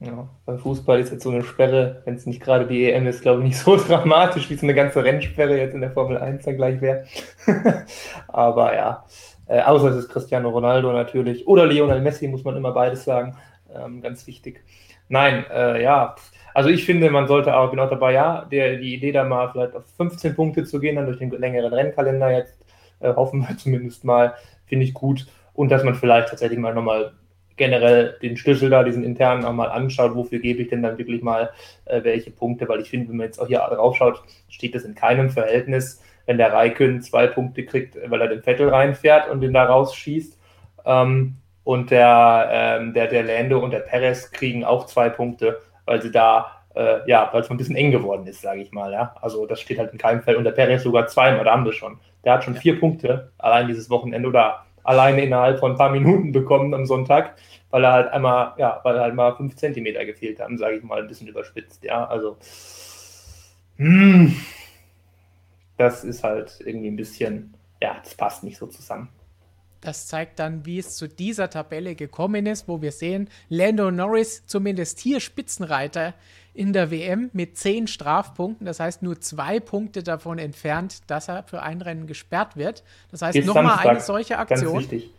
[0.00, 3.22] Ja, beim Fußball ist jetzt so eine Sperre, wenn es nicht gerade die EM ist,
[3.22, 6.44] glaube ich, nicht so dramatisch, wie so eine ganze Rennsperre jetzt in der Formel 1
[6.44, 7.04] dann gleich wäre.
[8.28, 9.04] Aber ja,
[9.46, 13.36] äh, außer es ist Cristiano Ronaldo natürlich oder Lionel Messi, muss man immer beides sagen.
[13.74, 14.62] Ähm, ganz wichtig.
[15.08, 16.14] Nein, äh, ja,
[16.58, 19.76] also ich finde, man sollte auch, auch dabei, ja, der, die Idee da mal vielleicht
[19.76, 22.58] auf 15 Punkte zu gehen, dann durch den längeren Rennkalender jetzt,
[22.98, 24.34] äh, hoffen wir zumindest mal,
[24.66, 25.28] finde ich gut.
[25.54, 27.12] Und dass man vielleicht tatsächlich mal nochmal
[27.56, 31.22] generell den Schlüssel da, diesen internen auch mal anschaut, wofür gebe ich denn dann wirklich
[31.22, 31.50] mal
[31.84, 34.96] äh, welche Punkte, weil ich finde, wenn man jetzt auch hier draufschaut, steht das in
[34.96, 39.52] keinem Verhältnis, wenn der Raikön zwei Punkte kriegt, weil er den Vettel reinfährt und den
[39.52, 40.36] da rausschießt.
[40.86, 46.00] Ähm, und der, ähm, der, der Lando und der Perez kriegen auch zwei Punkte, weil
[46.00, 48.92] sie da äh, ja, weil es ein bisschen eng geworden ist, sage ich mal.
[48.92, 49.14] Ja?
[49.20, 50.22] Also das steht halt in keinem.
[50.36, 51.98] Und der Perez sogar zweimal, da haben wir schon.
[52.24, 56.32] Der hat schon vier Punkte allein dieses Wochenende oder alleine innerhalb von ein paar Minuten
[56.32, 57.36] bekommen am Sonntag,
[57.70, 60.82] weil er halt einmal, ja, weil er halt mal fünf Zentimeter gefehlt haben, sage ich
[60.84, 61.82] mal, ein bisschen überspitzt.
[61.84, 62.36] Ja, also
[63.76, 64.34] hm,
[65.76, 69.08] das ist halt irgendwie ein bisschen, ja, das passt nicht so zusammen.
[69.80, 74.44] Das zeigt dann, wie es zu dieser Tabelle gekommen ist, wo wir sehen, Lando Norris
[74.46, 76.14] zumindest hier Spitzenreiter
[76.52, 78.66] in der WM mit zehn Strafpunkten.
[78.66, 82.82] Das heißt, nur zwei Punkte davon entfernt, dass er für ein Rennen gesperrt wird.
[83.12, 84.74] Das heißt, nochmal eine solche Aktion.
[84.74, 85.12] Ganz wichtig.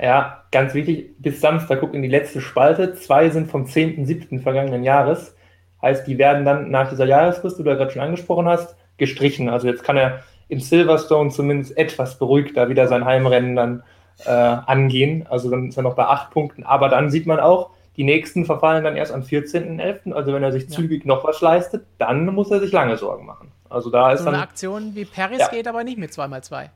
[0.00, 2.94] Ja, ganz wichtig, bis Samstag guckt in die letzte Spalte.
[2.94, 4.40] Zwei sind vom 10.7.
[4.40, 5.36] vergangenen Jahres.
[5.82, 9.50] Heißt, die werden dann nach dieser Jahresfrist, die du ja gerade schon angesprochen hast, gestrichen.
[9.50, 13.82] Also jetzt kann er in Silverstone zumindest etwas beruhigter wieder sein Heimrennen dann
[14.26, 15.26] äh, angehen.
[15.30, 16.64] Also dann ist er noch bei acht Punkten.
[16.64, 20.12] Aber dann sieht man auch, die nächsten verfallen dann erst am 14.11.
[20.12, 20.70] Also wenn er sich ja.
[20.70, 23.52] zügig noch was leistet, dann muss er sich lange Sorgen machen.
[23.68, 25.48] Also da ist so dann, eine Aktion wie Paris ja.
[25.48, 26.70] geht aber nicht mit 2x2.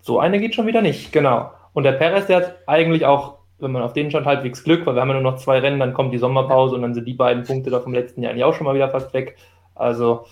[0.00, 1.50] So eine geht schon wieder nicht, genau.
[1.74, 4.94] Und der Perez, der hat eigentlich auch, wenn man auf den schaut, halbwegs Glück, weil
[4.94, 7.14] wir haben ja nur noch zwei Rennen, dann kommt die Sommerpause und dann sind die
[7.14, 9.36] beiden Punkte da vom letzten Jahr eigentlich auch schon mal wieder fast weg.
[9.74, 10.24] Also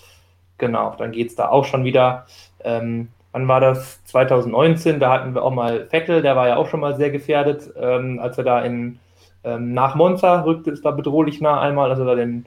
[0.59, 2.27] genau, dann geht es da auch schon wieder.
[2.63, 4.05] Ähm, wann war das?
[4.05, 7.73] 2019, da hatten wir auch mal Vettel, der war ja auch schon mal sehr gefährdet,
[7.77, 8.99] ähm, als er da in
[9.45, 12.47] ähm, nach Monza rückte es da bedrohlich nah einmal, als er da den,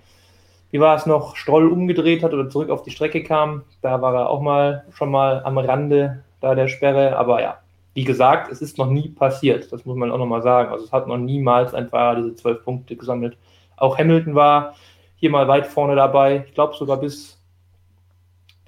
[0.72, 3.64] wie war es noch, Stroll umgedreht hat oder zurück auf die Strecke kam.
[3.82, 7.16] Da war er auch mal schon mal am Rande da der Sperre.
[7.18, 7.60] Aber ja,
[7.94, 9.72] wie gesagt, es ist noch nie passiert.
[9.72, 10.72] Das muss man auch nochmal sagen.
[10.72, 13.38] Also es hat noch niemals ein Fahrer diese zwölf Punkte gesammelt.
[13.78, 14.74] Auch Hamilton war
[15.16, 16.46] hier mal weit vorne dabei.
[16.48, 17.37] Ich glaube sogar bis,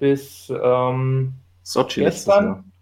[0.00, 2.72] bis ähm, Sochi gestern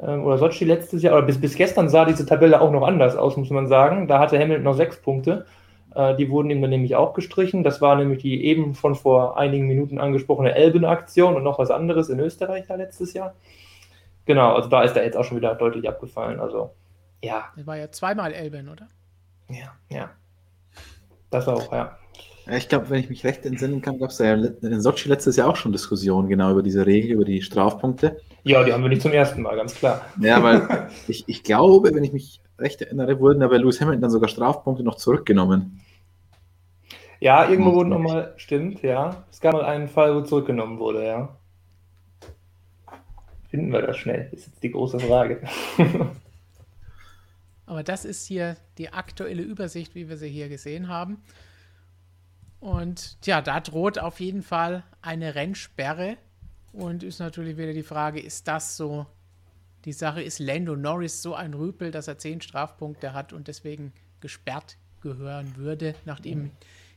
[0.00, 3.16] ähm, oder Sochi letztes Jahr, oder bis, bis gestern sah diese Tabelle auch noch anders
[3.16, 4.06] aus, muss man sagen.
[4.06, 5.46] Da hatte Hamilton noch sechs Punkte.
[5.94, 7.64] Äh, die wurden ihm dann nämlich auch gestrichen.
[7.64, 12.08] Das war nämlich die eben von vor einigen Minuten angesprochene Elben-Aktion und noch was anderes
[12.08, 13.34] in Österreich da letztes Jahr.
[14.26, 16.38] Genau, also da ist er jetzt auch schon wieder deutlich abgefallen.
[16.38, 16.70] Also,
[17.24, 17.46] ja.
[17.56, 18.86] Das war ja zweimal Elben, oder?
[19.48, 20.10] Ja, ja.
[21.30, 21.96] Das auch, ja.
[22.50, 25.48] Ich glaube, wenn ich mich recht entsinnen kann, gab es ja in Sochi letztes Jahr
[25.48, 28.20] auch schon Diskussionen genau über diese Regel, über die Strafpunkte.
[28.44, 30.06] Ja, die haben wir nicht zum ersten Mal, ganz klar.
[30.20, 34.00] Ja, weil ich, ich glaube, wenn ich mich recht erinnere, wurden ja bei Lewis Hamilton
[34.00, 35.80] dann sogar Strafpunkte noch zurückgenommen.
[37.20, 39.24] Ja, irgendwo wurden nochmal, stimmt, ja.
[39.30, 41.36] Es gab mal einen Fall, wo zurückgenommen wurde, ja.
[43.50, 44.28] Finden wir das schnell?
[44.32, 45.42] Ist jetzt die große Frage.
[47.66, 51.22] Aber das ist hier die aktuelle Übersicht, wie wir sie hier gesehen haben.
[52.60, 56.16] Und ja, da droht auf jeden Fall eine Rennsperre.
[56.72, 59.06] Und ist natürlich wieder die Frage, ist das so
[59.84, 60.22] die Sache?
[60.22, 65.56] Ist Lando Norris so ein Rüpel, dass er zehn Strafpunkte hat und deswegen gesperrt gehören
[65.56, 66.50] würde, nachdem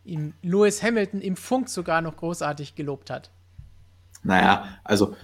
[0.04, 3.30] ihn Lewis Hamilton im Funk sogar noch großartig gelobt hat?
[4.24, 5.16] Naja, also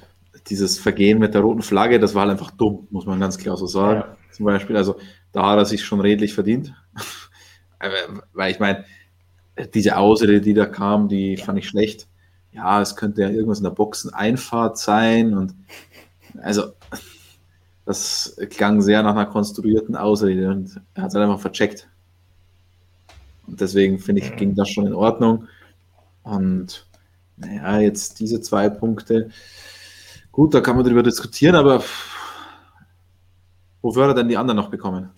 [0.48, 3.58] dieses Vergehen mit der roten Flagge, das war halt einfach dumm, muss man ganz klar
[3.58, 4.02] so sagen.
[4.02, 4.18] Ja.
[4.32, 5.00] Zum Beispiel, also
[5.32, 6.74] da hat er sich schon redlich verdient.
[8.34, 8.86] Weil ich meine,
[9.74, 11.44] diese Ausrede, die da kam, die ja.
[11.44, 12.08] fand ich schlecht.
[12.52, 15.54] Ja, es könnte ja irgendwas in der Boxeneinfahrt sein und
[16.42, 16.72] also
[17.86, 21.88] das klang sehr nach einer konstruierten Ausrede und er hat es halt einfach vercheckt.
[23.48, 24.36] Und deswegen finde ich, mhm.
[24.36, 25.48] ging das schon in Ordnung.
[26.24, 26.86] Und
[27.38, 29.30] naja, jetzt diese zwei Punkte.
[30.32, 31.84] Gut, da kann man darüber diskutieren, aber
[33.82, 35.10] wofür hat er denn die anderen noch bekommen?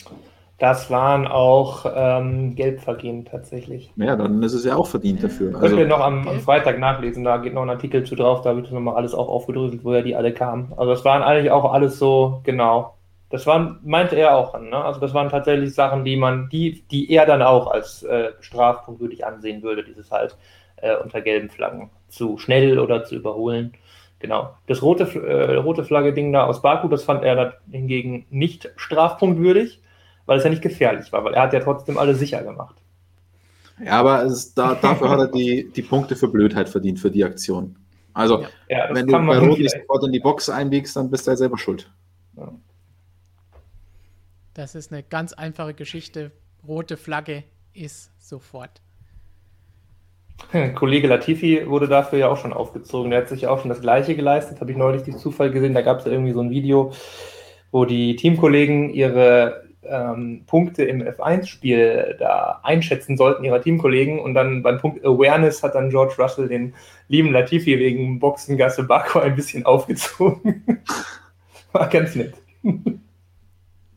[0.59, 3.93] Das waren auch ähm, Gelbvergehen tatsächlich.
[3.95, 5.51] Ja, dann ist es ja auch verdient dafür.
[5.53, 8.41] Könnt also, ihr noch am, am, Freitag nachlesen, da geht noch ein Artikel zu drauf,
[8.41, 10.73] da wird nochmal alles auch aufgedröselt, woher die alle kamen.
[10.75, 12.95] Also das waren eigentlich auch alles so, genau.
[13.29, 14.83] Das waren, meinte er auch an, ne?
[14.83, 18.99] Also das waren tatsächlich Sachen, die man, die, die er dann auch als äh, Strafpunkt
[18.99, 20.35] wirklich ansehen würde, dieses halt
[20.77, 23.73] äh, unter gelben Flaggen zu schnell oder zu überholen.
[24.19, 24.49] Genau.
[24.67, 29.79] Das rote, äh, rote Flagge-Ding da aus Baku, das fand er hingegen nicht strafpunktwürdig
[30.29, 32.75] weil es ja nicht gefährlich war, weil er hat ja trotzdem alle sicher gemacht.
[33.83, 37.23] Ja, aber es, da, dafür hat er die, die Punkte für Blödheit verdient, für die
[37.23, 37.75] Aktion.
[38.13, 41.31] Also, ja, wenn du bei Rot nicht sofort in die Box einbiegst, dann bist du
[41.31, 41.91] ja selber schuld.
[42.37, 42.51] Ja.
[44.53, 46.31] Das ist eine ganz einfache Geschichte.
[46.67, 47.43] Rote Flagge
[47.73, 48.81] ist sofort.
[50.75, 53.09] Kollege Latifi wurde dafür ja auch schon aufgezogen.
[53.09, 54.61] Der hat sich ja auch schon das Gleiche geleistet.
[54.61, 55.73] Habe ich neulich durch Zufall gesehen.
[55.73, 56.93] Da gab es ja irgendwie so ein Video,
[57.71, 64.19] wo die Teamkollegen ihre ähm, Punkte im F1-Spiel da einschätzen sollten, ihrer Teamkollegen.
[64.19, 66.73] Und dann beim Punkt Awareness hat dann George Russell den
[67.07, 70.83] lieben Latifi wegen Boxengasse Baku ein bisschen aufgezogen.
[71.71, 72.33] War ganz nett.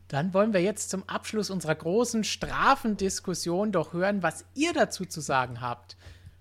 [0.07, 5.21] Dann wollen wir jetzt zum Abschluss unserer großen Strafendiskussion doch hören, was ihr dazu zu
[5.21, 5.97] sagen habt.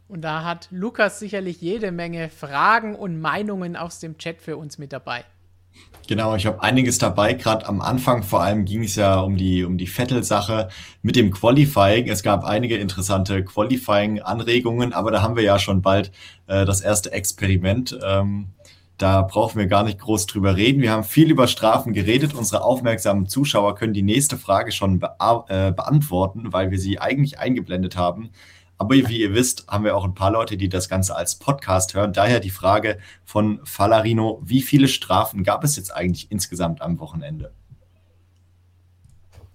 [0.08, 4.76] Und da hat Lukas sicherlich jede Menge Fragen und Meinungen aus dem Chat für uns
[4.76, 5.24] mit dabei.
[6.08, 7.32] Genau, ich habe einiges dabei.
[7.32, 10.68] Gerade am Anfang vor allem ging es ja um die um die Vettel-Sache
[11.00, 12.08] mit dem Qualifying.
[12.08, 16.10] Es gab einige interessante Qualifying-Anregungen, aber da haben wir ja schon bald
[16.48, 17.96] äh, das erste Experiment.
[18.04, 18.48] Ähm,
[18.98, 20.82] da brauchen wir gar nicht groß drüber reden.
[20.82, 22.34] Wir haben viel über Strafen geredet.
[22.34, 25.10] Unsere aufmerksamen Zuschauer können die nächste Frage schon be
[25.48, 28.30] äh, beantworten, weil wir sie eigentlich eingeblendet haben.
[28.82, 31.94] Aber wie ihr wisst, haben wir auch ein paar Leute, die das Ganze als Podcast
[31.94, 32.12] hören.
[32.12, 37.52] Daher die Frage von Falarino, wie viele Strafen gab es jetzt eigentlich insgesamt am Wochenende?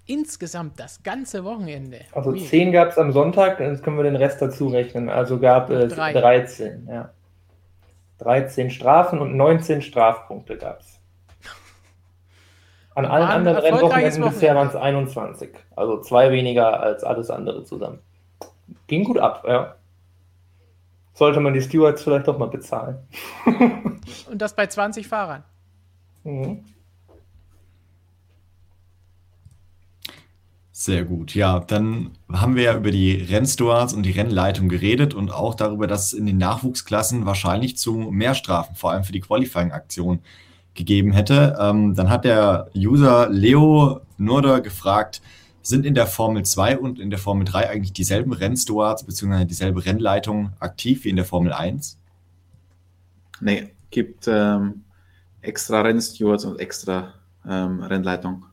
[0.06, 2.06] Insgesamt das ganze Wochenende.
[2.14, 2.40] Also Ui.
[2.42, 5.10] 10 gab es am Sonntag, jetzt können wir den Rest dazu rechnen.
[5.10, 6.14] Also gab es Drei.
[6.14, 7.10] 13, ja.
[8.20, 11.02] 13 Strafen und 19 Strafpunkte gab es.
[12.96, 15.50] An allen anderen Rennwochenenden bisher waren es 21.
[15.76, 18.00] Also zwei weniger als alles andere zusammen.
[18.88, 19.76] Ging gut ab, ja.
[21.14, 22.98] Sollte man die Stewards vielleicht doch mal bezahlen.
[24.32, 25.44] Und das bei 20 Fahrern.
[26.24, 26.64] Mhm.
[30.72, 31.34] Sehr gut.
[31.34, 35.88] Ja, dann haben wir ja über die Rennstewards und die Rennleitung geredet und auch darüber,
[35.88, 40.20] dass es in den Nachwuchsklassen wahrscheinlich zu mehr Strafen, vor allem für die Qualifying-Aktion,
[40.76, 41.58] gegeben hätte.
[41.60, 45.22] Ähm, dann hat der User Leo Nurder gefragt,
[45.68, 49.46] sind in der Formel 2 und in der Formel 3 eigentlich dieselben Rennstewards bzw.
[49.46, 52.00] dieselbe Rennleitung aktiv wie in der Formel 1?
[53.42, 54.84] Nee, gibt ähm,
[55.42, 57.14] extra Rennstewards und extra
[57.48, 58.46] ähm, Rennleitung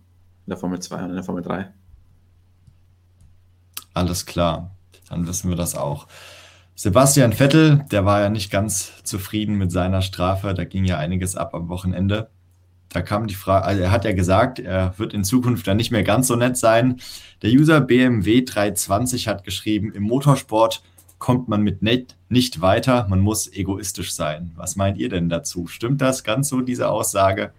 [0.47, 1.73] in der Formel 2 und in der Formel 3.
[3.95, 4.74] Alles klar,
[5.09, 6.09] dann wissen wir das auch.
[6.74, 11.36] Sebastian Vettel, der war ja nicht ganz zufrieden mit seiner Strafe, da ging ja einiges
[11.36, 12.31] ab am Wochenende.
[12.95, 15.91] Da kam die Frage, also er hat ja gesagt, er wird in Zukunft dann nicht
[15.91, 17.01] mehr ganz so nett sein.
[17.43, 20.81] Der User BMW 320 hat geschrieben, im Motorsport
[21.19, 24.53] kommt man mit nett nicht weiter, man muss egoistisch sein.
[24.55, 25.66] Was meint ihr denn dazu?
[25.66, 27.53] Stimmt das ganz so, diese Aussage?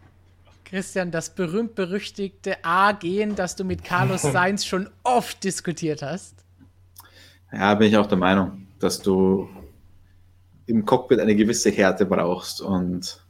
[0.63, 6.45] Christian, das berühmt-berüchtigte A-Gehen, das du mit Carlos Sainz schon oft diskutiert hast.
[7.51, 9.49] Ja, bin ich auch der Meinung, dass du
[10.65, 13.24] im Cockpit eine gewisse Härte brauchst und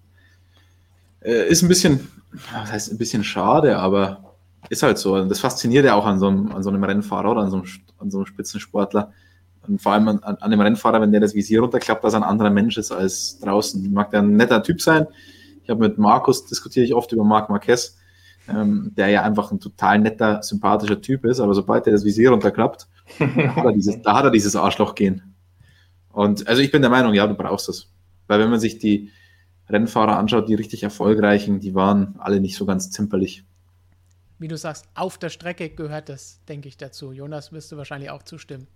[1.25, 2.07] äh, ist ein bisschen,
[2.53, 4.35] was heißt ein bisschen schade, aber
[4.69, 5.23] ist halt so.
[5.25, 7.67] Das fasziniert ja auch an so einem, an so einem Rennfahrer oder an so einem,
[7.97, 9.11] an so einem Spitzensportler.
[9.67, 12.23] Und vor allem an, an dem Rennfahrer, wenn der das Visier runterklappt, dass er ein
[12.23, 13.91] anderer Mensch ist als draußen.
[13.91, 15.07] Mag der ein netter Typ sein.
[15.63, 17.97] Ich habe mit Markus diskutiere ich oft über Marc Marquez,
[18.47, 22.29] ähm, der ja einfach ein total netter, sympathischer Typ ist, aber sobald er das Visier
[22.29, 22.87] runterklappt,
[23.19, 25.35] da, hat er dieses, da hat er dieses Arschloch gehen.
[26.11, 27.87] Und also ich bin der Meinung, ja, du brauchst das.
[28.27, 29.09] Weil wenn man sich die,
[29.69, 33.43] Rennfahrer anschaut, die richtig erfolgreichen, die waren alle nicht so ganz zimperlich.
[34.37, 37.11] Wie du sagst, auf der Strecke gehört das, denke ich, dazu.
[37.11, 38.67] Jonas, wirst du wahrscheinlich auch zustimmen.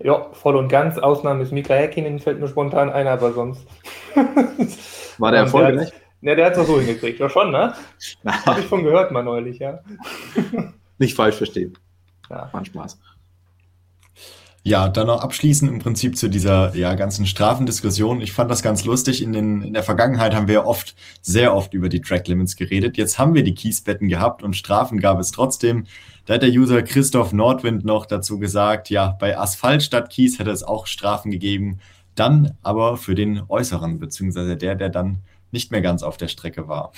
[0.00, 0.98] Ja, voll und ganz.
[0.98, 3.66] Ausnahme ist Mika Häkkinen, fällt mir spontan ein, aber sonst.
[5.18, 5.92] War der erfolgreich?
[6.20, 7.18] Ne, der hat es so hingekriegt.
[7.18, 7.74] Ja, schon, ne?
[8.26, 9.80] Habe ich von gehört mal neulich, ja.
[10.98, 11.76] Nicht falsch verstehen.
[12.28, 12.48] Ja.
[12.52, 12.98] War ein Spaß.
[14.64, 18.20] Ja, dann noch abschließend im Prinzip zu dieser ja, ganzen Strafendiskussion.
[18.20, 19.22] Ich fand das ganz lustig.
[19.22, 22.96] In, den, in der Vergangenheit haben wir oft, sehr oft über die Track Limits geredet.
[22.96, 25.86] Jetzt haben wir die Kiesbetten gehabt und Strafen gab es trotzdem.
[26.26, 30.50] Da hat der User Christoph Nordwind noch dazu gesagt, ja, bei Asphalt statt Kies hätte
[30.50, 31.78] es auch Strafen gegeben.
[32.14, 35.20] Dann aber für den Äußeren, beziehungsweise der, der dann
[35.52, 36.92] nicht mehr ganz auf der Strecke war.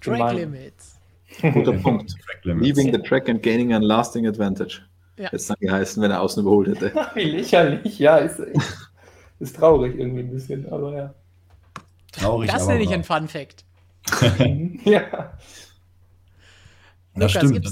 [0.00, 1.00] Track Limits.
[1.40, 2.14] Guter Punkt.
[2.44, 4.82] Leaving the track and gaining a lasting advantage.
[5.16, 5.26] Ja.
[5.26, 6.92] Hätte es dann geheißen, wenn er außen überholt hätte.
[7.14, 8.42] Wie lächerlich, ja, ist,
[9.38, 11.14] ist traurig irgendwie ein bisschen, aber ja.
[12.12, 12.50] Traurig.
[12.50, 13.64] Das nenne ich ein Fun Fact.
[14.84, 15.32] ja.
[17.14, 17.68] Das stimmt.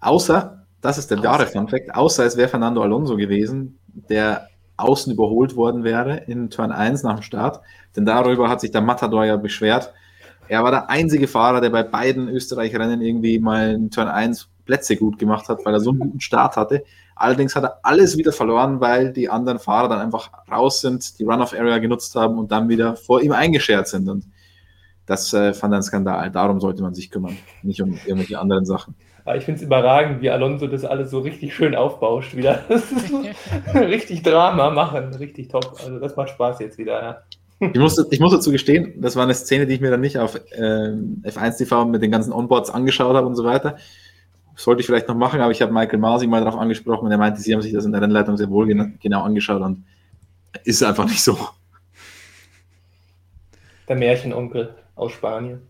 [0.00, 5.12] Außer, das ist der wahre Fun Fact, außer es wäre Fernando Alonso gewesen, der außen
[5.12, 7.60] überholt worden wäre in Turn 1 nach dem Start.
[7.96, 9.92] Denn darüber hat sich der Matador ja beschwert.
[10.48, 14.96] Er war der einzige Fahrer, der bei beiden Österreich-Rennen irgendwie mal in Turn 1 Plätze
[14.96, 16.84] gut gemacht hat, weil er so einen guten Start hatte.
[17.14, 21.24] Allerdings hat er alles wieder verloren, weil die anderen Fahrer dann einfach raus sind, die
[21.24, 24.08] Run-off-Area genutzt haben und dann wieder vor ihm eingeschert sind.
[24.08, 24.24] Und
[25.06, 26.30] das äh, fand er ein Skandal.
[26.30, 28.94] Darum sollte man sich kümmern, nicht um irgendwelche anderen Sachen.
[29.36, 32.64] Ich finde es überragend, wie Alonso das alles so richtig schön aufbauscht wieder.
[33.74, 35.76] richtig Drama machen, richtig top.
[35.84, 37.02] Also das macht Spaß jetzt wieder.
[37.02, 37.22] Ja.
[37.72, 40.18] Ich muss, ich muss dazu gestehen, das war eine Szene, die ich mir dann nicht
[40.18, 43.76] auf äh, F1 TV mit den ganzen Onboards angeschaut habe und so weiter.
[44.62, 47.18] Sollte ich vielleicht noch machen, aber ich habe Michael Masi mal darauf angesprochen und er
[47.18, 48.68] meinte, sie haben sich das in der Rennleitung sehr wohl
[49.00, 49.84] genau angeschaut und
[50.62, 51.36] ist einfach nicht so.
[53.88, 55.62] Der Märchenonkel aus Spanien.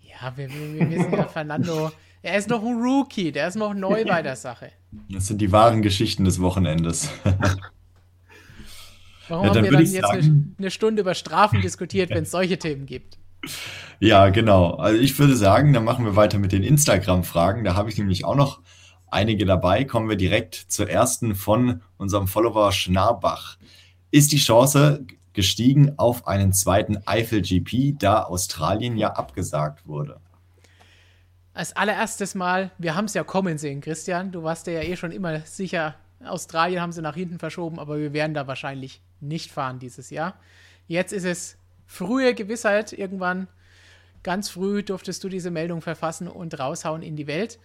[0.00, 1.90] Ja, wir, wir, wir wissen ja, Fernando,
[2.22, 4.70] er ist noch ein Rookie, der ist noch neu bei der Sache.
[5.10, 7.10] Das sind die wahren Geschichten des Wochenendes.
[9.28, 12.30] Warum ja, haben wir dann jetzt sagen, eine, eine Stunde über Strafen diskutiert, wenn es
[12.30, 13.18] solche Themen gibt?
[14.00, 14.74] Ja, genau.
[14.74, 17.64] Also ich würde sagen, dann machen wir weiter mit den Instagram-Fragen.
[17.64, 18.60] Da habe ich nämlich auch noch
[19.08, 19.84] einige dabei.
[19.84, 23.56] Kommen wir direkt zur ersten von unserem Follower Schnarbach.
[24.10, 30.20] Ist die Chance gestiegen auf einen zweiten Eifel GP, da Australien ja abgesagt wurde?
[31.52, 34.30] Als allererstes Mal, wir haben es ja kommen sehen, Christian.
[34.30, 35.94] Du warst ja eh schon immer sicher,
[36.24, 40.38] Australien haben sie nach hinten verschoben, aber wir werden da wahrscheinlich nicht fahren dieses Jahr.
[40.86, 42.92] Jetzt ist es frühe Gewissheit.
[42.92, 43.48] Irgendwann
[44.22, 47.58] ganz früh durftest du diese Meldung verfassen und raushauen in die Welt.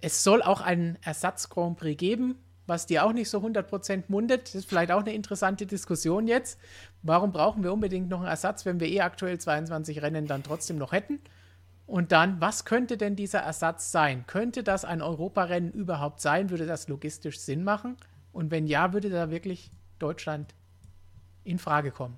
[0.00, 2.34] Es soll auch einen Ersatz-Grand Prix geben,
[2.66, 4.48] was dir auch nicht so 100% mundet.
[4.48, 6.58] Das ist vielleicht auch eine interessante Diskussion jetzt.
[7.02, 10.76] Warum brauchen wir unbedingt noch einen Ersatz, wenn wir eh aktuell 22 Rennen dann trotzdem
[10.76, 11.20] noch hätten?
[11.86, 14.24] Und dann, was könnte denn dieser Ersatz sein?
[14.26, 16.50] Könnte das ein Europarennen überhaupt sein?
[16.50, 17.96] Würde das logistisch Sinn machen?
[18.32, 20.54] Und wenn ja, würde da wirklich Deutschland
[21.44, 22.16] in Frage kommen?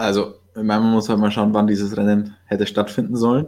[0.00, 3.46] Also, man muss halt mal schauen, wann dieses Rennen hätte stattfinden sollen.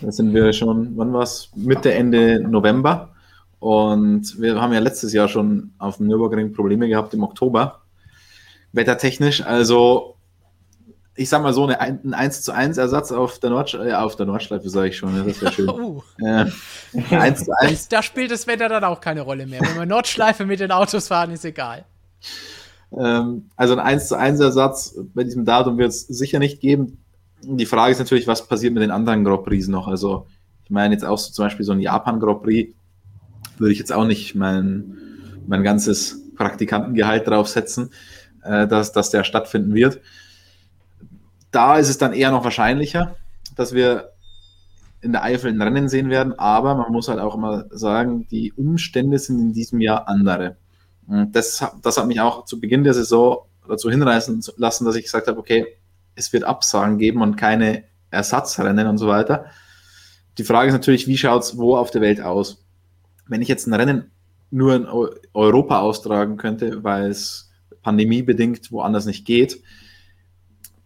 [0.00, 1.50] Da sind wir schon, wann war es?
[1.54, 3.14] Mitte, Ende November.
[3.58, 7.80] Und wir haben ja letztes Jahr schon auf dem Nürburgring Probleme gehabt im Oktober.
[8.72, 9.42] Wettertechnisch.
[9.42, 10.16] Also,
[11.16, 14.16] ich sag mal so, eine, ein 1 zu 1 Ersatz auf der, Nord, äh, auf
[14.16, 15.26] der Nordschleife, sage ich schon.
[15.26, 15.68] das wäre schön.
[15.68, 16.02] uh.
[16.18, 16.46] äh,
[17.10, 17.88] 1 zu 1.
[17.88, 19.62] Da spielt das Wetter dann auch keine Rolle mehr.
[19.62, 21.86] Wenn wir Nordschleife mit den Autos fahren, ist egal.
[22.92, 26.98] Ähm, also ein 1 zu 1 Ersatz bei diesem Datum wird es sicher nicht geben.
[27.42, 29.88] Die Frage ist natürlich, was passiert mit den anderen Grand Prix noch?
[29.88, 30.26] Also,
[30.64, 32.74] ich meine jetzt auch so zum Beispiel so ein Japan Grand Prix,
[33.58, 34.96] würde ich jetzt auch nicht mein,
[35.46, 37.90] mein ganzes Praktikantengehalt draufsetzen,
[38.42, 40.00] äh, dass, dass der stattfinden wird
[41.56, 43.16] da ist es dann eher noch wahrscheinlicher,
[43.56, 44.12] dass wir
[45.00, 48.52] in der Eifel ein Rennen sehen werden, aber man muss halt auch immer sagen, die
[48.52, 50.56] Umstände sind in diesem Jahr andere.
[51.06, 55.28] Das, das hat mich auch zu Beginn der Saison dazu hinreißen lassen, dass ich gesagt
[55.28, 55.66] habe, okay,
[56.14, 59.46] es wird Absagen geben und keine Ersatzrennen und so weiter.
[60.38, 62.64] Die Frage ist natürlich, wie schaut es wo auf der Welt aus?
[63.26, 64.10] Wenn ich jetzt ein Rennen
[64.50, 64.86] nur in
[65.34, 67.50] Europa austragen könnte, weil es
[67.82, 69.60] pandemiebedingt woanders nicht geht,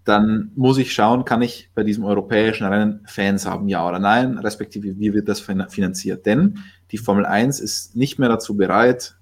[0.04, 4.38] dann muss ich schauen, kann ich bei diesem europäischen Rennen Fans haben, ja oder nein,
[4.38, 6.26] respektive wie wird das finanziert.
[6.26, 6.58] Denn
[6.90, 9.16] die Formel 1 ist nicht mehr dazu bereit,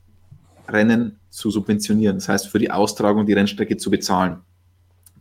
[0.69, 4.39] Rennen zu subventionieren, das heißt für die Austragung die Rennstrecke zu bezahlen.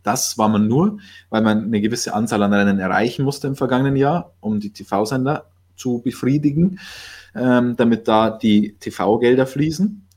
[0.02, 0.98] Das war man nur,
[1.30, 5.46] weil man eine gewisse Anzahl an Rennen erreichen musste im vergangenen Jahr, um die TV-Sender
[5.76, 6.78] zu befriedigen,
[7.34, 10.08] ähm, damit da die TV-Gelder fließen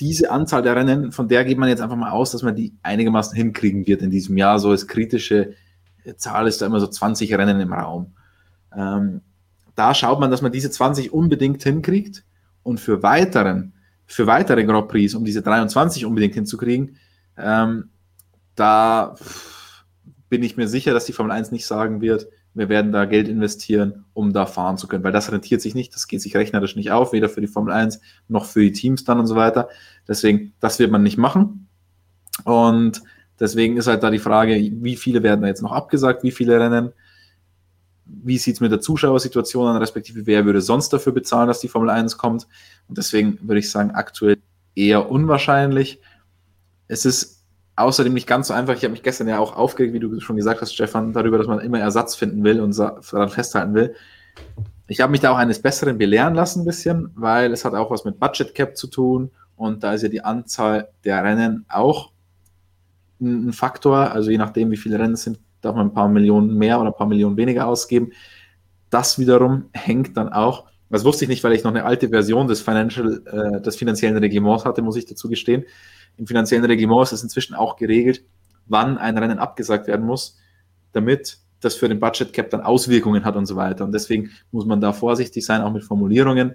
[0.00, 2.72] diese Anzahl der Rennen, von der geht man jetzt einfach mal aus, dass man die
[2.82, 4.58] einigermaßen hinkriegen wird in diesem Jahr.
[4.58, 5.54] So als kritische
[6.16, 8.12] Zahl ist da immer so 20 Rennen im Raum.
[8.74, 9.22] Ähm,
[9.74, 12.24] da schaut man, dass man diese 20 unbedingt hinkriegt
[12.62, 13.72] und für weiteren,
[14.08, 16.96] für weitere Grand Prix, um diese 23 unbedingt hinzukriegen,
[17.36, 17.90] ähm,
[18.56, 19.14] da
[20.28, 23.28] bin ich mir sicher, dass die Formel 1 nicht sagen wird, wir werden da Geld
[23.28, 26.74] investieren, um da fahren zu können, weil das rentiert sich nicht, das geht sich rechnerisch
[26.74, 29.68] nicht auf, weder für die Formel 1 noch für die Teams dann und so weiter.
[30.08, 31.68] Deswegen, das wird man nicht machen.
[32.44, 33.02] Und
[33.38, 36.58] deswegen ist halt da die Frage, wie viele werden da jetzt noch abgesagt, wie viele
[36.58, 36.92] Rennen,
[38.06, 41.68] wie sieht es mit der Zuschauersituation an, respektive wer würde sonst dafür bezahlen, dass die
[41.68, 42.48] Formel 1 kommt.
[42.88, 44.38] Und deswegen würde ich sagen, aktuell
[44.74, 46.00] eher unwahrscheinlich.
[46.86, 47.44] Es ist
[47.76, 48.74] außerdem nicht ganz so einfach.
[48.74, 51.46] Ich habe mich gestern ja auch aufgeregt, wie du schon gesagt hast, Stefan, darüber, dass
[51.46, 53.94] man immer Ersatz finden will und daran festhalten will.
[54.86, 57.90] Ich habe mich da auch eines Besseren belehren lassen, ein bisschen, weil es hat auch
[57.90, 62.12] was mit Budget Cap zu tun und da ist ja die Anzahl der Rennen auch
[63.20, 64.12] ein Faktor.
[64.12, 66.90] Also je nachdem, wie viele Rennen es sind, darf man ein paar Millionen mehr oder
[66.90, 68.12] ein paar Millionen weniger ausgeben.
[68.88, 72.48] Das wiederum hängt dann auch, das wusste ich nicht, weil ich noch eine alte Version
[72.48, 75.64] des, Financial, äh, des finanziellen Reglements hatte, muss ich dazu gestehen
[76.18, 78.24] im finanziellen Reglement ist es inzwischen auch geregelt,
[78.66, 80.36] wann ein Rennen abgesagt werden muss,
[80.92, 83.84] damit das für den Budget Cap dann Auswirkungen hat und so weiter.
[83.84, 86.54] Und deswegen muss man da vorsichtig sein, auch mit Formulierungen.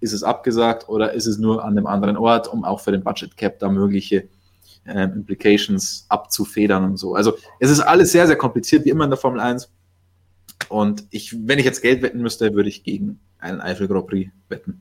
[0.00, 3.02] Ist es abgesagt oder ist es nur an einem anderen Ort, um auch für den
[3.02, 4.28] Budget Cap da mögliche
[4.84, 7.14] äh, Implications abzufedern und so.
[7.14, 9.70] Also es ist alles sehr, sehr kompliziert, wie immer in der Formel 1.
[10.68, 14.30] Und ich, wenn ich jetzt Geld wetten müsste, würde ich gegen einen Eifel Grand Prix
[14.48, 14.80] wetten.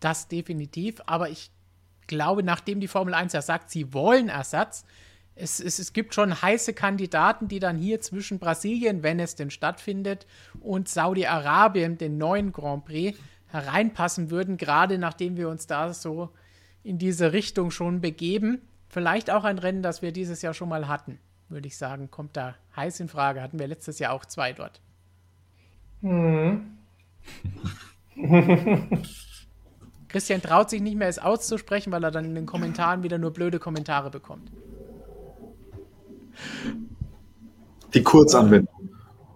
[0.00, 1.50] Das definitiv, aber ich
[2.06, 4.84] glaube, nachdem die Formel 1 ja sagt, sie wollen Ersatz,
[5.34, 9.50] es, es, es gibt schon heiße Kandidaten, die dann hier zwischen Brasilien, wenn es denn
[9.50, 10.26] stattfindet,
[10.60, 16.30] und Saudi-Arabien, den neuen Grand Prix, hereinpassen würden, gerade nachdem wir uns da so
[16.82, 18.62] in diese Richtung schon begeben.
[18.88, 21.18] Vielleicht auch ein Rennen, das wir dieses Jahr schon mal hatten,
[21.48, 23.42] würde ich sagen, kommt da heiß in Frage.
[23.42, 24.80] Hatten wir letztes Jahr auch zwei dort.
[26.00, 26.78] Mhm.
[30.08, 33.32] Christian traut sich nicht mehr, es auszusprechen, weil er dann in den Kommentaren wieder nur
[33.32, 34.50] blöde Kommentare bekommt.
[37.94, 38.74] Die Kurzanbindung.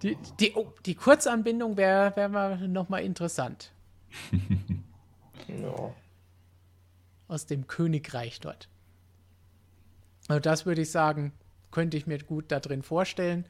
[0.01, 3.71] Die, die, oh, die Kurzanbindung wäre wär mal nochmal interessant.
[5.47, 5.93] ja.
[7.27, 8.67] Aus dem Königreich dort.
[10.27, 11.33] Also das würde ich sagen,
[11.71, 13.45] könnte ich mir gut da drin vorstellen.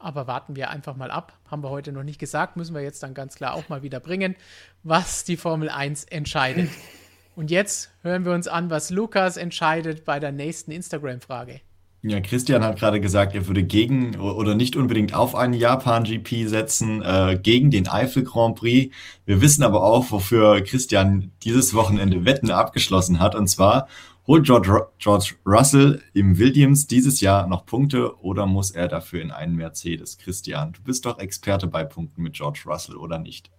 [0.00, 1.34] Aber warten wir einfach mal ab.
[1.50, 4.00] Haben wir heute noch nicht gesagt, müssen wir jetzt dann ganz klar auch mal wieder
[4.00, 4.34] bringen,
[4.82, 6.70] was die Formel 1 entscheidet.
[7.36, 11.60] Und jetzt hören wir uns an, was Lukas entscheidet bei der nächsten Instagram-Frage.
[12.02, 17.02] Ja, Christian hat gerade gesagt, er würde gegen oder nicht unbedingt auf einen Japan-GP setzen,
[17.02, 18.94] äh, gegen den Eifel Grand Prix.
[19.26, 23.34] Wir wissen aber auch, wofür Christian dieses Wochenende Wetten abgeschlossen hat.
[23.34, 23.86] Und zwar
[24.26, 29.30] Holt George, George Russell im Williams dieses Jahr noch Punkte oder muss er dafür in
[29.30, 30.18] einen Mercedes?
[30.18, 33.50] Christian, du bist doch Experte bei Punkten mit George Russell oder nicht?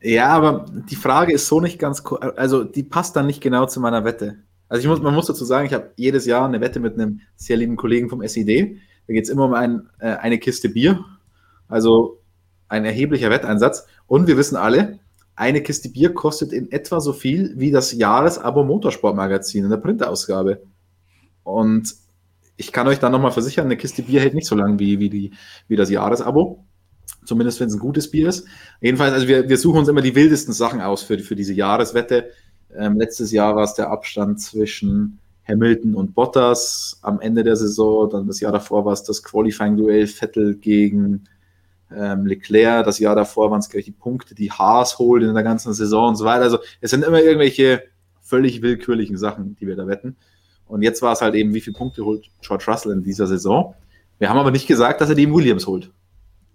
[0.00, 2.02] Ja, aber die Frage ist so nicht ganz,
[2.36, 4.38] also die passt dann nicht genau zu meiner Wette.
[4.68, 7.20] Also ich muss, man muss dazu sagen, ich habe jedes Jahr eine Wette mit einem
[7.36, 8.78] sehr lieben Kollegen vom SED.
[9.06, 11.04] Da geht es immer um ein, äh, eine Kiste Bier,
[11.68, 12.18] also
[12.68, 13.86] ein erheblicher Wetteinsatz.
[14.06, 14.98] Und wir wissen alle,
[15.42, 20.62] eine Kiste Bier kostet in etwa so viel wie das Jahresabo Motorsportmagazin in der Printausgabe.
[21.42, 21.94] Und
[22.56, 25.10] ich kann euch da nochmal versichern, eine Kiste Bier hält nicht so lange wie, wie,
[25.10, 25.32] die,
[25.66, 26.64] wie das Jahresabo.
[27.24, 28.46] Zumindest wenn es ein gutes Bier ist.
[28.80, 32.30] Jedenfalls, also wir, wir suchen uns immer die wildesten Sachen aus für, für diese Jahreswette.
[32.76, 38.08] Ähm, letztes Jahr war es der Abstand zwischen Hamilton und Bottas am Ende der Saison.
[38.10, 41.24] Dann das Jahr davor war es das Qualifying-Duell Vettel gegen
[41.96, 45.42] ähm, Leclerc, das Jahr davor waren es gleich die Punkte, die Haas holt in der
[45.42, 46.42] ganzen Saison und so weiter.
[46.44, 47.84] Also es sind immer irgendwelche
[48.20, 50.16] völlig willkürlichen Sachen, die wir da wetten.
[50.66, 53.74] Und jetzt war es halt eben, wie viele Punkte holt George Russell in dieser Saison.
[54.18, 55.90] Wir haben aber nicht gesagt, dass er die Williams holt.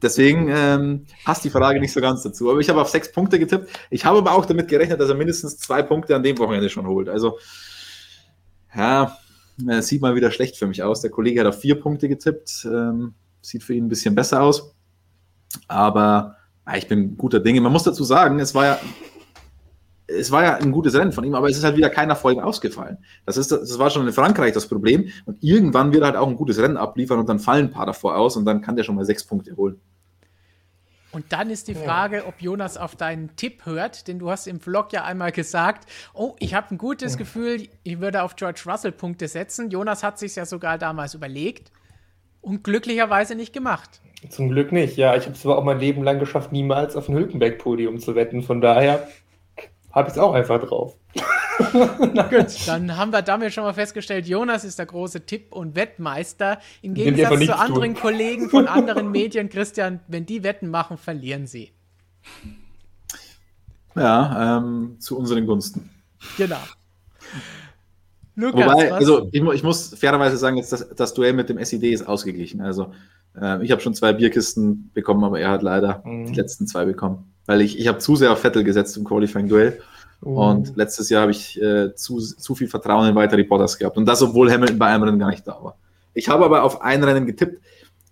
[0.02, 2.50] Deswegen ähm, passt die Frage nicht so ganz dazu.
[2.50, 3.70] Aber ich habe auf sechs Punkte getippt.
[3.90, 6.88] Ich habe aber auch damit gerechnet, dass er mindestens zwei Punkte an dem Wochenende schon
[6.88, 7.10] holt.
[7.10, 7.40] Also,
[8.76, 9.18] ja,
[9.80, 11.02] sieht mal wieder schlecht für mich aus.
[11.02, 12.66] Der Kollege hat auf vier Punkte getippt.
[12.66, 14.76] Ähm, sieht für ihn ein bisschen besser aus.
[15.68, 17.62] Aber ja, ich bin guter Dinge.
[17.62, 18.80] Man muss dazu sagen, es war ja,
[20.08, 22.40] es war ja ein gutes Rennen von ihm, aber es ist halt wieder keiner Erfolg
[22.40, 22.98] ausgefallen.
[23.26, 25.10] Das, ist, das war schon in Frankreich das Problem.
[25.26, 27.86] Und irgendwann wird er halt auch ein gutes Rennen abliefern und dann fallen ein paar
[27.86, 29.80] davor aus und dann kann der schon mal sechs Punkte holen.
[31.12, 34.60] Und dann ist die Frage, ob Jonas auf deinen Tipp hört, denn du hast im
[34.60, 37.18] Vlog ja einmal gesagt, oh, ich habe ein gutes.
[37.18, 39.72] Gefühl, ich würde auf George Russell Punkte setzen.
[39.72, 41.72] Jonas hat sich ja sogar damals überlegt
[42.42, 44.02] und glücklicherweise nicht gemacht.
[44.30, 45.16] Zum Glück nicht, ja.
[45.16, 48.42] Ich habe es aber auch mein Leben lang geschafft, niemals auf ein Hülkenberg-Podium zu wetten.
[48.42, 49.08] Von daher
[49.92, 50.96] habe ich es auch einfach drauf.
[52.14, 55.76] Na gut, dann haben wir damit schon mal festgestellt, Jonas ist der große Tipp- und
[55.76, 56.60] Wettmeister.
[56.82, 58.02] Im Gegensatz zu anderen tun.
[58.02, 61.72] Kollegen von anderen Medien, Christian, wenn die Wetten machen, verlieren sie.
[63.96, 65.90] Ja, ähm, zu unseren Gunsten.
[66.38, 66.60] Genau.
[68.36, 71.92] Lukas, Wobei, also ich, ich, muss fairerweise sagen, jetzt das, das Duell mit dem SED
[71.92, 72.62] ist ausgeglichen.
[72.62, 72.94] Also
[73.40, 76.28] äh, ich habe schon zwei Bierkisten bekommen, aber er hat leider mhm.
[76.28, 77.32] die letzten zwei bekommen.
[77.46, 79.80] Weil ich, ich habe zu sehr auf Vettel gesetzt im Qualifying-Duell.
[80.22, 80.28] Mhm.
[80.28, 83.98] Und letztes Jahr habe ich äh, zu, zu viel Vertrauen in weitere Bottas gehabt.
[83.98, 85.78] Und das, obwohl Hamilton bei einem Rennen gar nicht da war.
[86.14, 87.62] Ich habe aber auf ein Rennen getippt,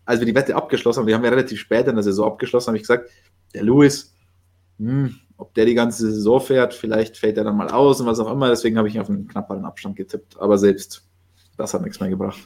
[0.05, 1.07] als wir die Wette abgeschlossen haben.
[1.07, 3.09] Die haben wir relativ spät in der Saison abgeschlossen, habe ich gesagt,
[3.53, 4.13] der Lewis,
[4.77, 8.19] hm, ob der die ganze Saison fährt, vielleicht fällt er dann mal aus und was
[8.19, 8.49] auch immer.
[8.49, 10.39] Deswegen habe ich auf einen knapperen Abstand getippt.
[10.39, 11.03] Aber selbst
[11.57, 12.39] das hat nichts mehr gebracht.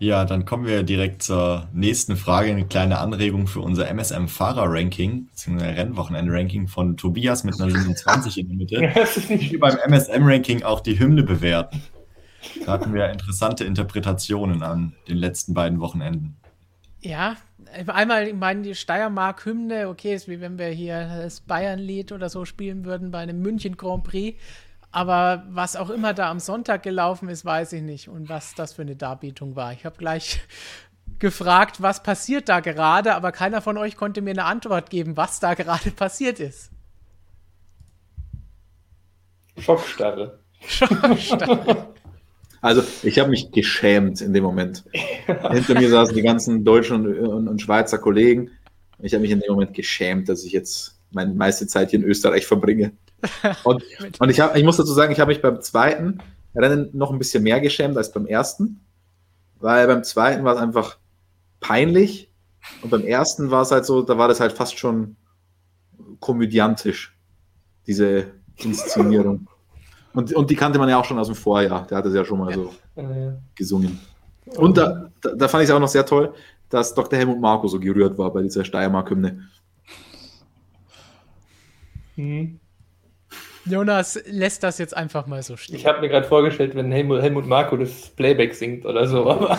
[0.00, 2.50] Ja, dann kommen wir direkt zur nächsten Frage.
[2.50, 8.56] Eine kleine Anregung für unser MSM-Fahrer-Ranking, beziehungsweise Rennwochenende-Ranking von Tobias mit einer 27 in der
[8.56, 8.76] Mitte.
[9.28, 11.82] Wie beim MSM-Ranking auch die Hymne bewerten.
[12.64, 16.34] Da hatten wir interessante Interpretationen an den letzten beiden Wochenenden.
[17.02, 17.36] Ja,
[17.86, 22.46] einmal, ich meine, die Steiermark-Hymne, okay, ist wie wenn wir hier das Bayern-Lied oder so
[22.46, 24.38] spielen würden bei einem München Grand Prix.
[24.92, 28.08] Aber was auch immer da am Sonntag gelaufen ist, weiß ich nicht.
[28.08, 29.72] Und was das für eine Darbietung war.
[29.72, 30.40] Ich habe gleich
[31.18, 35.40] gefragt, was passiert da gerade, aber keiner von euch konnte mir eine Antwort geben, was
[35.40, 36.70] da gerade passiert ist.
[39.58, 40.40] Schockstarre.
[40.66, 41.88] Schockstarre.
[42.62, 44.84] Also, ich habe mich geschämt in dem Moment.
[44.92, 48.50] Hinter mir saßen die ganzen deutschen und, und, und Schweizer Kollegen.
[48.98, 52.04] Ich habe mich in dem Moment geschämt, dass ich jetzt meine meiste Zeit hier in
[52.04, 52.92] Österreich verbringe.
[53.64, 53.82] Und,
[54.18, 56.18] und ich, hab, ich muss dazu sagen, ich habe mich beim zweiten
[56.54, 58.80] Rennen noch ein bisschen mehr geschämt als beim ersten,
[59.58, 60.98] weil beim zweiten war es einfach
[61.60, 62.30] peinlich
[62.82, 65.16] und beim ersten war es halt so, da war das halt fast schon
[66.18, 67.16] komödiantisch,
[67.86, 68.26] diese
[68.56, 69.46] Inszenierung.
[70.12, 72.24] Und, und die kannte man ja auch schon aus dem Vorjahr, der hatte es ja
[72.24, 73.98] schon mal so Äh, gesungen.
[74.56, 76.34] Und da, da, fand ich es auch noch sehr toll,
[76.68, 77.18] dass Dr.
[77.18, 79.48] Helmut Marko so gerührt war bei dieser Steiermark-Hymne.
[82.16, 82.59] hm.
[83.66, 85.76] Jonas lässt das jetzt einfach mal so stehen.
[85.76, 89.58] Ich habe mir gerade vorgestellt, wenn Helmut, Helmut Marko das Playback singt oder so, aber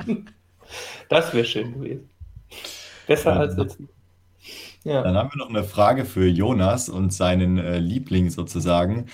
[1.08, 2.08] das wäre schön gewesen.
[3.06, 3.40] Besser Ja.
[3.40, 3.78] als jetzt.
[4.84, 5.02] Ja.
[5.02, 9.06] Dann haben wir noch eine Frage für Jonas und seinen äh, Liebling sozusagen.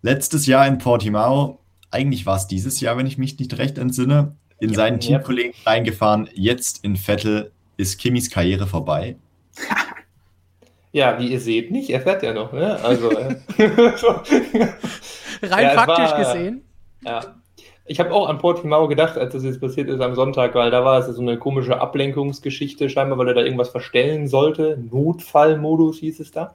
[0.00, 1.60] Letztes Jahr in Portimao,
[1.90, 5.18] eigentlich war es dieses Jahr, wenn ich mich nicht recht entsinne, in Ja, seinen ja.
[5.18, 6.28] Teamkollegen reingefahren.
[6.32, 9.16] Jetzt in Vettel ist Kimmys Karriere vorbei.
[10.92, 12.78] ja, wie ihr seht, nicht, er fährt ja noch, ne?
[12.82, 13.36] Also, äh.
[15.42, 16.64] Rein Ja, faktisch war- gesehen.
[17.04, 17.20] Ja.
[17.84, 20.84] Ich habe auch an Portimao gedacht, als das jetzt passiert ist am Sonntag, weil da
[20.84, 24.78] war es so eine komische Ablenkungsgeschichte, scheinbar, weil er da irgendwas verstellen sollte.
[24.90, 26.54] Notfallmodus hieß es da.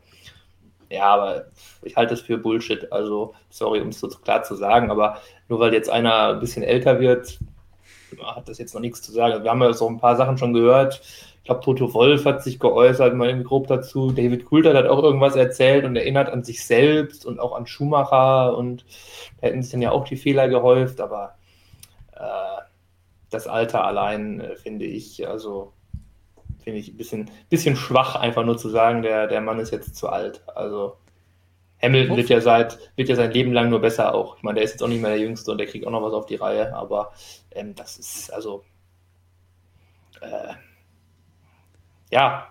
[0.89, 1.47] Ja, aber
[1.83, 2.91] ich halte das für Bullshit.
[2.93, 5.17] Also, sorry, um es so klar zu sagen, aber
[5.49, 7.39] nur weil jetzt einer ein bisschen älter wird,
[8.23, 9.43] hat das jetzt noch nichts zu sagen.
[9.43, 11.01] Wir haben ja so ein paar Sachen schon gehört.
[11.47, 14.11] Ich glaube, Toto Wolf hat sich geäußert, mal irgendwie grob dazu.
[14.11, 18.57] David Coulthard hat auch irgendwas erzählt und erinnert an sich selbst und auch an Schumacher
[18.57, 18.83] und
[19.39, 21.37] da hätten sich dann ja auch die Fehler gehäuft, aber
[22.11, 22.61] äh,
[23.29, 25.71] das Alter allein äh, finde ich, also
[26.65, 29.95] finde ich ein bisschen, bisschen schwach, einfach nur zu sagen, der, der Mann ist jetzt
[29.95, 30.43] zu alt.
[30.53, 30.97] Also
[31.81, 34.35] Hamilton wird ja seit, wird ja sein Leben lang nur besser auch.
[34.35, 36.03] Ich meine, der ist jetzt auch nicht mehr der Jüngste und der kriegt auch noch
[36.03, 37.13] was auf die Reihe, aber
[37.51, 38.65] ähm, das ist also
[40.19, 40.53] äh,
[42.11, 42.47] ja,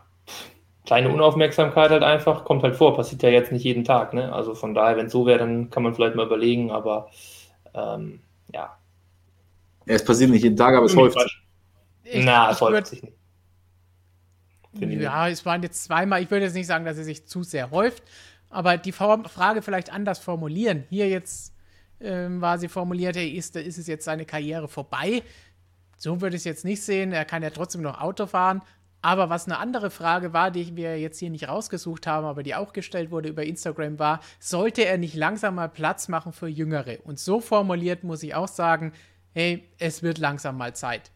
[0.86, 4.32] kleine Unaufmerksamkeit halt einfach, kommt halt vor, passiert ja jetzt nicht jeden Tag, ne?
[4.32, 7.10] Also von daher, wenn es so wäre, dann kann man vielleicht mal überlegen, aber
[7.74, 8.20] ähm,
[8.52, 8.78] ja.
[9.86, 11.42] Ja, es passiert nicht jeden Tag, aber es häuft sich.
[12.04, 13.16] Ich- Na, ich es häuft sich nicht.
[14.78, 16.22] Ja, es waren jetzt zweimal.
[16.22, 18.02] Ich würde jetzt nicht sagen, dass es sich zu sehr häuft,
[18.50, 20.84] aber die Form, Frage vielleicht anders formulieren.
[20.90, 21.54] Hier jetzt
[22.00, 25.22] ähm, war sie formuliert, hey, ist, ist es jetzt seine Karriere vorbei?
[25.96, 27.12] So würde ich es jetzt nicht sehen.
[27.12, 28.60] Er kann ja trotzdem noch Auto fahren.
[29.06, 32.56] Aber was eine andere Frage war, die wir jetzt hier nicht rausgesucht haben, aber die
[32.56, 36.98] auch gestellt wurde über Instagram, war, sollte er nicht langsam mal Platz machen für Jüngere?
[37.04, 38.92] Und so formuliert muss ich auch sagen,
[39.32, 41.12] hey, es wird langsam mal Zeit.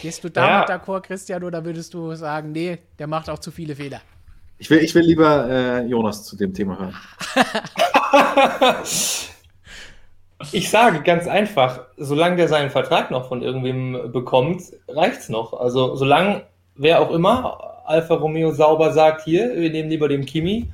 [0.00, 0.74] Gehst du damit Ja.
[0.74, 4.00] d'accord, Christian, oder würdest du sagen, nee, der macht auch zu viele Fehler?
[4.56, 6.96] Ich will, ich will lieber äh, Jonas zu dem Thema hören.
[10.52, 15.52] Ich sage ganz einfach, solange der seinen Vertrag noch von irgendwem bekommt, reicht's noch.
[15.52, 16.46] Also solange
[16.80, 20.70] wer auch immer Alfa Romeo sauber sagt, hier, wir nehmen lieber den Kimi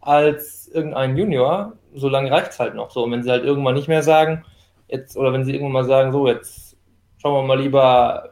[0.00, 2.90] als irgendeinen Junior, solange reicht's halt noch.
[2.90, 4.44] So, und wenn sie halt irgendwann nicht mehr sagen,
[4.88, 6.76] jetzt, oder wenn sie irgendwann mal sagen, so, jetzt
[7.18, 8.30] schauen wir mal lieber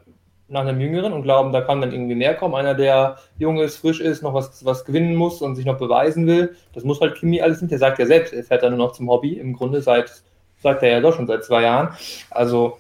[0.49, 2.55] nach einem Jüngeren und glauben, da kann dann irgendwie mehr kommen.
[2.55, 6.27] Einer, der jung ist, frisch ist, noch was, was gewinnen muss und sich noch beweisen
[6.27, 6.57] will.
[6.75, 7.71] Das muss halt Kimi alles nicht.
[7.71, 9.35] Der sagt ja selbst, er fährt dann nur noch zum Hobby.
[9.35, 10.23] Im Grunde seit,
[10.59, 11.95] sagt er ja doch schon seit zwei Jahren.
[12.31, 12.79] Also,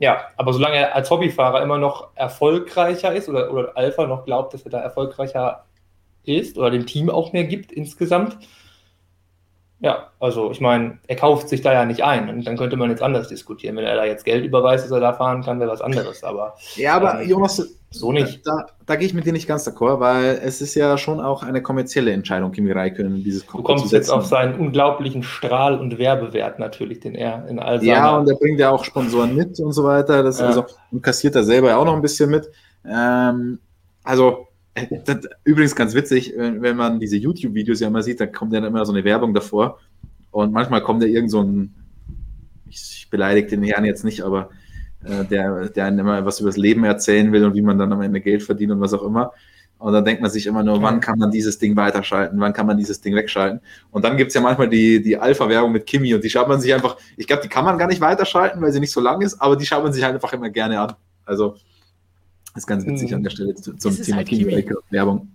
[0.00, 4.54] ja, aber solange er als Hobbyfahrer immer noch erfolgreicher ist oder, oder Alpha noch glaubt,
[4.54, 5.66] dass er da erfolgreicher
[6.24, 8.38] ist oder dem Team auch mehr gibt insgesamt,
[9.82, 12.90] ja, also ich meine, er kauft sich da ja nicht ein und dann könnte man
[12.90, 13.76] jetzt anders diskutieren.
[13.76, 16.54] Wenn er da jetzt Geld überweist, dass er da fahren kann, wäre was anderes, aber
[16.76, 18.46] Ja, aber Ähm, Jonas, so nicht.
[18.46, 21.42] Da, da gehe ich mit dir nicht ganz d'accord, weil es ist ja schon auch
[21.42, 25.98] eine kommerzielle Entscheidung, Kimi Räikkönen dieses Du Cockpit kommst jetzt auf seinen unglaublichen Strahl- und
[25.98, 27.90] Werbewert natürlich, den er in all seiner...
[27.90, 30.22] Ja, und er bringt ja auch Sponsoren mit und so weiter.
[30.22, 30.46] Das Ja.
[30.48, 32.50] also, und kassiert er selber ja auch noch ein bisschen mit.
[32.84, 33.58] Ähm,
[34.04, 34.46] also,
[35.04, 38.64] das, übrigens ganz witzig, wenn, wenn man diese YouTube-Videos ja immer sieht, da kommt ja
[38.64, 39.78] immer so eine Werbung davor.
[40.30, 41.74] Und manchmal kommt ja irgend so ein,
[42.68, 44.50] ich, beleidige den Herrn jetzt nicht, aber
[45.04, 47.92] äh, der, der einem immer was über das Leben erzählen will und wie man dann
[47.92, 49.32] am Ende Geld verdient und was auch immer.
[49.78, 52.66] Und dann denkt man sich immer nur, wann kann man dieses Ding weiterschalten, wann kann
[52.66, 53.60] man dieses Ding wegschalten.
[53.90, 56.60] Und dann gibt es ja manchmal die, die Alpha-Werbung mit Kimi und die schaut man
[56.60, 59.22] sich einfach, ich glaube, die kann man gar nicht weiterschalten, weil sie nicht so lang
[59.22, 60.92] ist, aber die schaut man sich halt einfach immer gerne an.
[61.24, 61.56] Also,
[62.56, 63.16] ist ganz witzig Mhm.
[63.16, 64.30] an der Stelle zu- zum Thema halt.
[64.30, 65.28] Räikkönen Werbung.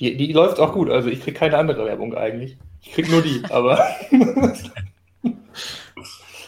[0.00, 2.56] Die, die läuft auch gut, also ich kriege keine andere Werbung eigentlich.
[2.82, 3.78] Ich kriege nur die, aber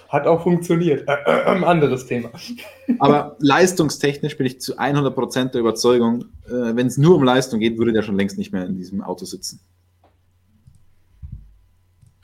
[0.09, 1.07] hat auch funktioniert.
[1.27, 2.31] Anderes Thema.
[2.99, 7.78] Aber leistungstechnisch bin ich zu 100% der Überzeugung, äh, wenn es nur um Leistung geht,
[7.78, 9.61] würde der schon längst nicht mehr in diesem Auto sitzen.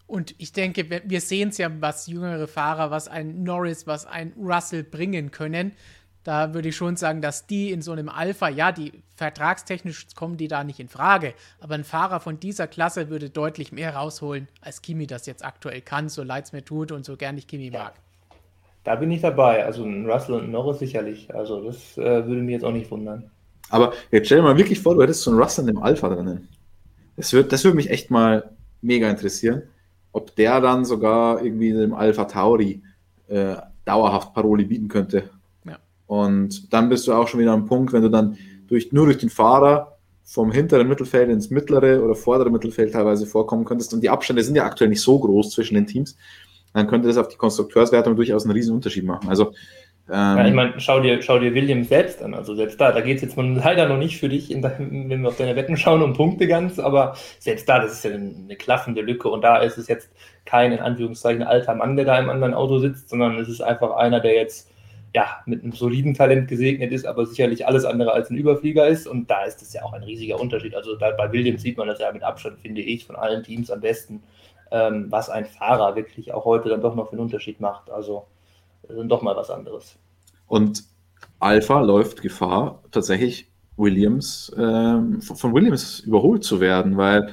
[0.06, 4.32] Und ich denke, wir sehen es ja, was jüngere Fahrer, was ein Norris, was ein
[4.38, 5.72] Russell bringen können.
[6.24, 10.38] Da würde ich schon sagen, dass die in so einem Alpha, ja, die vertragstechnisch kommen
[10.38, 14.48] die da nicht in Frage, aber ein Fahrer von dieser Klasse würde deutlich mehr rausholen,
[14.62, 17.46] als Kimi das jetzt aktuell kann, so leid es mir tut und so gern ich
[17.46, 17.92] Kimi mag.
[18.84, 19.64] Da bin ich dabei.
[19.64, 21.34] Also ein Russell und ein Norris sicherlich.
[21.34, 23.30] Also das äh, würde mich jetzt auch nicht wundern.
[23.70, 26.48] Aber jetzt stell dir mal wirklich vor, du hättest so einen Russell im Alpha drinnen.
[27.16, 28.50] Das würde das würd mich echt mal
[28.82, 29.62] mega interessieren,
[30.12, 32.82] ob der dann sogar irgendwie in dem Alpha Tauri
[33.28, 35.30] äh, dauerhaft Paroli bieten könnte.
[36.06, 38.36] Und dann bist du auch schon wieder am Punkt, wenn du dann
[38.68, 43.64] durch, nur durch den Fahrer vom hinteren Mittelfeld ins mittlere oder vordere Mittelfeld teilweise vorkommen
[43.64, 43.92] könntest.
[43.92, 46.16] Und die Abstände sind ja aktuell nicht so groß zwischen den Teams.
[46.72, 49.28] Dann könnte das auf die Konstrukteurswertung durchaus einen riesen Unterschied machen.
[49.28, 49.52] Also
[50.06, 52.34] ähm, ja, ich meine, schau dir, schau dir Williams selbst an.
[52.34, 55.28] Also selbst da, da geht es jetzt leider noch nicht für dich, dein, wenn wir
[55.28, 59.00] auf deine Wetten schauen, um Punkte ganz, aber selbst da, das ist ja eine klaffende
[59.00, 60.10] Lücke und da ist es jetzt
[60.44, 63.92] kein, in Anführungszeichen, alter Mann, der da im anderen Auto sitzt, sondern es ist einfach
[63.92, 64.70] einer, der jetzt
[65.14, 69.06] ja, mit einem soliden Talent gesegnet ist, aber sicherlich alles andere als ein Überflieger ist.
[69.06, 70.74] Und da ist es ja auch ein riesiger Unterschied.
[70.74, 73.70] Also da, bei Williams sieht man das ja mit Abstand, finde ich, von allen Teams
[73.70, 74.24] am besten,
[74.72, 77.90] ähm, was ein Fahrer wirklich auch heute dann doch noch für einen Unterschied macht.
[77.90, 78.26] Also
[78.88, 79.96] dann doch mal was anderes.
[80.48, 80.82] Und
[81.38, 87.30] Alpha läuft Gefahr, tatsächlich Williams, ähm, von Williams überholt zu werden, weil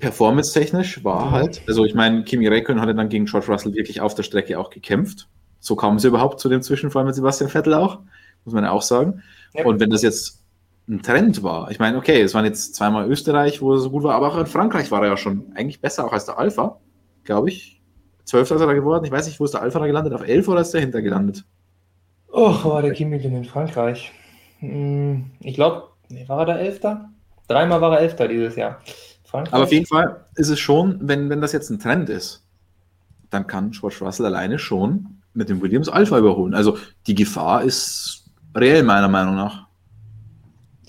[0.00, 4.14] performance-technisch war halt, also ich meine, Kimi Räikkönen hatte dann gegen George Russell wirklich auf
[4.14, 5.28] der Strecke auch gekämpft.
[5.60, 8.00] So kam sie überhaupt zu dem Zwischenfall mit Sebastian Vettel auch,
[8.44, 9.22] muss man ja auch sagen.
[9.54, 9.64] Ja.
[9.64, 10.44] Und wenn das jetzt
[10.88, 14.04] ein Trend war, ich meine, okay, es waren jetzt zweimal Österreich, wo er so gut
[14.04, 16.78] war, aber auch in Frankreich war er ja schon eigentlich besser auch als der Alpha,
[17.24, 17.82] glaube ich.
[18.24, 19.04] Zwölfter ist er da geworden.
[19.04, 20.12] Ich weiß nicht, wo ist der Alpha da gelandet?
[20.12, 21.44] Auf elf oder ist der hinter gelandet?
[22.30, 24.12] Oh, war der Kimi denn in Frankreich?
[24.58, 27.08] Hm, ich glaube, nee, war er da Elfter?
[27.48, 28.80] Dreimal war er Elfter dieses Jahr.
[29.24, 29.54] Frankreich.
[29.54, 32.44] Aber auf jeden Fall ist es schon, wenn, wenn das jetzt ein Trend ist,
[33.30, 36.54] dann kann George Russell alleine schon mit dem Williams Alpha überholen.
[36.54, 39.66] Also die Gefahr ist reell, meiner Meinung nach.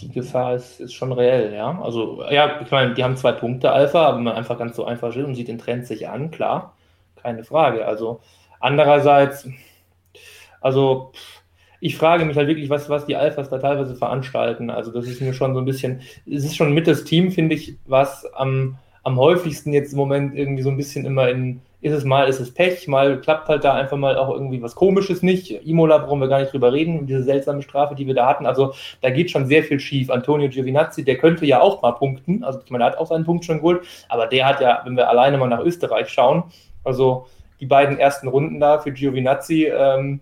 [0.02, 1.80] Die Gefahr ist, ist schon reell, ja.
[1.82, 5.12] Also, ja, ich meine, die haben zwei Punkte Alpha, aber man einfach ganz so einfach
[5.12, 6.74] steht und sieht den Trend sich an, klar
[7.22, 7.86] keine Frage.
[7.86, 8.22] Also
[8.60, 9.48] andererseits,
[10.62, 11.12] also
[11.80, 14.70] ich frage mich halt wirklich, was, was die Alphas da teilweise veranstalten.
[14.70, 17.56] Also das ist mir schon so ein bisschen, es ist schon mit das Team, finde
[17.56, 21.94] ich, was am, am häufigsten jetzt im Moment irgendwie so ein bisschen immer in, ist
[21.94, 25.24] es mal, ist es Pech, mal klappt halt da einfach mal auch irgendwie was Komisches
[25.24, 25.52] nicht.
[25.66, 28.46] Imola brauchen wir gar nicht drüber reden, diese seltsame Strafe, die wir da hatten.
[28.46, 30.10] Also da geht schon sehr viel schief.
[30.10, 32.44] Antonio Giovinazzi, der könnte ja auch mal punkten.
[32.44, 34.98] Also ich meine, er hat auch seinen Punkt schon geholt, aber der hat ja, wenn
[34.98, 36.44] wir alleine mal nach Österreich schauen,
[36.84, 37.28] also
[37.62, 40.20] die beiden ersten Runden da für Giovinazzi, ähm,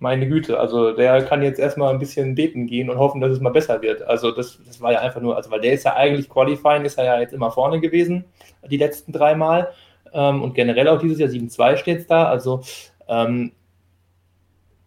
[0.00, 3.40] meine Güte, also der kann jetzt erstmal ein bisschen beten gehen und hoffen, dass es
[3.40, 4.02] mal besser wird.
[4.02, 6.98] Also das, das war ja einfach nur, also weil der ist ja eigentlich Qualifying, ist
[6.98, 8.24] er ja jetzt immer vorne gewesen,
[8.70, 9.68] die letzten drei Mal.
[10.14, 12.24] Ähm, und generell auch dieses Jahr 7-2 steht es da.
[12.24, 12.62] Also
[13.08, 13.52] ähm,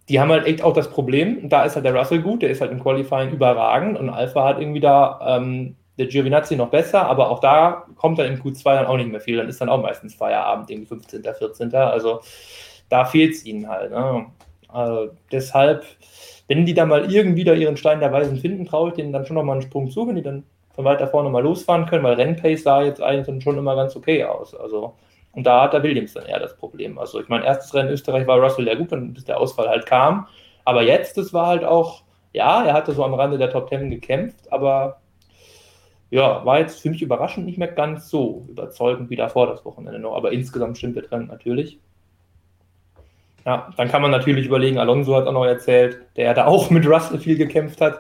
[0.10, 2.62] die haben halt echt auch das Problem, da ist halt der Russell gut, der ist
[2.62, 7.30] halt im Qualifying überragend und Alpha hat irgendwie da ähm, der Giovinazzi noch besser, aber
[7.30, 9.38] auch da kommt dann im Q2 dann auch nicht mehr viel.
[9.38, 11.74] Dann ist dann auch meistens Feierabend, irgendwie 15., 14.
[11.74, 12.22] Also
[12.90, 13.91] da fehlt es ihnen halt.
[13.91, 14.28] Ne?
[14.68, 15.86] Also deshalb,
[16.48, 19.26] wenn die da mal irgendwie da ihren Stein der Weisen finden, traue ich denen dann
[19.26, 20.44] schon nochmal einen Sprung zu, wenn die dann
[20.76, 23.95] von weiter vorne mal losfahren können, weil Rennpace sah jetzt eigentlich dann schon immer ganz
[23.95, 24.54] okay aus.
[24.54, 24.94] Also,
[25.38, 26.97] und da hat der Williams dann eher das Problem.
[26.97, 29.85] Also ich mein erstes Rennen in Österreich war Russell ja gut, bis der Ausfall halt
[29.85, 30.26] kam.
[30.65, 32.01] Aber jetzt, das war halt auch,
[32.34, 34.99] ja, er hatte so am Rande der Top Ten gekämpft, aber
[36.09, 39.99] ja, war jetzt für mich überraschend nicht mehr ganz so überzeugend wie davor das Wochenende
[39.99, 41.77] noch, aber insgesamt stimmt der Trend natürlich.
[43.45, 46.88] Ja, dann kann man natürlich überlegen, Alonso hat auch noch erzählt, der da auch mit
[46.88, 47.99] Russell viel gekämpft hat.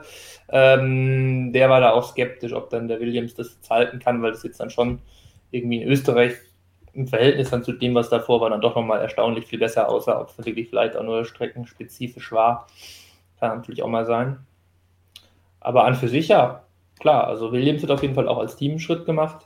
[0.49, 4.41] Ähm, der war da auch skeptisch, ob dann der Williams das halten kann, weil das
[4.41, 5.03] jetzt dann schon
[5.51, 6.33] irgendwie in Österreich
[6.97, 10.19] im Verhältnis dann zu dem, was davor war, dann doch nochmal erstaunlich viel besser aussah,
[10.19, 12.67] ob es wirklich vielleicht auch nur streckenspezifisch war.
[13.39, 14.39] Kann natürlich auch mal sein.
[15.59, 16.63] Aber an für sich ja,
[16.99, 19.45] klar, also Williams hat auf jeden Fall auch als Team einen Schritt gemacht.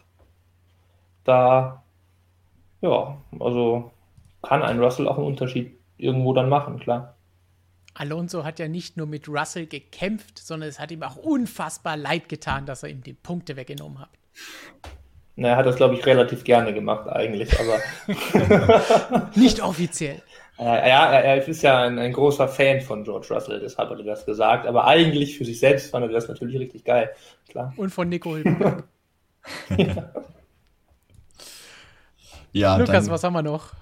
[1.25, 1.83] Da,
[2.79, 3.91] ja, also
[4.41, 7.15] kann ein Russell auch einen Unterschied irgendwo dann machen, klar.
[7.95, 12.29] Alonso hat ja nicht nur mit Russell gekämpft, sondern es hat ihm auch unfassbar leid
[12.29, 14.09] getan, dass er ihm die Punkte weggenommen hat.
[15.35, 19.29] Na, er hat das, glaube ich, relativ gerne gemacht eigentlich, aber.
[19.35, 20.21] nicht offiziell.
[20.57, 24.25] Ja, er ist ja ein, ein, großer Fan von George Russell, deshalb hat er das
[24.27, 24.67] gesagt.
[24.67, 27.09] Aber eigentlich für sich selbst fand er das natürlich richtig geil.
[27.49, 27.73] Klar.
[27.77, 28.83] Und von Nico Hülkenberg.
[29.77, 30.13] ja.
[32.51, 32.77] ja.
[32.77, 33.73] Lukas, was haben wir noch?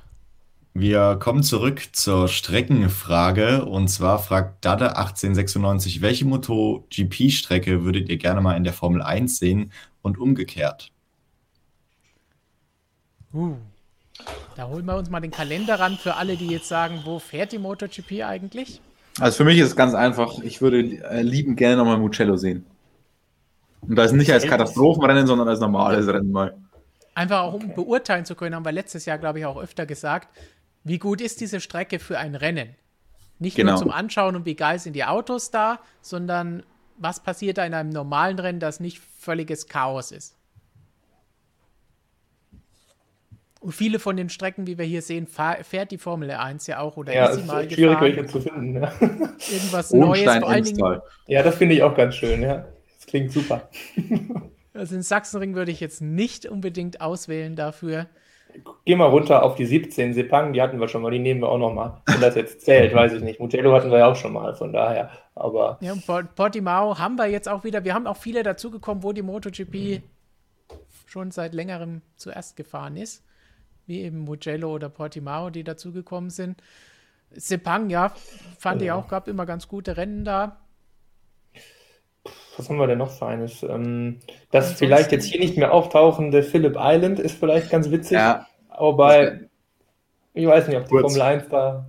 [0.74, 3.66] Wir kommen zurück zur Streckenfrage.
[3.66, 9.38] Und zwar fragt Dada 1896, welche MotoGP-Strecke würdet ihr gerne mal in der Formel 1
[9.38, 10.94] sehen und umgekehrt?
[13.34, 13.56] Uh.
[14.56, 17.52] Da holen wir uns mal den Kalender ran für alle, die jetzt sagen, wo fährt
[17.52, 18.82] die MotoGP eigentlich?
[19.20, 22.66] Also für mich ist es ganz einfach, ich würde äh, lieben gerne nochmal Mugello sehen.
[23.82, 26.58] Und das nicht als Katastrophenrennen, sondern als normales Rennen mal.
[27.16, 30.30] Einfach auch um beurteilen zu können, haben wir letztes Jahr, glaube ich, auch öfter gesagt,
[30.84, 32.76] wie gut ist diese Strecke für ein Rennen?
[33.40, 33.74] Nicht genau.
[33.74, 36.64] nur zum Anschauen und wie geil sind die Autos da, sondern
[36.98, 40.36] was passiert da in einem normalen Rennen, das nicht völliges Chaos ist.
[43.60, 46.96] Und viele von den Strecken, wie wir hier sehen, fährt die Formel 1 ja auch
[46.96, 48.82] oder ja, ist sie mal ist schwierig, welche zu finden.
[48.82, 48.94] Ja.
[49.52, 51.02] Irgendwas Neues, vor allen Dingen.
[51.28, 52.66] Ja, das finde ich auch ganz schön, ja.
[52.98, 53.70] Das klingt super.
[54.72, 58.06] Also den Sachsenring würde ich jetzt nicht unbedingt auswählen dafür.
[58.86, 61.50] Geh mal runter auf die 17 Sepang, die hatten wir schon mal, die nehmen wir
[61.50, 62.02] auch noch mal.
[62.06, 63.40] Wenn das jetzt zählt, weiß ich nicht.
[63.40, 65.12] Mugello hatten wir ja auch schon mal, von daher.
[65.36, 66.06] Aber ja, und
[66.36, 67.84] Portimao haben wir jetzt auch wieder.
[67.84, 70.02] Wir haben auch viele dazugekommen, wo die MotoGP
[71.06, 73.24] schon seit längerem zuerst gefahren ist.
[73.90, 76.62] Wie eben Mugello oder Portimao, die dazugekommen sind.
[77.32, 78.14] Sepang, ja,
[78.58, 78.86] fand ja.
[78.86, 80.58] ich auch, gab immer ganz gute Rennen da
[82.60, 83.64] was haben wir denn noch für eines?
[83.64, 84.20] Ähm,
[84.52, 88.18] das Ansonsten vielleicht jetzt hier nicht mehr auftauchende Phillip Island ist vielleicht ganz witzig.
[88.18, 88.48] Ja.
[88.68, 89.40] Aber bei,
[90.34, 91.86] ich weiß nicht, ob die Formel 1 da.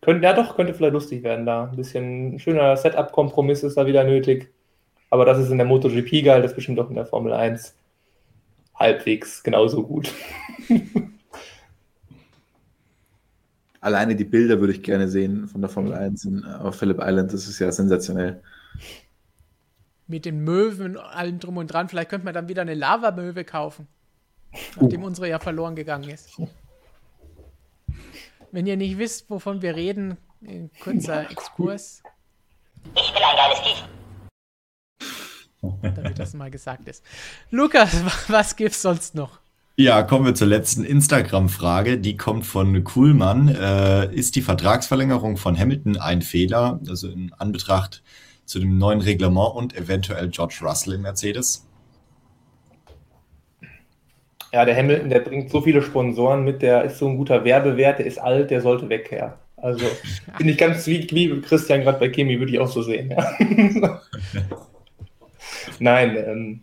[0.00, 1.64] Könnte, ja, doch, könnte vielleicht lustig werden da.
[1.64, 4.50] Ein bisschen schöner Setup-Kompromiss ist da wieder nötig.
[5.10, 7.76] Aber das ist in der MotoGP geil, das ist bestimmt auch in der Formel 1
[8.74, 10.12] halbwegs genauso gut.
[13.80, 17.32] Alleine die Bilder würde ich gerne sehen von der Formel 1 in, auf Phillip Island.
[17.32, 18.42] Das ist ja sensationell
[20.10, 21.88] mit den Möwen und allem drum und dran.
[21.88, 23.86] Vielleicht könnte man dann wieder eine Lavamöwe kaufen,
[24.78, 25.06] nachdem uh.
[25.06, 26.38] unsere ja verloren gegangen ist.
[28.50, 32.02] Wenn ihr nicht wisst, wovon wir reden, ein kurzer Exkurs.
[32.94, 33.84] Ich will ein geiles Viech.
[35.94, 37.04] Damit das mal gesagt ist.
[37.50, 39.39] Lukas, was gibt's sonst noch?
[39.80, 41.96] Ja, kommen wir zur letzten Instagram-Frage.
[41.96, 43.48] Die kommt von Kuhlmann.
[43.48, 46.78] Äh, ist die Vertragsverlängerung von Hamilton ein Fehler?
[46.86, 48.02] Also in Anbetracht
[48.44, 51.66] zu dem neuen Reglement und eventuell George Russell in Mercedes?
[54.52, 58.00] Ja, der Hamilton, der bringt so viele Sponsoren mit, der ist so ein guter Werbewert,
[58.00, 59.38] der ist alt, der sollte weg, ja.
[59.56, 59.86] Also
[60.36, 63.12] bin ich ganz wie, wie Christian gerade bei Chemie, würde ich auch so sehen.
[63.12, 63.34] Ja.
[65.78, 66.60] Nein, ähm,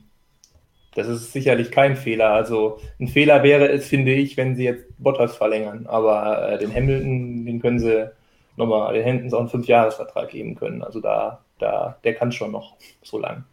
[0.98, 2.32] das ist sicherlich kein Fehler.
[2.32, 5.86] Also ein Fehler wäre es, finde ich, wenn sie jetzt Bottas verlängern.
[5.88, 8.10] Aber äh, den Hamilton, den können sie
[8.58, 10.84] nochmal, den Hamilton auch einen Fünfjahresvertrag geben können.
[10.84, 13.44] Also da da, der kann schon noch so lang.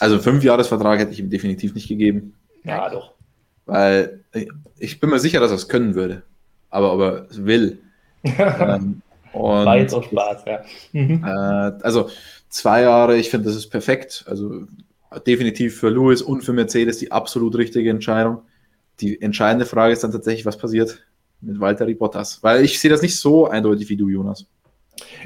[0.00, 2.34] Also einen Fünfjahresvertrag hätte ich ihm definitiv nicht gegeben.
[2.64, 3.12] Ja, doch.
[3.66, 4.20] Weil
[4.78, 6.22] ich bin mir sicher, dass er es können würde.
[6.70, 7.78] Aber ob er es will.
[8.24, 9.02] ähm,
[9.32, 10.62] und, War jetzt auch Spaß, ja.
[10.92, 11.24] Mhm.
[11.24, 12.08] Äh, also
[12.48, 14.24] zwei Jahre, ich finde, das ist perfekt.
[14.26, 14.66] Also
[15.20, 18.42] definitiv für Lewis und für Mercedes die absolut richtige Entscheidung.
[19.00, 21.04] Die entscheidende Frage ist dann tatsächlich, was passiert
[21.40, 22.42] mit Walter Bottas.
[22.42, 24.46] Weil ich sehe das nicht so eindeutig wie du, Jonas.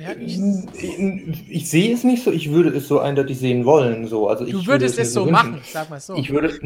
[0.01, 0.39] Ja, ich,
[0.75, 4.07] ich, ich, sehe es nicht so, ich würde es so eindeutig sehen wollen.
[4.07, 4.29] So.
[4.29, 6.15] Also du würdest würde es, es so machen, sag mal so.
[6.15, 6.59] Ich würde.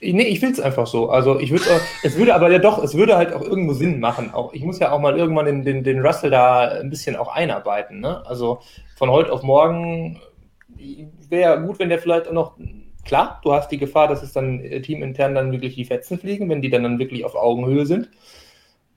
[0.00, 1.08] Nee, ich will es einfach so.
[1.08, 1.64] Also ich würde
[2.04, 4.32] es würde aber ja doch, es würde halt auch irgendwo Sinn machen.
[4.32, 7.34] Auch, ich muss ja auch mal irgendwann den, den, den Russell da ein bisschen auch
[7.34, 8.00] einarbeiten.
[8.00, 8.24] Ne?
[8.26, 8.60] Also
[8.96, 10.20] von heute auf morgen
[11.28, 12.56] wäre gut, wenn der vielleicht auch noch.
[13.04, 16.50] Klar, du hast die Gefahr, dass es dann äh, teamintern dann wirklich die Fetzen fliegen,
[16.50, 18.10] wenn die dann, dann wirklich auf Augenhöhe sind.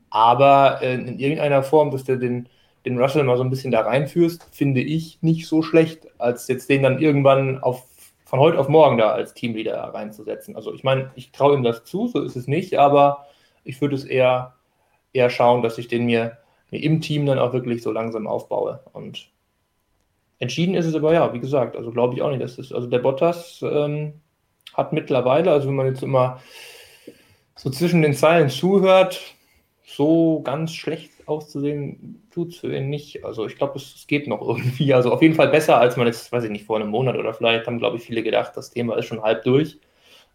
[0.10, 2.50] Aber äh, in irgendeiner Form, dass der den,
[2.86, 6.70] den Russell mal so ein bisschen da reinführst, finde ich nicht so schlecht, als jetzt
[6.70, 7.86] den dann irgendwann auf,
[8.26, 10.56] von heute auf morgen da als Teamleader reinzusetzen.
[10.56, 13.26] Also ich meine, ich traue ihm das zu, so ist es nicht, aber
[13.64, 14.56] ich würde es eher,
[15.14, 16.38] eher schauen, dass ich den mir,
[16.70, 18.84] mir im Team dann auch wirklich so langsam aufbaue.
[18.92, 19.31] Und
[20.42, 22.88] entschieden ist es aber ja, wie gesagt, also glaube ich auch nicht, dass das, also
[22.88, 24.14] der Bottas ähm,
[24.74, 26.42] hat mittlerweile, also wenn man jetzt immer
[27.56, 29.22] so zwischen den Zeilen zuhört,
[29.86, 33.24] so ganz schlecht auszusehen tut es für ihn nicht.
[33.24, 34.94] Also ich glaube, es, es, geht noch irgendwie.
[34.94, 37.34] Also auf jeden Fall besser, als man jetzt, weiß ich nicht, vor einem Monat oder
[37.34, 39.80] vielleicht haben, glaube ich, viele gedacht, das Thema ist schon halb durch.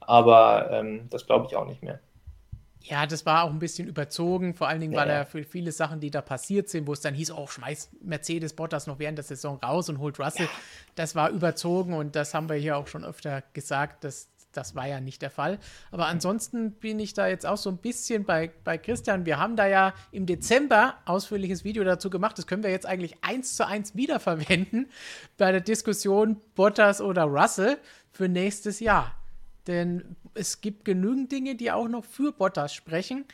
[0.00, 2.00] Aber ähm, das glaube ich auch nicht mehr.
[2.88, 5.72] Ja, das war auch ein bisschen überzogen, vor allen Dingen, ja, weil er für viele
[5.72, 9.18] Sachen, die da passiert sind, wo es dann hieß, oh, schmeißt Mercedes Bottas noch während
[9.18, 10.46] der Saison raus und holt Russell.
[10.46, 10.52] Ja.
[10.94, 14.86] Das war überzogen und das haben wir hier auch schon öfter gesagt, dass das war
[14.86, 15.58] ja nicht der Fall.
[15.90, 19.26] Aber ansonsten bin ich da jetzt auch so ein bisschen bei, bei Christian.
[19.26, 22.38] Wir haben da ja im Dezember ausführliches Video dazu gemacht.
[22.38, 24.88] Das können wir jetzt eigentlich eins zu eins wiederverwenden
[25.36, 27.76] bei der Diskussion Bottas oder Russell
[28.12, 29.14] für nächstes Jahr.
[29.66, 33.24] Denn es gibt genügend Dinge, die auch noch für Bottas sprechen.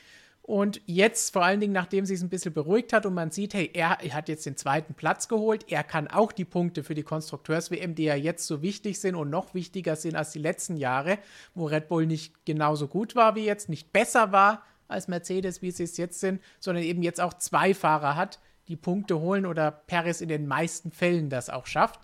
[0.42, 3.54] Und jetzt, vor allen Dingen, nachdem sich es ein bisschen beruhigt hat und man sieht,
[3.54, 7.04] hey, er, hat jetzt den zweiten Platz geholt, er kann auch die Punkte für die
[7.04, 11.18] Konstrukteurs-WM, die ja jetzt so wichtig sind und noch wichtiger sind als die letzten Jahre,
[11.54, 15.70] wo Red Bull nicht genauso gut war wie jetzt, nicht besser war als Mercedes, wie
[15.70, 19.70] sie es jetzt sind, sondern eben jetzt auch zwei Fahrer hat, die Punkte holen oder
[19.70, 22.00] Perez in den meisten Fällen das auch schafft.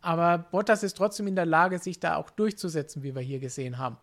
[0.00, 3.78] Aber Bottas ist trotzdem in der Lage, sich da auch durchzusetzen, wie wir hier gesehen
[3.78, 3.96] haben.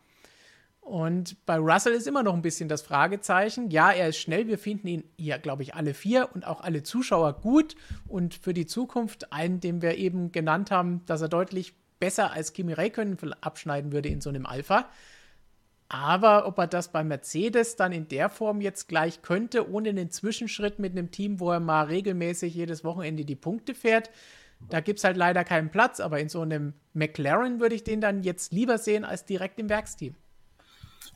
[0.89, 3.69] Und bei Russell ist immer noch ein bisschen das Fragezeichen.
[3.69, 4.47] Ja, er ist schnell.
[4.47, 7.75] Wir finden ihn ja, glaube ich, alle vier und auch alle Zuschauer gut.
[8.07, 12.53] Und für die Zukunft einen, den wir eben genannt haben, dass er deutlich besser als
[12.53, 14.89] Kimi Räikkönen abschneiden würde in so einem Alpha.
[15.89, 20.09] Aber ob er das bei Mercedes dann in der Form jetzt gleich könnte, ohne einen
[20.09, 24.09] Zwischenschritt mit einem Team, wo er mal regelmäßig jedes Wochenende die Punkte fährt,
[24.69, 25.99] da gibt es halt leider keinen Platz.
[25.99, 29.69] Aber in so einem McLaren würde ich den dann jetzt lieber sehen als direkt im
[29.69, 30.15] Werksteam.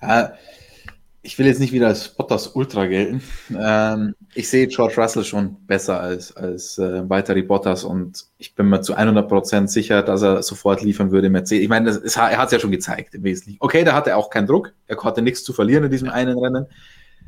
[0.02, 0.34] Ja,
[1.26, 3.24] ich will jetzt nicht wieder als Bottas Ultra gelten.
[3.57, 8.68] Ähm, ich sehe George Russell schon besser als, als äh, weitere Bottas und ich bin
[8.68, 11.64] mir zu 100% sicher, dass er sofort liefern würde Mercedes.
[11.64, 13.57] Ich meine, das ist, er hat es ja schon gezeigt im Wesentlichen.
[13.61, 14.74] Okay, da hatte er auch keinen Druck.
[14.86, 16.65] Er hatte nichts zu verlieren in diesem einen Rennen.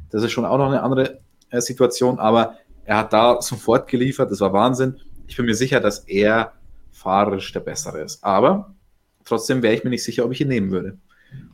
[0.09, 1.19] Das ist schon auch noch eine andere
[1.49, 4.29] äh, Situation, aber er hat da sofort geliefert.
[4.29, 4.97] Das war Wahnsinn.
[5.27, 6.51] Ich bin mir sicher, dass er
[6.91, 8.21] fahrerisch der Bessere ist.
[8.25, 8.75] Aber
[9.23, 10.97] trotzdem wäre ich mir nicht sicher, ob ich ihn nehmen würde.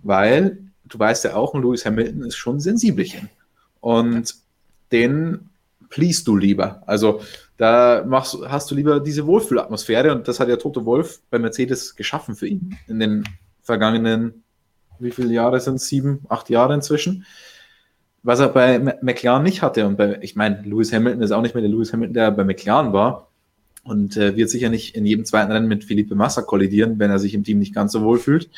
[0.01, 3.29] Weil du weißt ja auch, Lewis Hamilton ist schon sensibelchen.
[3.79, 4.35] Und
[4.91, 5.49] den
[5.89, 6.81] please du lieber.
[6.87, 7.21] Also
[7.57, 11.95] da machst, hast du lieber diese Wohlfühlatmosphäre und das hat ja Toto Wolf bei Mercedes
[11.95, 13.23] geschaffen für ihn in den
[13.61, 14.43] vergangenen,
[14.99, 15.87] wie viele Jahre sind es?
[15.87, 17.25] Sieben, acht Jahre inzwischen.
[18.23, 19.87] Was er bei McLaren nicht hatte.
[19.87, 22.43] Und bei, ich meine, Lewis Hamilton ist auch nicht mehr der Lewis Hamilton, der bei
[22.43, 23.29] McLaren war.
[23.83, 27.17] Und äh, wird sicher nicht in jedem zweiten Rennen mit Felipe Massa kollidieren, wenn er
[27.17, 28.51] sich im Team nicht ganz so wohl fühlt.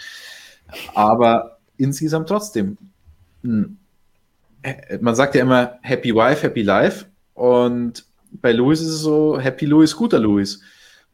[0.93, 2.77] Aber insgesamt trotzdem.
[3.43, 3.77] Hm,
[5.01, 7.05] man sagt ja immer Happy Wife, Happy Life.
[7.33, 10.61] Und bei Louis ist es so Happy Louis, guter Louis.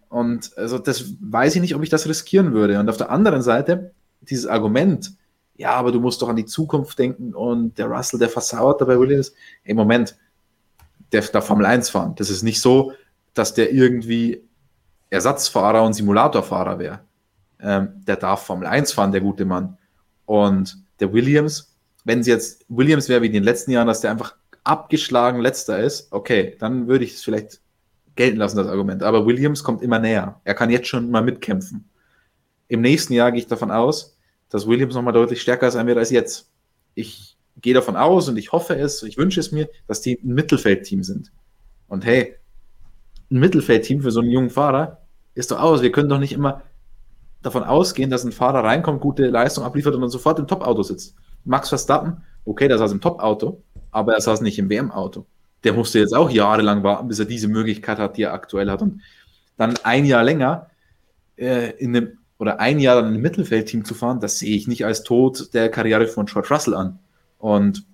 [0.10, 2.80] Und also das weiß ich nicht, ob ich das riskieren würde.
[2.80, 5.11] Und auf der anderen Seite, dieses Argument,
[5.56, 8.98] ja, aber du musst doch an die Zukunft denken und der Russell, der versauert dabei
[8.98, 9.34] Williams.
[9.64, 10.15] Im Moment,
[11.11, 12.14] der darf Formel 1 fahren.
[12.15, 12.94] Das ist nicht so,
[13.34, 14.41] dass der irgendwie
[15.10, 16.99] Ersatzfahrer und Simulatorfahrer wäre.
[17.60, 19.77] Ähm, der darf Formel 1 fahren, der gute Mann.
[20.30, 21.76] Und der Williams,
[22.06, 25.80] wenn es jetzt Williams wäre wie in den letzten Jahren, dass der einfach abgeschlagen letzter
[25.80, 27.61] ist, okay, dann würde ich es vielleicht
[28.14, 29.01] gelten lassen, das Argument.
[29.01, 30.39] Aber Williams kommt immer näher.
[30.43, 31.89] Er kann jetzt schon mal mitkämpfen.
[32.68, 34.19] Im nächsten Jahr gehe ich davon aus,
[34.49, 36.51] dass Williams nochmal deutlich stärker sein wird als jetzt.
[36.93, 40.35] Ich gehe davon aus und ich hoffe es, ich wünsche es mir, dass die ein
[40.35, 41.31] Mittelfeldteam sind.
[41.88, 42.35] Und hey,
[43.31, 45.01] ein Mittelfeldteam für so einen jungen Fahrer
[45.34, 45.81] ist doch aus.
[45.81, 46.61] Wir können doch nicht immer
[47.41, 51.16] davon ausgehen, dass ein Fahrer reinkommt, gute Leistung abliefert und dann sofort im Top-Auto sitzt.
[51.45, 53.61] Max Verstappen, okay, der saß im Top-Auto,
[53.91, 55.26] aber er saß nicht im WM-Auto.
[55.64, 58.82] Der musste jetzt auch jahrelang warten, bis er diese Möglichkeit hat, die er aktuell hat.
[58.82, 59.02] Und
[59.57, 60.68] dann ein Jahr länger
[61.38, 64.86] äh, in einem, oder ein Jahr dann im Mittelfeldteam zu fahren, das sehe ich nicht
[64.86, 66.99] als Tod der Karriere von George Russell an.
[67.38, 67.86] Und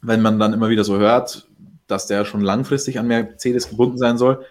[0.00, 1.48] wenn man dann immer wieder so hört,
[1.86, 4.44] dass der schon langfristig an Mercedes gebunden sein soll,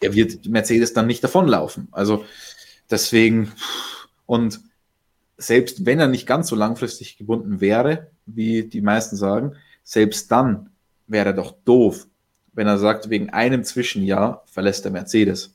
[0.00, 1.88] er wird Mercedes dann nicht davonlaufen.
[1.92, 2.24] Also
[2.90, 3.52] Deswegen,
[4.26, 4.60] und
[5.36, 9.54] selbst wenn er nicht ganz so langfristig gebunden wäre, wie die meisten sagen,
[9.84, 10.70] selbst dann
[11.06, 12.06] wäre er doch doof,
[12.52, 15.54] wenn er sagt, wegen einem Zwischenjahr verlässt er Mercedes.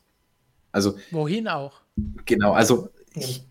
[0.72, 0.98] Also.
[1.12, 1.82] Wohin auch?
[2.26, 3.46] Genau, also ich,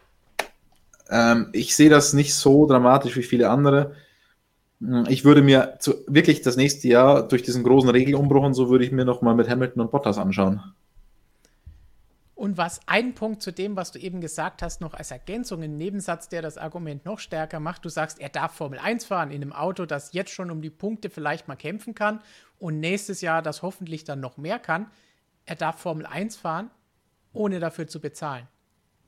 [1.11, 3.95] ähm, ich sehe das nicht so dramatisch wie viele andere.
[5.09, 8.85] Ich würde mir zu, wirklich das nächste Jahr durch diesen großen Regelumbruch und so würde
[8.85, 10.63] ich mir nochmal mit Hamilton und Bottas anschauen.
[12.41, 15.77] Und was ein Punkt zu dem, was du eben gesagt hast, noch als Ergänzung, ein
[15.77, 17.85] Nebensatz, der das Argument noch stärker macht.
[17.85, 20.71] Du sagst, er darf Formel 1 fahren in einem Auto, das jetzt schon um die
[20.71, 22.23] Punkte vielleicht mal kämpfen kann
[22.59, 24.91] und nächstes Jahr das hoffentlich dann noch mehr kann.
[25.45, 26.71] Er darf Formel 1 fahren,
[27.35, 28.49] ohne dafür zu bezahlen.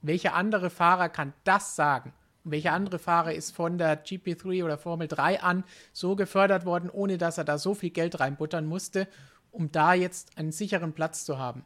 [0.03, 2.13] Welcher andere Fahrer kann das sagen?
[2.45, 5.65] Welcher andere Fahrer ist von der GP3 oder Formel 3 an
[5.95, 9.09] so gefördert worden, ohne dass er da so viel Geld reinbuttern musste,
[9.51, 11.65] um da jetzt einen sicheren Platz zu haben?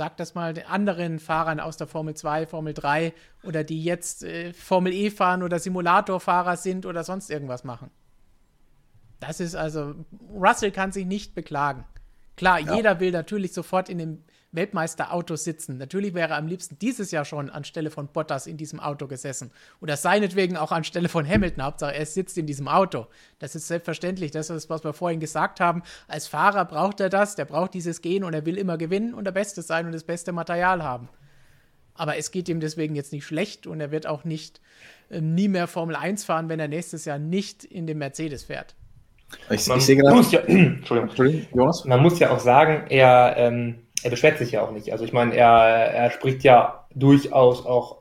[0.00, 3.12] Sag das mal den anderen Fahrern aus der Formel 2, Formel 3
[3.42, 7.90] oder die jetzt äh, Formel E fahren oder Simulatorfahrer sind oder sonst irgendwas machen.
[9.18, 9.94] Das ist also,
[10.32, 11.84] Russell kann sich nicht beklagen.
[12.34, 12.76] Klar, ja.
[12.76, 15.76] jeder will natürlich sofort in dem Weltmeisterauto sitzen.
[15.76, 19.52] Natürlich wäre er am liebsten dieses Jahr schon anstelle von Bottas in diesem Auto gesessen.
[19.80, 21.64] Oder seinetwegen auch anstelle von Hamilton.
[21.64, 23.06] Hauptsache, er sitzt in diesem Auto.
[23.38, 24.32] Das ist selbstverständlich.
[24.32, 25.82] Das ist, was wir vorhin gesagt haben.
[26.08, 27.36] Als Fahrer braucht er das.
[27.36, 30.04] Der braucht dieses Gehen und er will immer gewinnen und der Beste sein und das
[30.04, 31.08] beste Material haben.
[31.94, 34.60] Aber es geht ihm deswegen jetzt nicht schlecht und er wird auch nicht
[35.10, 38.74] äh, nie mehr Formel 1 fahren, wenn er nächstes Jahr nicht in dem Mercedes fährt.
[39.50, 40.20] Ich, man, ich sehe gerade.
[40.30, 41.84] Ja, Entschuldigung, Jonas.
[41.84, 43.34] Man muss ja auch sagen, er.
[43.36, 44.92] Ähm er beschwert sich ja auch nicht.
[44.92, 47.98] Also ich meine, er, er spricht ja durchaus auch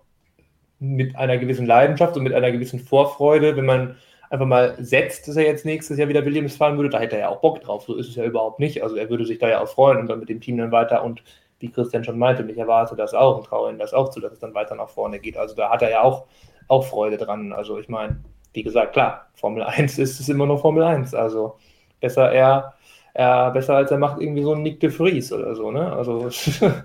[0.80, 3.96] mit einer gewissen Leidenschaft und mit einer gewissen Vorfreude, wenn man
[4.30, 7.22] einfach mal setzt, dass er jetzt nächstes Jahr wieder Williams fahren würde, da hätte er
[7.22, 7.84] ja auch Bock drauf.
[7.84, 8.84] So ist es ja überhaupt nicht.
[8.84, 11.04] Also er würde sich da ja auch freuen und dann mit dem Team dann weiter
[11.04, 11.24] und
[11.60, 14.32] wie Christian schon meinte, ich erwarte das auch und traue ihm das auch zu, dass
[14.32, 15.36] es dann weiter nach vorne geht.
[15.36, 16.26] Also da hat er ja auch,
[16.68, 17.52] auch Freude dran.
[17.52, 18.24] Also ich meine,
[18.54, 21.14] wie gesagt, klar, Formel 1 ist es immer noch Formel 1.
[21.14, 21.58] Also
[22.00, 22.76] besser er,
[23.14, 25.92] er besser als er macht irgendwie so einen Nick de Vries oder so, ne?
[25.92, 26.30] Also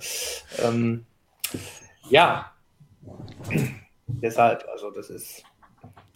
[0.65, 1.05] ähm,
[2.09, 2.51] ja.
[4.07, 5.43] Deshalb, also das ist.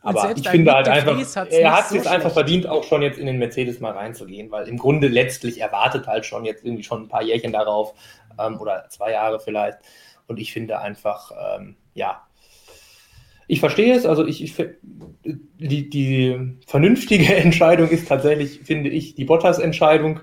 [0.03, 1.19] Aber ich finde halt einfach,
[1.51, 4.51] er hat es so jetzt einfach verdient, auch schon jetzt in den Mercedes mal reinzugehen,
[4.51, 7.95] weil im Grunde letztlich erwartet halt schon jetzt irgendwie schon ein paar Jährchen darauf
[8.39, 9.79] ähm, oder zwei Jahre vielleicht.
[10.27, 12.28] Und ich finde einfach, ähm, ja,
[13.49, 14.55] ich verstehe es, also ich, ich
[15.25, 20.21] die, die vernünftige Entscheidung ist tatsächlich, finde ich, die Bottas-Entscheidung.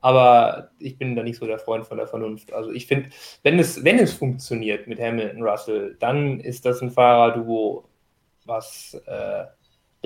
[0.00, 2.52] Aber ich bin da nicht so der Freund von der Vernunft.
[2.52, 3.08] Also ich finde,
[3.42, 7.88] wenn es, wenn es funktioniert mit Hamilton Russell, dann ist das ein Fahrerduo,
[8.44, 9.44] was äh,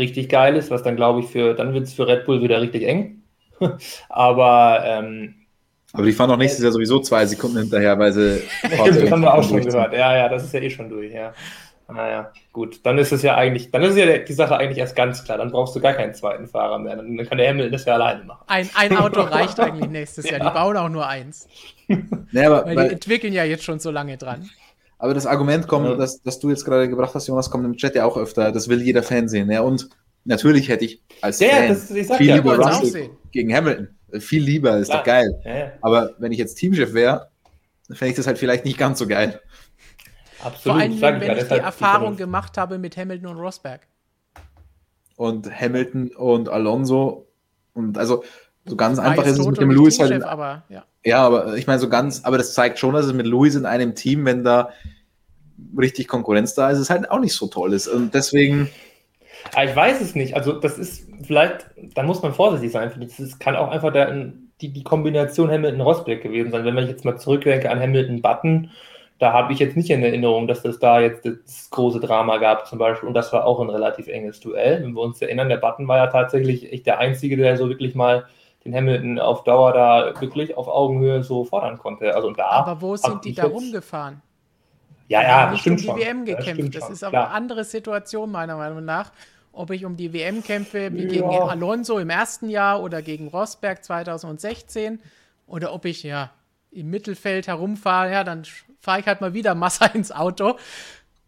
[0.00, 2.62] richtig geil ist, was dann glaube ich für, dann wird es für Red Bull wieder
[2.62, 3.22] richtig eng.
[4.08, 5.34] Aber ähm,
[5.92, 8.42] aber die fahren doch nächstes Jahr sowieso zwei Sekunden hinterher, weil sie.
[8.62, 9.92] das haben wir auch schon gehört.
[9.92, 11.34] Ja, ja, das ist ja eh schon durch, ja.
[11.92, 15.24] Naja, gut, dann ist es ja eigentlich, dann ist ja die Sache eigentlich erst ganz
[15.24, 15.38] klar.
[15.38, 16.96] Dann brauchst du gar keinen zweiten Fahrer mehr.
[16.96, 18.44] Dann, kann der Hamilton das ja alleine machen.
[18.46, 20.40] Ein, ein Auto reicht eigentlich nächstes Jahr.
[20.40, 21.48] Die bauen auch nur eins.
[22.32, 24.48] Nee, aber, weil, weil die entwickeln ja jetzt schon so lange dran.
[24.98, 25.96] Aber das Argument kommt, ja.
[25.96, 28.52] das, das du jetzt gerade gebracht hast, Jonas, kommt im Chat ja auch öfter.
[28.52, 29.50] Das will jeder Fan sehen.
[29.50, 29.88] Ja, und
[30.24, 33.88] natürlich hätte ich als ja, Fan das, viel ja, lieber Russell gegen Hamilton.
[34.20, 34.98] Viel lieber, ist Klar.
[34.98, 35.78] doch geil.
[35.80, 37.30] Aber wenn ich jetzt Teamchef wäre,
[37.92, 39.40] fände ich das halt vielleicht nicht ganz so geil.
[40.42, 40.62] Absolut.
[40.62, 43.86] Vor allem, wenn ja, ich die Erfahrung gemacht habe mit Hamilton und Rosberg.
[45.16, 47.26] Und Hamilton und Alonso.
[47.74, 48.24] Und also
[48.64, 50.22] so ganz War einfach ist es mit dem Lewis halt.
[50.22, 50.84] Aber, ja.
[51.04, 53.66] ja, aber ich meine, so ganz, aber das zeigt schon, dass es mit Lewis in
[53.66, 54.70] einem Team, wenn da
[55.78, 57.88] richtig Konkurrenz da ist, es halt auch nicht so toll ist.
[57.88, 58.70] Und deswegen.
[59.62, 60.36] ich weiß es nicht.
[60.36, 62.90] Also, das ist vielleicht, da muss man vorsichtig sein.
[63.18, 66.64] Das kann auch einfach der, die, die Kombination Hamilton-Rosberg gewesen sein.
[66.64, 68.70] Wenn man jetzt mal zurückdenke an Hamilton-Button,
[69.20, 72.66] da habe ich jetzt nicht in Erinnerung, dass es da jetzt das große Drama gab
[72.66, 73.06] zum Beispiel.
[73.06, 74.82] Und das war auch ein relativ enges Duell.
[74.82, 77.94] Wenn wir uns erinnern, der Button war ja tatsächlich echt der Einzige, der so wirklich
[77.94, 78.24] mal
[78.64, 82.14] den Hamilton auf Dauer da wirklich auf Augenhöhe so fordern konnte.
[82.14, 84.22] Also da Aber wo sind die da rumgefahren?
[85.08, 85.98] Ja, ja, das stimmt um die schon.
[85.98, 86.74] WM gekämpft.
[86.74, 89.12] Das, das ist aber eine andere Situation meiner Meinung nach.
[89.52, 91.08] Ob ich um die WM kämpfe wie ja.
[91.08, 94.98] gegen Alonso im ersten Jahr oder gegen Rosberg 2016
[95.46, 96.30] oder ob ich ja
[96.70, 98.44] im Mittelfeld herumfahre, ja, dann
[98.80, 100.56] fahre ich halt mal wieder Massa ins Auto.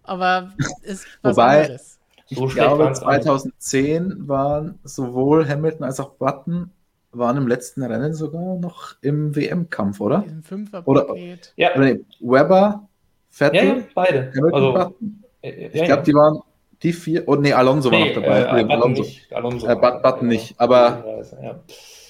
[0.03, 0.53] Aber
[0.83, 1.99] ist was Wobei, anderes.
[2.29, 6.71] Ich so glaube, 2010 waren sowohl Hamilton als auch Button
[7.13, 10.25] waren im letzten Rennen sogar noch im WM-Kampf, oder?
[10.27, 11.15] Im Fünfer oder,
[11.57, 11.75] ja.
[11.75, 12.89] oder nee, Weber,
[13.31, 14.33] Vettel, ja, ja, beide.
[14.35, 15.25] Hamilton, also, Button.
[15.43, 16.41] Ich glaube, die waren
[16.83, 17.25] die vier.
[17.27, 18.41] Oh, nee, Alonso nee, war noch dabei.
[18.41, 19.03] Äh, Button Alonso.
[19.03, 21.23] Nicht, Alonso äh, Button nicht, aber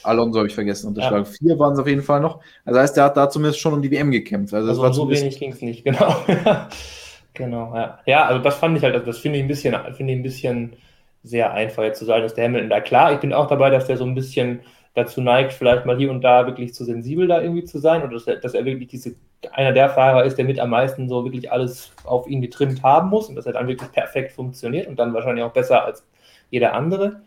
[0.02, 1.24] Alonso habe ich vergessen unterschlagen.
[1.24, 1.30] Ja.
[1.30, 2.40] Vier waren es auf jeden Fall noch.
[2.64, 4.54] Also heißt, der hat da zumindest schon um die WM gekämpft.
[4.54, 6.16] Also, also so wenig ging es nicht, genau.
[7.34, 7.98] genau, ja.
[8.06, 10.22] Ja, also das fand ich halt, also das finde ich ein bisschen, finde ich ein
[10.22, 10.76] bisschen
[11.22, 13.86] sehr einfach jetzt zu sagen, dass der Hamilton da klar, ich bin auch dabei, dass
[13.86, 14.60] der so ein bisschen
[14.94, 18.12] dazu neigt, vielleicht mal hier und da wirklich zu sensibel da irgendwie zu sein oder
[18.12, 19.14] dass er, dass er wirklich diese,
[19.52, 23.08] einer der Fahrer ist, der mit am meisten so wirklich alles auf ihn getrimmt haben
[23.08, 26.04] muss und dass er dann wirklich perfekt funktioniert und dann wahrscheinlich auch besser als
[26.50, 27.22] jeder andere.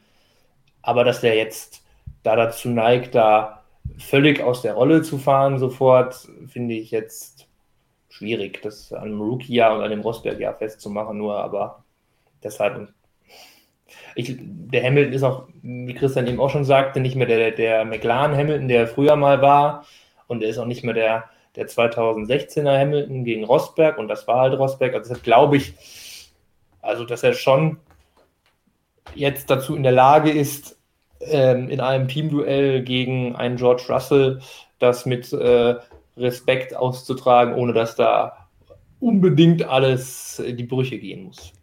[0.82, 1.85] Aber dass der jetzt
[2.26, 3.64] da dazu neigt, da
[3.98, 7.48] völlig aus der Rolle zu fahren sofort, finde ich jetzt
[8.10, 11.84] schwierig, das an einem Rookie-Jahr und an dem Rosberg-Jahr festzumachen, nur aber
[12.44, 12.90] deshalb.
[14.16, 17.86] Ich, der Hamilton ist auch, wie Christian eben auch schon sagte, nicht mehr der, der
[17.86, 19.86] McLaren Hamilton, der früher mal war
[20.28, 21.26] und er ist auch nicht mehr der,
[21.56, 24.96] der 2016er Hamilton gegen Rosberg und das war halt Rosberg.
[24.96, 25.74] Also glaube ich,
[26.82, 27.78] also dass er schon
[29.14, 30.75] jetzt dazu in der Lage ist,
[31.28, 34.42] ähm, in einem Teamduell gegen einen George Russell
[34.80, 35.76] das mit äh,
[36.18, 38.48] Respekt auszutragen, ohne dass da
[39.00, 41.54] unbedingt alles in die Brüche gehen muss.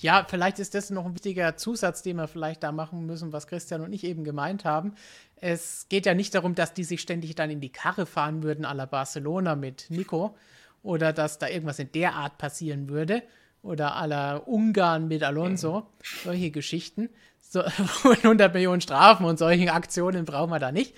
[0.00, 3.46] Ja, vielleicht ist das noch ein wichtiger Zusatz, den wir vielleicht da machen müssen, was
[3.46, 4.94] Christian und ich eben gemeint haben.
[5.36, 8.64] Es geht ja nicht darum, dass die sich ständig dann in die Karre fahren würden,
[8.64, 10.34] à la Barcelona mit Nico,
[10.82, 13.22] oder dass da irgendwas in der Art passieren würde,
[13.62, 17.10] oder à la Ungarn mit Alonso, solche Geschichten,
[17.50, 17.62] so
[18.04, 20.94] 100 Millionen Strafen und solche Aktionen brauchen wir da nicht.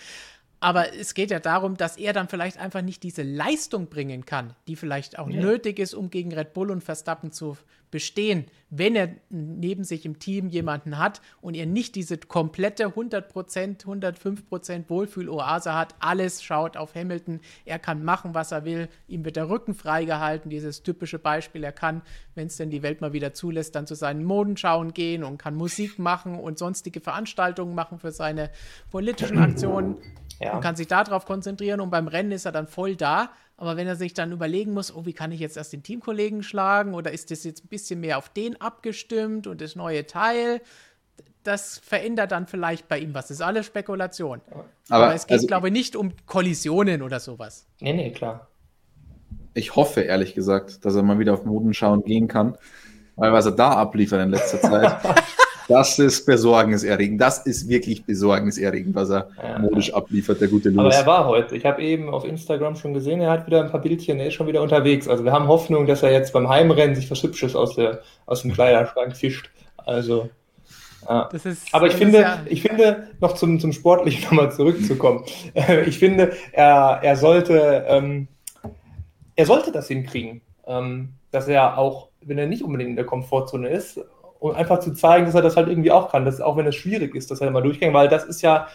[0.63, 4.55] Aber es geht ja darum, dass er dann vielleicht einfach nicht diese Leistung bringen kann,
[4.69, 5.41] die vielleicht auch ja.
[5.41, 7.57] nötig ist, um gegen Red Bull und Verstappen zu
[7.91, 13.85] bestehen, wenn er neben sich im Team jemanden hat und er nicht diese komplette 100%,
[13.85, 19.37] 105% Wohlfühl-Oase hat, alles schaut auf Hamilton, er kann machen, was er will, ihm wird
[19.37, 22.01] der Rücken freigehalten, dieses typische Beispiel, er kann,
[22.35, 25.55] wenn es denn die Welt mal wieder zulässt, dann zu seinen Modenschauen gehen und kann
[25.55, 28.51] Musik machen und sonstige Veranstaltungen machen für seine
[28.91, 29.99] politischen Aktionen
[30.43, 30.55] ja.
[30.55, 33.31] und kann sich darauf konzentrieren und beim Rennen ist er dann voll da.
[33.57, 36.43] Aber wenn er sich dann überlegen muss, oh, wie kann ich jetzt erst den Teamkollegen
[36.43, 40.61] schlagen oder ist das jetzt ein bisschen mehr auf den abgestimmt und das neue Teil,
[41.45, 43.29] das verändert dann vielleicht bei ihm was.
[43.29, 44.41] Das ist alles Spekulation.
[44.89, 47.67] Aber, Aber es geht, also, glaube ich, nicht um Kollisionen oder sowas.
[47.81, 48.49] Nee, nee, klar.
[49.55, 52.57] Ich hoffe, ehrlich gesagt, dass er mal wieder auf Moden schauen gehen kann.
[53.17, 54.97] Weil was er da abliefert in letzter Zeit.
[55.73, 57.19] Das ist besorgniserregend.
[57.19, 59.59] Das ist wirklich besorgniserregend, was er ja.
[59.59, 60.81] modisch abliefert, der gute Lewis.
[60.81, 61.57] Aber er war heute.
[61.57, 64.35] Ich habe eben auf Instagram schon gesehen, er hat wieder ein paar Bildchen, er ist
[64.35, 65.09] schon wieder unterwegs.
[65.09, 68.43] Also wir haben Hoffnung, dass er jetzt beim Heimrennen sich was Hübsches aus, der, aus
[68.43, 69.51] dem Kleiderschrank fischt.
[69.79, 70.29] Also.
[71.09, 71.31] Ja.
[71.33, 75.25] Ist, Aber ich finde, ja ich finde, noch zum, zum Sportlichen nochmal zurückzukommen.
[75.87, 78.29] ich finde, er, er sollte, ähm,
[79.37, 83.71] er sollte das hinkriegen, ähm, dass er auch, wenn er nicht unbedingt in der Komfortzone
[83.71, 83.99] ist,
[84.43, 86.75] und einfach zu zeigen, dass er das halt irgendwie auch kann, dass auch wenn es
[86.75, 88.67] schwierig ist, dass er mal durchgängt, weil das ist ja,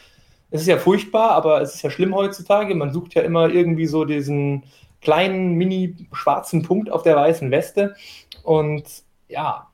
[0.49, 2.73] es ist ja furchtbar, aber es ist ja schlimm heutzutage.
[2.73, 4.64] Man sucht ja immer irgendwie so diesen
[5.02, 7.95] kleinen, mini schwarzen Punkt auf der weißen Weste.
[8.44, 8.85] Und
[9.27, 9.68] ja,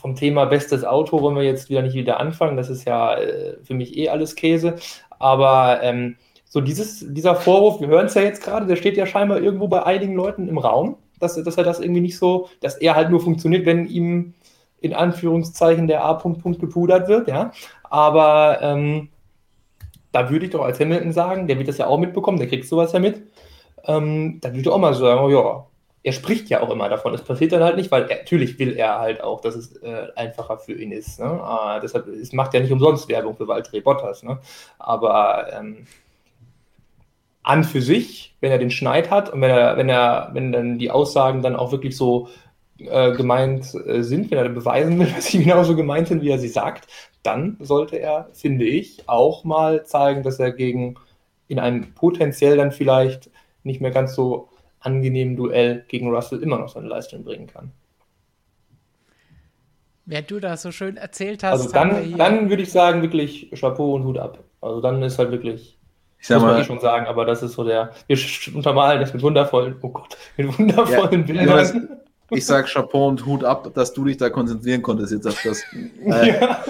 [0.00, 2.56] vom Thema bestes Auto wollen wir jetzt wieder nicht wieder anfangen.
[2.56, 4.76] Das ist ja äh, für mich eh alles Käse.
[5.18, 9.06] Aber ähm, so dieses, dieser Vorwurf, wir hören es ja jetzt gerade, der steht ja
[9.06, 12.76] scheinbar irgendwo bei einigen Leuten im Raum, dass, dass er das irgendwie nicht so, dass
[12.76, 14.34] er halt nur funktioniert, wenn ihm
[14.82, 17.52] in Anführungszeichen der A-Punkt Punkt gepudert wird, ja.
[17.84, 19.08] Aber ähm,
[20.10, 22.66] da würde ich doch als Hamilton sagen, der wird das ja auch mitbekommen, der kriegt
[22.66, 23.22] sowas ja mit.
[23.84, 25.66] Ähm, da würde ich auch mal sagen, oh ja,
[26.04, 27.14] er spricht ja auch immer davon.
[27.14, 30.08] Es passiert dann halt nicht, weil er, natürlich will er halt auch, dass es äh,
[30.16, 31.20] einfacher für ihn ist.
[31.20, 31.26] Ne?
[31.26, 34.22] Ah, deshalb es macht ja nicht umsonst Werbung für Valtteri Bottas.
[34.22, 34.38] Ne?
[34.78, 35.86] Aber ähm,
[37.44, 40.78] an für sich, wenn er den Schneid hat und wenn er, wenn er, wenn dann
[40.78, 42.28] die Aussagen dann auch wirklich so
[42.88, 46.38] äh, gemeint äh, sind, wenn er beweisen will, dass sie genauso gemeint sind, wie er
[46.38, 46.86] sie sagt,
[47.22, 50.96] dann sollte er, finde ich, auch mal zeigen, dass er gegen
[51.48, 53.30] in einem potenziell dann vielleicht
[53.62, 54.48] nicht mehr ganz so
[54.80, 57.72] angenehmen Duell gegen Russell immer noch seine Leistung bringen kann.
[60.04, 61.52] Wer du da so schön erzählt hast.
[61.52, 64.42] Also dann, dann würde ich sagen, wirklich Chapeau und Hut ab.
[64.60, 65.78] Also dann ist halt wirklich
[66.22, 68.16] ich sag muss man eh schon sagen, aber das ist so der, wir
[68.54, 71.98] untermalen das mit wundervollen, oh Gott, mit wundervollen ja, Bildern
[72.32, 75.62] ich sage Chapeau und Hut ab, dass du dich da konzentrieren konntest jetzt auf das.
[76.04, 76.64] Äh, ja.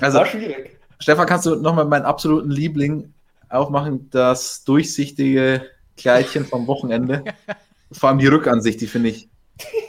[0.00, 0.78] Also, War schwierig.
[0.98, 3.12] Stefan, kannst du nochmal meinen absoluten Liebling
[3.48, 7.24] aufmachen, das durchsichtige Kleidchen vom Wochenende?
[7.92, 9.28] Vor allem die Rückansicht, die finde ich,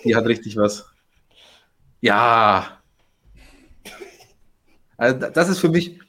[0.04, 0.86] die hat richtig was.
[2.02, 2.80] Ja.
[4.98, 6.00] Also das ist für mich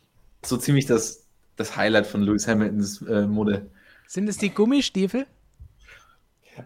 [0.44, 1.26] so ziemlich das,
[1.56, 3.70] das Highlight von Lewis Hamiltons äh, Mode.
[4.06, 5.26] Sind es die Gummistiefel?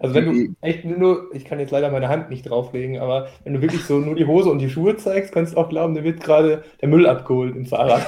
[0.00, 3.54] Also wenn du echt nur, ich kann jetzt leider meine Hand nicht drauflegen, aber wenn
[3.54, 6.04] du wirklich so nur die Hose und die Schuhe zeigst, kannst du auch glauben, da
[6.04, 8.06] wird gerade der Müll abgeholt im Fahrrad.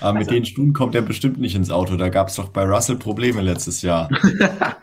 [0.00, 1.96] aber mit also, den Stunden kommt er bestimmt nicht ins Auto.
[1.96, 4.08] Da gab es doch bei Russell Probleme letztes Jahr.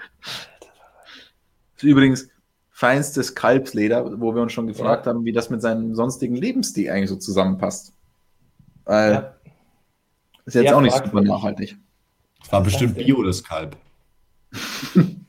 [1.82, 2.30] Übrigens
[2.72, 5.14] feinstes Kalbsleder, wo wir uns schon gefragt ja.
[5.14, 7.94] haben, wie das mit seinem sonstigen Lebensstil eigentlich so zusammenpasst.
[8.86, 9.36] Weil ja.
[10.46, 11.78] ist jetzt Sehr auch nicht super nachhaltig.
[12.44, 13.78] Es war bestimmt Bio, das Kalb.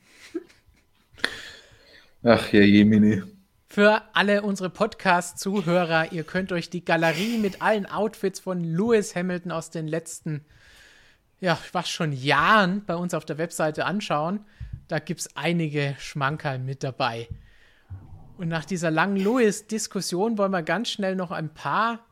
[2.23, 3.23] Ach ja, Jemini.
[3.67, 9.51] Für alle unsere Podcast-Zuhörer, ihr könnt euch die Galerie mit allen Outfits von Lewis Hamilton
[9.51, 10.45] aus den letzten,
[11.39, 14.45] ja, was schon Jahren bei uns auf der Webseite anschauen.
[14.87, 17.27] Da gibt es einige Schmankerl mit dabei.
[18.37, 22.05] Und nach dieser langen Lewis-Diskussion wollen wir ganz schnell noch ein paar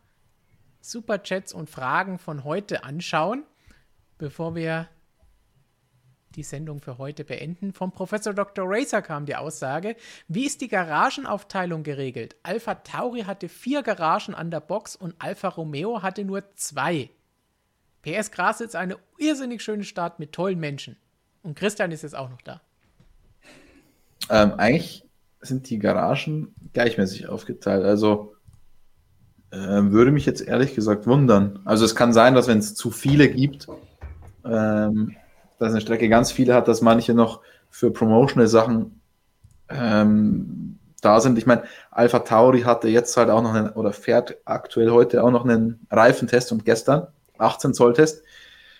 [0.80, 3.44] Superchats und Fragen von heute anschauen,
[4.18, 4.90] bevor wir
[6.36, 7.74] die Sendung für heute beenden.
[7.74, 8.66] Vom Professor Dr.
[8.68, 9.96] Racer kam die Aussage,
[10.28, 12.36] wie ist die Garagenaufteilung geregelt?
[12.44, 17.10] Alpha Tauri hatte vier Garagen an der Box und Alfa Romeo hatte nur zwei.
[18.02, 20.98] PS Gras ist eine irrsinnig schöne Stadt mit tollen Menschen.
[21.44, 22.62] Und Christian ist jetzt auch noch da.
[24.30, 25.04] Ähm, eigentlich
[25.42, 27.84] sind die Garagen gleichmäßig aufgeteilt.
[27.84, 28.36] Also
[29.52, 31.60] äh, würde mich jetzt ehrlich gesagt wundern.
[31.66, 33.68] Also es kann sein, dass wenn es zu viele gibt,
[34.46, 35.16] ähm,
[35.62, 39.00] dass eine Strecke ganz viele hat, dass manche noch für promotional Sachen
[39.70, 41.38] ähm, da sind.
[41.38, 45.30] Ich meine, Alpha Tauri hatte jetzt halt auch noch einen, oder fährt aktuell heute auch
[45.30, 47.08] noch einen Reifentest und gestern.
[47.38, 48.24] 18 Zoll Test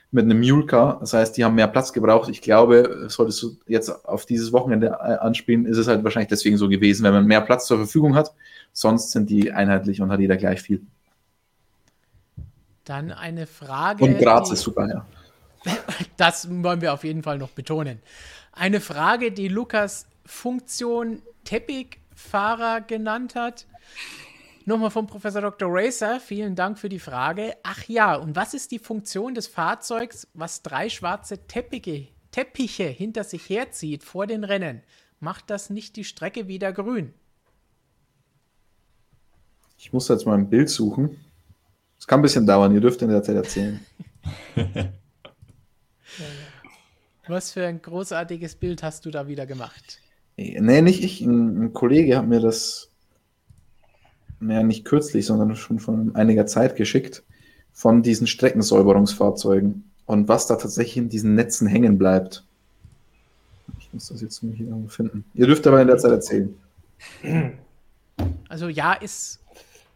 [0.10, 0.98] mit einem Mule-Car.
[1.00, 2.30] Das heißt, die haben mehr Platz gebraucht.
[2.30, 6.58] Ich glaube, solltest du jetzt auf dieses Wochenende äh, anspielen, ist es halt wahrscheinlich deswegen
[6.58, 8.34] so gewesen, wenn man mehr Platz zur Verfügung hat.
[8.74, 10.82] Sonst sind die einheitlich und hat jeder gleich viel.
[12.86, 14.04] Dann eine Frage.
[14.04, 15.06] Und Graz ist super, ja.
[16.18, 18.00] Das wollen wir auf jeden Fall noch betonen.
[18.52, 23.66] Eine Frage, die Lukas Funktion Teppich-Fahrer genannt hat.
[24.66, 25.70] Nochmal vom Professor Dr.
[25.72, 27.56] Racer, vielen Dank für die Frage.
[27.64, 33.24] Ach ja, und was ist die Funktion des Fahrzeugs, was drei schwarze Teppiche, Teppiche hinter
[33.24, 34.84] sich herzieht vor den Rennen?
[35.20, 37.14] Macht das nicht die Strecke wieder grün?
[39.78, 41.20] Ich muss jetzt mal ein Bild suchen.
[41.98, 43.80] Es kann ein bisschen dauern, ihr dürft in der Zeit erzählen.
[47.32, 50.02] Was für ein großartiges Bild hast du da wieder gemacht?
[50.36, 51.22] Nee, nicht ich.
[51.22, 52.90] Ein, ein Kollege hat mir das,
[54.42, 57.24] naja, nicht kürzlich, sondern schon von einiger Zeit geschickt,
[57.72, 62.44] von diesen Streckensäuberungsfahrzeugen und was da tatsächlich in diesen Netzen hängen bleibt.
[63.80, 65.24] Ich muss das jetzt nur hier irgendwo finden.
[65.34, 66.54] Ihr dürft aber in der Zeit erzählen.
[68.50, 69.40] Also ja, ist,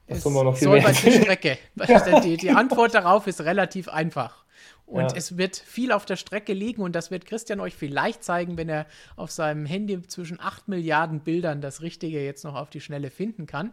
[0.07, 1.57] ist noch viel säubert die Strecke.
[2.23, 4.44] Die, die Antwort darauf ist relativ einfach.
[4.85, 5.17] Und ja.
[5.17, 8.69] es wird viel auf der Strecke liegen und das wird Christian euch vielleicht zeigen, wenn
[8.69, 8.85] er
[9.15, 13.47] auf seinem Handy zwischen 8 Milliarden Bildern das Richtige jetzt noch auf die Schnelle finden
[13.47, 13.71] kann.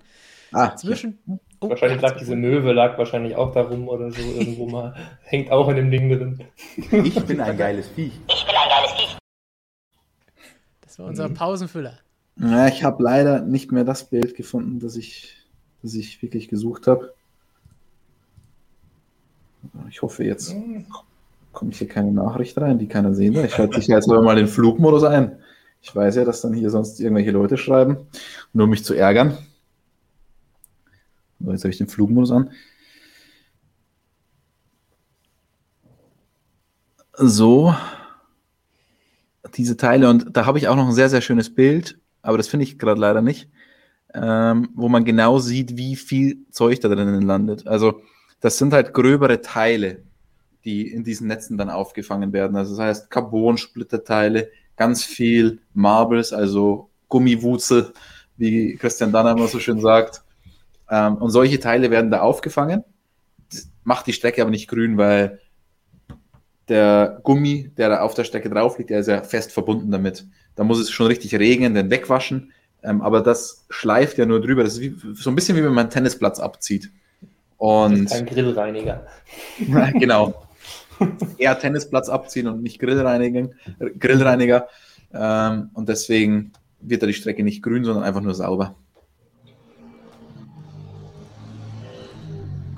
[0.52, 1.38] Ah, zwischen, ja.
[1.60, 4.94] oh, wahrscheinlich lag diese Möwe, lag wahrscheinlich auch darum oder so irgendwo mal.
[5.24, 6.44] Hängt auch in dem Ding drin.
[6.76, 8.12] Ich bin ein geiles Viech.
[8.28, 9.16] Ich bin ein geiles Viech.
[10.80, 11.34] Das war unser mhm.
[11.34, 11.98] Pausenfüller.
[12.36, 15.34] Ja, ich habe leider nicht mehr das Bild gefunden, das ich,
[15.82, 17.12] das ich wirklich gesucht habe.
[19.88, 20.54] Ich hoffe, jetzt
[21.52, 23.44] kommt hier keine Nachricht rein, die keiner sehen will.
[23.44, 25.36] Ich schalte sich jetzt mal den Flugmodus ein.
[25.82, 27.96] Ich weiß ja, dass dann hier sonst irgendwelche Leute schreiben,
[28.52, 29.36] nur um mich zu ärgern.
[31.40, 32.50] So, jetzt habe ich den Flugmodus an.
[37.14, 37.74] So,
[39.56, 40.08] diese Teile.
[40.08, 42.78] Und da habe ich auch noch ein sehr, sehr schönes Bild, aber das finde ich
[42.78, 43.50] gerade leider nicht,
[44.14, 47.66] ähm, wo man genau sieht, wie viel Zeug da drinnen landet.
[47.66, 48.00] Also
[48.42, 50.02] das sind halt gröbere Teile,
[50.64, 52.56] die in diesen Netzen dann aufgefangen werden.
[52.56, 57.92] Also das heißt Carbon-Splitterteile, ganz viel Marbles, also Gummiwurzel,
[58.36, 60.24] wie Christian Danner immer so schön sagt.
[60.90, 62.84] Ähm, und solche Teile werden da aufgefangen.
[63.48, 65.40] Das macht die Strecke aber nicht grün, weil
[66.68, 70.26] der Gummi, der da auf der Strecke drauf liegt, der ist ja fest verbunden damit.
[70.56, 72.52] Da muss es schon richtig regnen, den wegwaschen.
[72.82, 74.64] Ähm, aber das schleift ja nur drüber.
[74.64, 76.90] Das ist wie, so ein bisschen wie wenn man einen Tennisplatz abzieht.
[77.62, 79.06] Und ein Grillreiniger.
[79.94, 80.34] genau.
[81.38, 83.50] Eher Tennisplatz abziehen und nicht Grillreiniger.
[84.00, 84.66] Grillreiniger.
[85.14, 88.74] Ähm, und deswegen wird da die Strecke nicht grün, sondern einfach nur sauber.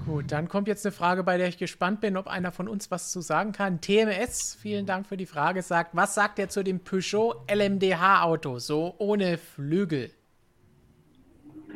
[0.04, 2.90] Gut, dann kommt jetzt eine Frage, bei der ich gespannt bin, ob einer von uns
[2.90, 3.80] was zu sagen kann.
[3.80, 8.94] TMS, vielen Dank für die Frage, sagt, was sagt er zu dem Peugeot LMDH-Auto, so
[8.98, 10.10] ohne Flügel?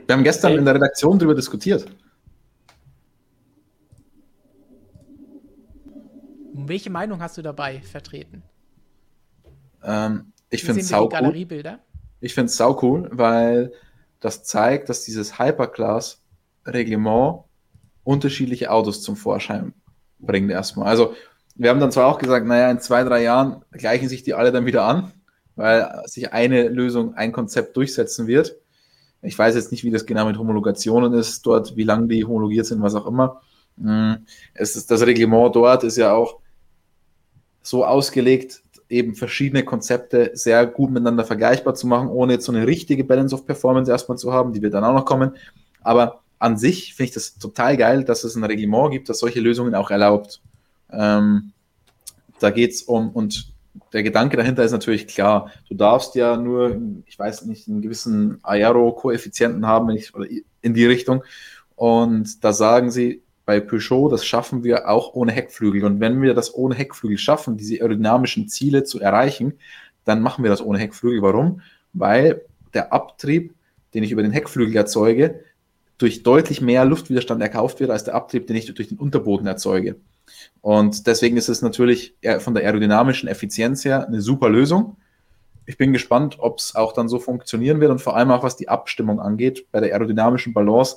[0.07, 1.87] Wir haben gestern in der Redaktion darüber diskutiert.
[6.69, 8.43] Welche Meinung hast du dabei vertreten?
[9.83, 11.47] Ähm, ich finde es sau cool.
[12.21, 13.73] Ich finde es sau cool, weil
[14.21, 17.45] das zeigt, dass dieses Hyperclass-Reglement
[18.05, 19.75] unterschiedliche Autos zum Vorschein
[20.19, 20.89] bringt erstmal.
[20.89, 21.15] Also
[21.55, 24.53] wir haben dann zwar auch gesagt, naja, in zwei, drei Jahren gleichen sich die alle
[24.53, 25.13] dann wieder an,
[25.57, 28.57] weil sich eine Lösung, ein Konzept durchsetzen wird.
[29.23, 32.67] Ich weiß jetzt nicht, wie das genau mit Homologationen ist dort, wie lange die homologiert
[32.67, 33.41] sind, was auch immer.
[33.77, 36.41] Hm, es ist, das Reglement dort ist ja auch
[37.69, 42.67] so ausgelegt, eben verschiedene Konzepte sehr gut miteinander vergleichbar zu machen, ohne jetzt so eine
[42.67, 45.33] richtige Balance of Performance erstmal zu haben, die wird dann auch noch kommen.
[45.83, 49.41] Aber an sich finde ich das total geil, dass es ein Reglement gibt, das solche
[49.41, 50.41] Lösungen auch erlaubt.
[50.91, 51.53] Ähm,
[52.39, 53.53] da geht es um, und
[53.93, 58.39] der Gedanke dahinter ist natürlich klar, du darfst ja nur, ich weiß nicht, einen gewissen
[58.43, 60.27] Aero-Koeffizienten haben, ich, oder
[60.63, 61.23] in die Richtung.
[61.77, 65.83] Und da sagen sie, bei Peugeot, das schaffen wir auch ohne Heckflügel.
[65.83, 69.55] Und wenn wir das ohne Heckflügel schaffen, diese aerodynamischen Ziele zu erreichen,
[70.05, 71.23] dann machen wir das ohne Heckflügel.
[71.23, 71.63] Warum?
[71.95, 72.43] Weil
[72.75, 73.55] der Abtrieb,
[73.95, 75.41] den ich über den Heckflügel erzeuge,
[75.97, 79.97] durch deutlich mehr Luftwiderstand erkauft wird, als der Abtrieb, den ich durch den Unterboden erzeuge.
[80.61, 84.99] Und deswegen ist es natürlich von der aerodynamischen Effizienz her eine super Lösung.
[85.65, 88.59] Ich bin gespannt, ob es auch dann so funktionieren wird und vor allem auch was
[88.59, 89.69] die Abstimmung angeht.
[89.73, 90.97] Bei der aerodynamischen Balance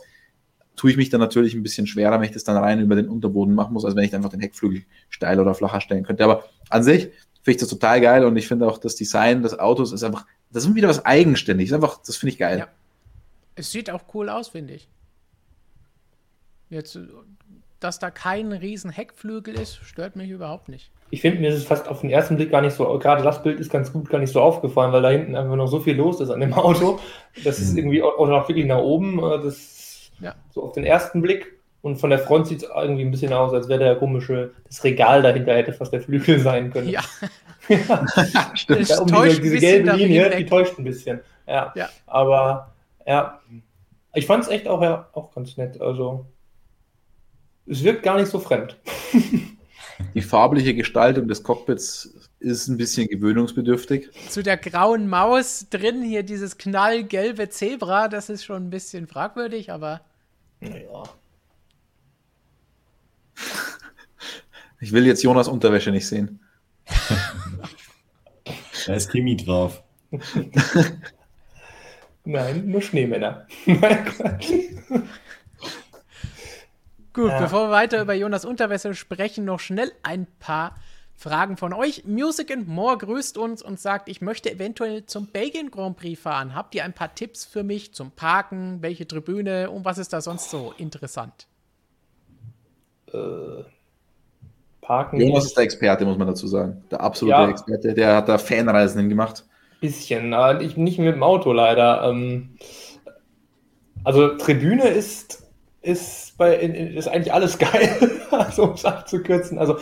[0.75, 3.09] tue ich mich dann natürlich ein bisschen schwerer, wenn ich das dann rein über den
[3.09, 6.23] Unterboden machen muss, als wenn ich einfach den Heckflügel steil oder flacher stellen könnte.
[6.23, 7.03] Aber an sich
[7.43, 10.25] finde ich das total geil und ich finde auch das Design des Autos ist einfach,
[10.51, 11.73] das ist wieder was Eigenständiges.
[11.73, 12.59] Einfach, das finde ich geil.
[12.59, 12.67] Ja.
[13.55, 14.87] Es sieht auch cool aus, finde ich.
[16.69, 16.97] Jetzt
[17.81, 20.91] dass da kein riesen Heckflügel ist, stört mich überhaupt nicht.
[21.09, 23.43] Ich finde, mir ist es fast auf den ersten Blick gar nicht so, gerade das
[23.43, 25.95] Bild ist ganz gut, gar nicht so aufgefallen, weil da hinten einfach noch so viel
[25.95, 26.99] los ist an dem Auto.
[27.43, 29.17] Das ist irgendwie auch noch wirklich nach oben.
[29.19, 29.80] äh, Das
[30.21, 30.35] Ja.
[30.53, 31.59] so auf den ersten Blick.
[31.81, 34.83] Und von der Front sieht es irgendwie ein bisschen aus, als wäre der komische, das
[34.83, 36.89] Regal dahinter hätte fast der Flügel sein können.
[36.89, 37.01] Ja,
[38.53, 38.81] Stimmt.
[38.81, 41.21] Es Ja, um täuscht diese, diese gelbe Linie, die täuscht ein bisschen.
[41.47, 41.73] Ja.
[41.75, 41.89] Ja.
[42.05, 42.73] Aber
[43.05, 43.39] ja,
[44.13, 45.79] ich fand es echt auch, ja, auch ganz nett.
[45.81, 46.25] Also
[47.65, 48.77] es wirkt gar nicht so fremd.
[50.15, 54.09] Die farbliche Gestaltung des Cockpits ist ein bisschen gewöhnungsbedürftig.
[54.29, 59.71] zu der grauen Maus drin hier dieses knallgelbe Zebra, das ist schon ein bisschen fragwürdig,
[59.71, 60.01] aber
[60.61, 61.03] Naja.
[64.79, 66.39] Ich will jetzt Jonas Unterwäsche nicht sehen.
[68.87, 69.83] Da ist Chemie drauf.
[72.25, 73.45] Nein, nur Schneemänner.
[77.13, 77.39] Gut, Ja.
[77.41, 80.75] bevor wir weiter über Jonas Unterwäsche sprechen, noch schnell ein paar
[81.21, 82.03] Fragen von euch.
[82.05, 86.55] Music and More grüßt uns und sagt, ich möchte eventuell zum Belgien Grand Prix fahren.
[86.55, 88.81] Habt ihr ein paar Tipps für mich zum Parken?
[88.81, 91.47] Welche Tribüne und was ist da sonst so interessant?
[93.13, 93.63] äh,
[94.81, 96.83] Parken Jonas ist der Experte, muss man dazu sagen.
[96.89, 97.49] Der absolute Ja.
[97.49, 97.93] Experte.
[97.93, 99.45] Der hat da Fanreisen hingemacht.
[99.79, 102.03] bisschen, aber ich, nicht mit dem Auto leider.
[102.09, 102.57] Ähm,
[104.03, 105.43] also Tribüne ist,
[105.81, 109.59] ist, bei, in, ist eigentlich alles geil, also um es abzukürzen.
[109.59, 109.77] Also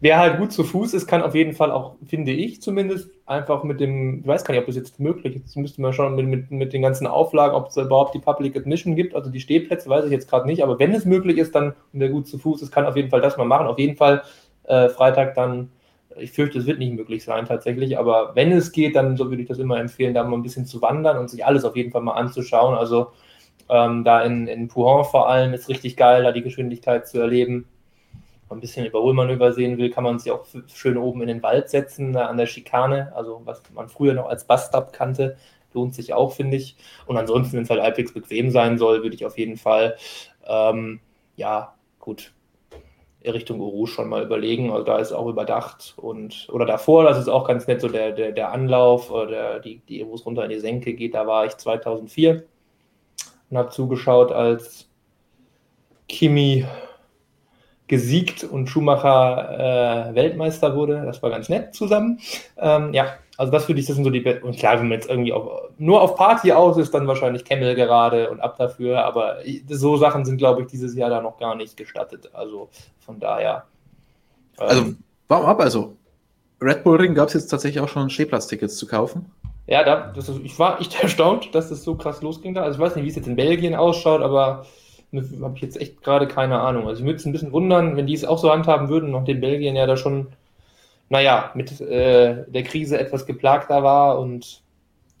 [0.00, 3.62] wer halt gut zu Fuß ist, kann auf jeden Fall auch, finde ich zumindest, einfach
[3.64, 6.26] mit dem, ich weiß gar nicht, ob das jetzt möglich ist, müsste man schauen mit,
[6.26, 9.88] mit, mit den ganzen Auflagen, ob es überhaupt die Public Admission gibt, also die Stehplätze,
[9.88, 12.38] weiß ich jetzt gerade nicht, aber wenn es möglich ist, dann, und wer gut zu
[12.38, 13.66] Fuß ist, kann auf jeden Fall das mal machen.
[13.66, 14.22] Auf jeden Fall
[14.64, 15.70] äh, Freitag dann
[16.16, 19.42] ich fürchte, es wird nicht möglich sein tatsächlich, aber wenn es geht, dann so würde
[19.42, 21.92] ich das immer empfehlen, da mal ein bisschen zu wandern und sich alles auf jeden
[21.92, 22.76] Fall mal anzuschauen.
[22.76, 23.12] Also
[23.68, 27.66] ähm, da in, in Pouhon vor allem ist richtig geil, da die Geschwindigkeit zu erleben.
[28.50, 30.44] Ein bisschen Überholmanöver sehen will, kann man sich auch
[30.74, 34.28] schön oben in den Wald setzen, da an der Schikane, also was man früher noch
[34.28, 35.36] als Bus-Stop kannte,
[35.72, 36.76] lohnt sich auch, finde ich.
[37.06, 39.96] Und ansonsten, wenn es halt halbwegs bequem sein soll, würde ich auf jeden Fall,
[40.46, 41.00] ähm,
[41.36, 42.32] ja, gut,
[43.24, 44.70] Richtung Uru schon mal überlegen.
[44.70, 48.12] Also da ist auch überdacht und oder davor, das ist auch ganz nett, so der,
[48.12, 51.46] der, der Anlauf oder die, die, wo es runter in die Senke geht, da war
[51.46, 52.44] ich 2004
[53.50, 54.88] und habe zugeschaut, als
[56.08, 56.66] Kimi
[57.90, 61.02] gesiegt und Schumacher äh, Weltmeister wurde.
[61.04, 62.20] Das war ganz nett zusammen.
[62.56, 64.98] Ähm, ja, also das würde ich, das sind so die Be Und klar, wenn man
[64.98, 69.04] jetzt irgendwie auf, nur auf Party aus ist, dann wahrscheinlich Camel gerade und ab dafür.
[69.04, 69.38] Aber
[69.68, 72.30] so Sachen sind, glaube ich, dieses Jahr da noch gar nicht gestattet.
[72.32, 72.68] Also
[73.00, 73.64] von daher.
[74.60, 74.94] ähm, Also,
[75.26, 75.60] warum ab?
[75.60, 75.96] Also,
[76.62, 79.32] Red Bull Ring gab es jetzt tatsächlich auch schon Stehplatztickets zu kaufen.
[79.66, 82.62] Ja, da, ist, ich war echt erstaunt, dass das so krass losging da.
[82.62, 84.64] Also ich weiß nicht, wie es jetzt in Belgien ausschaut, aber
[85.12, 86.86] habe ich jetzt echt gerade keine Ahnung.
[86.86, 89.40] Also ich würde es ein bisschen wundern, wenn die es auch so handhaben würden, nachdem
[89.40, 90.28] Belgien ja da schon,
[91.08, 94.62] naja, mit äh, der Krise etwas geplagter war und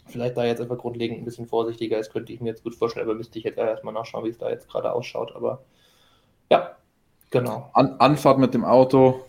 [0.06, 3.06] vielleicht da jetzt einfach grundlegend ein bisschen vorsichtiger ist, könnte ich mir jetzt gut vorstellen,
[3.06, 5.34] aber müsste ich jetzt erstmal nachschauen, wie es da jetzt gerade ausschaut.
[5.34, 5.62] Aber
[6.50, 6.76] ja,
[7.30, 7.70] genau.
[7.72, 9.24] An Anfahrt mit dem Auto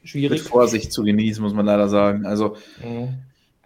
[0.00, 0.42] mit Schwierig.
[0.42, 2.26] Vorsicht zu genießen, muss man leider sagen.
[2.26, 3.14] Also, Mhm.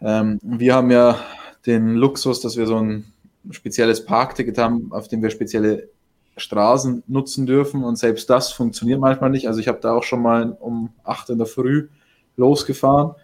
[0.03, 1.19] ähm, wir haben ja
[1.65, 3.12] den Luxus, dass wir so ein
[3.51, 5.89] spezielles Parkticket haben, auf dem wir spezielle
[6.37, 9.49] Straßen nutzen dürfen und selbst das funktioniert manchmal nicht.
[9.49, 11.89] Also ich habe da auch schon mal um 8 in der Früh
[12.37, 13.15] losgefahren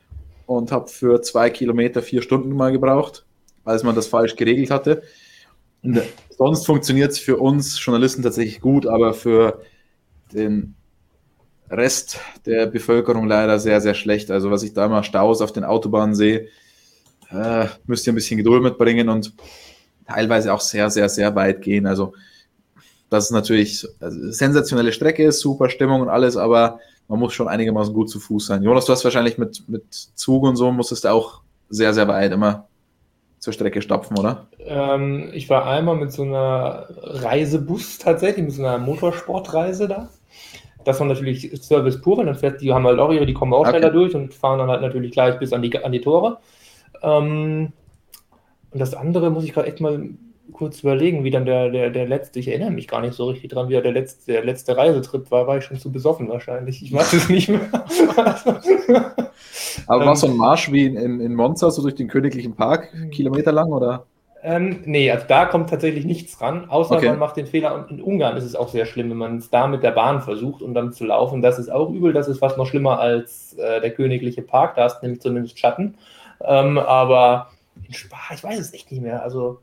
[0.47, 3.24] und habe für zwei Kilometer vier Stunden mal gebraucht,
[3.64, 5.02] als man das falsch geregelt hatte.
[5.82, 9.60] Und äh, sonst funktioniert es für uns Journalisten tatsächlich gut, aber für
[10.32, 10.74] den
[11.70, 14.30] Rest der Bevölkerung leider sehr, sehr schlecht.
[14.30, 16.48] Also was ich da mal Staus auf den Autobahnen sehe,
[17.30, 19.34] äh, müsst ihr ein bisschen Geduld mitbringen und
[20.06, 21.86] teilweise auch sehr, sehr, sehr weit gehen.
[21.86, 22.12] Also
[23.12, 27.93] das ist natürlich also, sensationelle Strecke, super Stimmung und alles, aber man muss schon einigermaßen
[27.93, 28.62] gut zu Fuß sein.
[28.62, 32.32] Jonas, du hast wahrscheinlich mit, mit Zug und so, musstest du auch sehr, sehr weit
[32.32, 32.68] immer
[33.39, 34.47] zur Strecke stapfen, oder?
[34.60, 40.09] Ähm, ich war einmal mit so einer Reisebus tatsächlich, mit so einer Motorsportreise da.
[40.84, 43.52] Das war natürlich Service pur, weil dann fährt, die haben halt auch ihre, die kommen
[43.52, 43.70] auch Okay.
[43.70, 46.39] schneller durch und fahren dann halt natürlich gleich bis an die, an die Tore.
[47.02, 47.72] Ähm,
[48.70, 50.09] und das andere muss ich gerade echt mal
[50.62, 53.51] kurz überlegen, wie dann der, der, der letzte, ich erinnere mich gar nicht so richtig
[53.51, 56.82] dran, wie der letzte, der letzte Reisetrip war, war ich schon zu besoffen wahrscheinlich.
[56.84, 57.68] Ich weiß es nicht mehr.
[59.89, 62.55] Aber Ähm, war so ein Marsch wie in, in, in Monza, so durch den königlichen
[62.55, 64.06] Park, Kilometer lang, oder?
[64.44, 67.09] Ähm, nee, also da kommt tatsächlich nichts ran, außer Okay.
[67.09, 67.74] man macht den Fehler.
[67.74, 70.22] Und in Ungarn ist es auch sehr schlimm, wenn man es da mit der Bahn
[70.22, 71.43] versucht und dann zu laufen.
[71.43, 72.12] Das ist auch übel.
[72.12, 74.76] Das ist fast noch schlimmer als äh, der königliche Park.
[74.76, 75.97] Da hast du nämlich zumindest Schatten.
[76.40, 77.51] Ähm, aber
[77.86, 79.22] in Spa, ich weiß es echt nicht mehr.
[79.22, 79.60] Also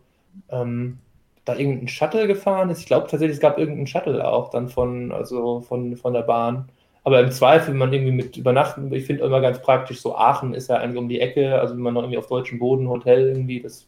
[0.50, 1.00] ähm,
[1.46, 2.80] da irgendein Shuttle gefahren ist.
[2.80, 6.70] Ich glaube tatsächlich, es gab irgendeinen Shuttle auch dann von, also von, von der Bahn.
[7.04, 10.54] Aber im Zweifel, wenn man irgendwie mit übernachten, ich finde immer ganz praktisch, so Aachen
[10.54, 13.30] ist ja eigentlich um die Ecke, also wenn man noch irgendwie auf deutschem Boden Hotel
[13.30, 13.88] irgendwie, das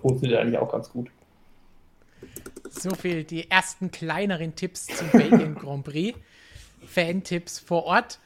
[0.00, 1.08] funktioniert eigentlich auch ganz gut.
[2.68, 6.18] So viel die ersten kleineren Tipps zum Belgien Grand Prix.
[6.86, 8.18] Fan-Tipps vor Ort.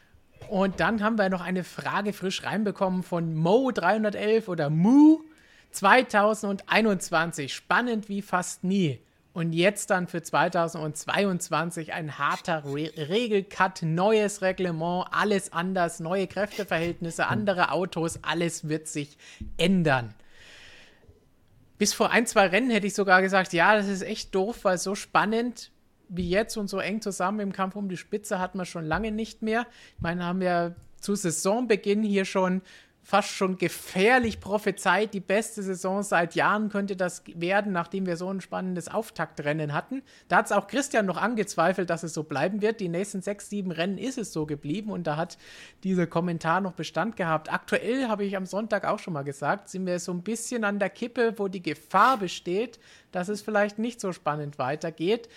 [0.49, 5.21] Und dann haben wir noch eine Frage frisch reinbekommen von Mo311 oder Mu
[5.75, 7.53] 2021.
[7.53, 9.01] Spannend wie fast nie.
[9.33, 17.27] Und jetzt dann für 2022 ein harter Re Regelcut, neues Reglement, alles anders, neue Kräfteverhältnisse,
[17.27, 19.19] andere Autos, alles wird sich
[19.57, 20.15] ändern.
[21.79, 24.79] Bis vor ein, zwei Rennen hätte ich sogar gesagt, ja, das ist echt doof, weil
[24.79, 25.73] so spannend
[26.09, 29.11] wie jetzt und so eng zusammen im Kampf um die Spitze hat man schon lange
[29.11, 29.67] nicht mehr.
[29.97, 32.63] Ich meine, haben wir zu Saisonbeginn hier schon
[33.05, 35.13] fast schon gefährlich prophezeit.
[35.13, 40.03] Die beste Saison seit Jahren könnte das werden, nachdem wir so ein spannendes Auftaktrennen hatten.
[40.29, 42.81] Da hat es auch Christian noch angezweifelt, dass es so bleiben wird.
[42.81, 45.37] Die nächsten sechs, sieben Rennen ist es so geblieben und da hat
[45.85, 47.53] dieser Kommentar noch Bestand gehabt.
[47.53, 50.79] Aktuell habe ich am Sonntag auch schon mal gesagt, sind wir so ein bisschen an
[50.79, 52.81] der Kippe, wo die Gefahr besteht,
[53.13, 55.29] dass es vielleicht nicht so spannend weitergeht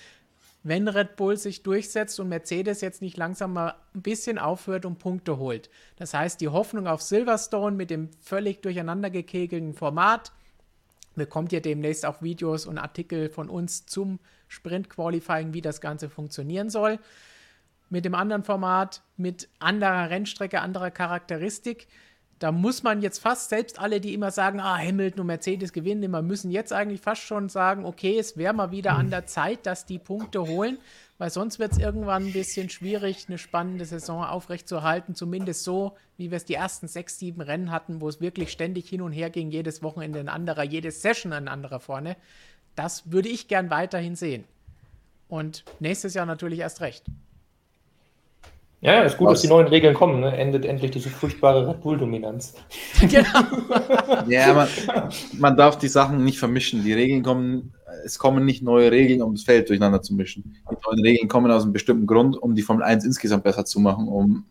[0.67, 4.99] wenn Red Bull sich durchsetzt und Mercedes jetzt nicht langsam mal ein bisschen aufhört und
[4.99, 5.69] Punkte holt.
[5.95, 10.33] Das heißt, die Hoffnung auf Silverstone mit dem völlig durcheinander gekegelten Format
[11.15, 14.19] bekommt ihr demnächst auch Videos und Artikel von uns zum
[14.49, 16.99] Sprint Qualifying, wie das Ganze funktionieren soll.
[17.89, 21.87] Mit dem anderen Format, mit anderer Rennstrecke, anderer Charakteristik
[22.39, 26.03] da muss man jetzt fast, selbst alle, die immer sagen, ah, Hamilton und Mercedes gewinnen
[26.03, 29.65] immer, müssen jetzt eigentlich fast schon sagen, okay, es wäre mal wieder an der Zeit,
[29.65, 30.77] dass die Punkte holen,
[31.17, 36.29] weil sonst wird es irgendwann ein bisschen schwierig, eine spannende Saison aufrechtzuerhalten, zumindest so, wie
[36.29, 39.31] wir es die ersten sechs, sieben Rennen hatten, wo es wirklich ständig hin und her
[39.31, 42.17] ging, jedes Wochenende ein anderer, jede Session ein anderer vorne.
[42.75, 44.43] Das würde ich gern weiterhin sehen.
[45.27, 47.05] Und nächstes Jahr natürlich erst recht.
[48.79, 50.19] Ja, ist gut, dass die neuen Regeln kommen.
[50.19, 50.37] Ne?
[50.37, 52.53] Endet endlich diese furchtbare Red Bull-Dominanz.
[52.99, 53.39] genau.
[54.27, 54.67] ja, man,
[55.33, 56.83] man, darf die Sachen nicht vermischen.
[56.83, 57.73] Die Regeln kommen,
[58.05, 60.57] es kommen nicht neue Regeln, um das Feld durcheinander zu mischen.
[60.69, 63.79] Die neuen Regeln kommen aus einem bestimmten Grund, um die Formel 1 insgesamt besser zu
[63.79, 64.45] machen, um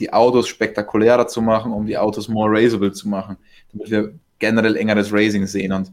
[0.00, 3.36] die Autos spektakulärer zu machen, um die Autos more raceable zu machen,
[3.72, 5.72] damit wir generell engeres Racing sehen.
[5.72, 5.92] Und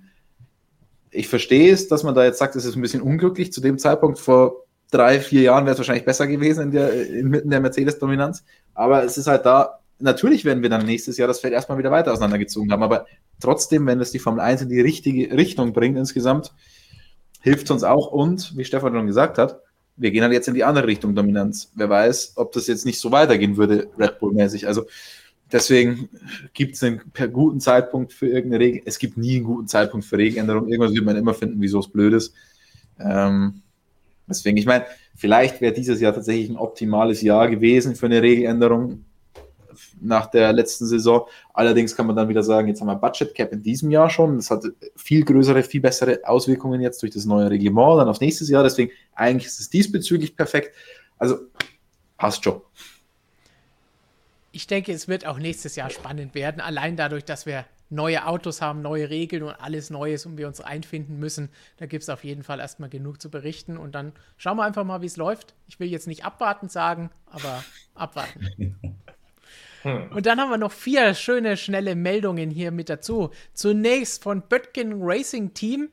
[1.11, 3.53] ich verstehe es, dass man da jetzt sagt, es ist ein bisschen unglücklich.
[3.53, 7.49] Zu dem Zeitpunkt vor drei, vier Jahren wäre es wahrscheinlich besser gewesen in der, inmitten
[7.49, 8.43] der Mercedes-Dominanz.
[8.73, 11.91] Aber es ist halt da, natürlich werden wir dann nächstes Jahr das Feld erstmal wieder
[11.91, 12.83] weiter auseinandergezogen haben.
[12.83, 13.05] Aber
[13.39, 16.53] trotzdem, wenn es die Formel 1 in die richtige Richtung bringt insgesamt,
[17.41, 18.11] hilft es uns auch.
[18.11, 19.61] Und, wie Stefan schon gesagt hat,
[19.97, 21.71] wir gehen halt jetzt in die andere Richtung Dominanz.
[21.75, 24.67] Wer weiß, ob das jetzt nicht so weitergehen würde, Red Bull-mäßig.
[24.67, 24.85] Also
[25.51, 26.09] deswegen
[26.53, 28.81] gibt es einen per guten Zeitpunkt für irgendeine Regel.
[28.85, 30.67] Es gibt nie einen guten Zeitpunkt für Regeländerung.
[30.69, 32.33] Irgendwas wird man immer finden, wieso es blöd ist.
[32.99, 33.63] Ähm,
[34.29, 34.85] Deswegen, ich meine,
[35.15, 39.05] vielleicht wäre dieses Jahr tatsächlich ein optimales Jahr gewesen für eine Regeländerung
[40.01, 41.27] nach der letzten Saison.
[41.53, 44.37] Allerdings kann man dann wieder sagen, jetzt haben wir Budget Cap in diesem Jahr schon.
[44.37, 44.63] Das hat
[44.95, 48.63] viel größere, viel bessere Auswirkungen jetzt durch das neue Reglement dann aufs nächste Jahr.
[48.63, 50.75] Deswegen eigentlich ist es diesbezüglich perfekt.
[51.17, 51.37] Also
[52.17, 52.61] passt schon.
[54.51, 58.61] Ich denke, es wird auch nächstes Jahr spannend werden, allein dadurch, dass wir neue Autos
[58.61, 61.49] haben, neue Regeln und alles Neues und wir uns einfinden müssen.
[61.77, 64.83] Da gibt es auf jeden Fall erstmal genug zu berichten und dann schauen wir einfach
[64.83, 65.53] mal, wie es läuft.
[65.67, 67.63] Ich will jetzt nicht abwarten sagen, aber
[67.95, 68.77] abwarten.
[69.83, 70.11] Hm.
[70.11, 73.31] Und dann haben wir noch vier schöne, schnelle Meldungen hier mit dazu.
[73.53, 75.89] Zunächst von Böttgen Racing Team.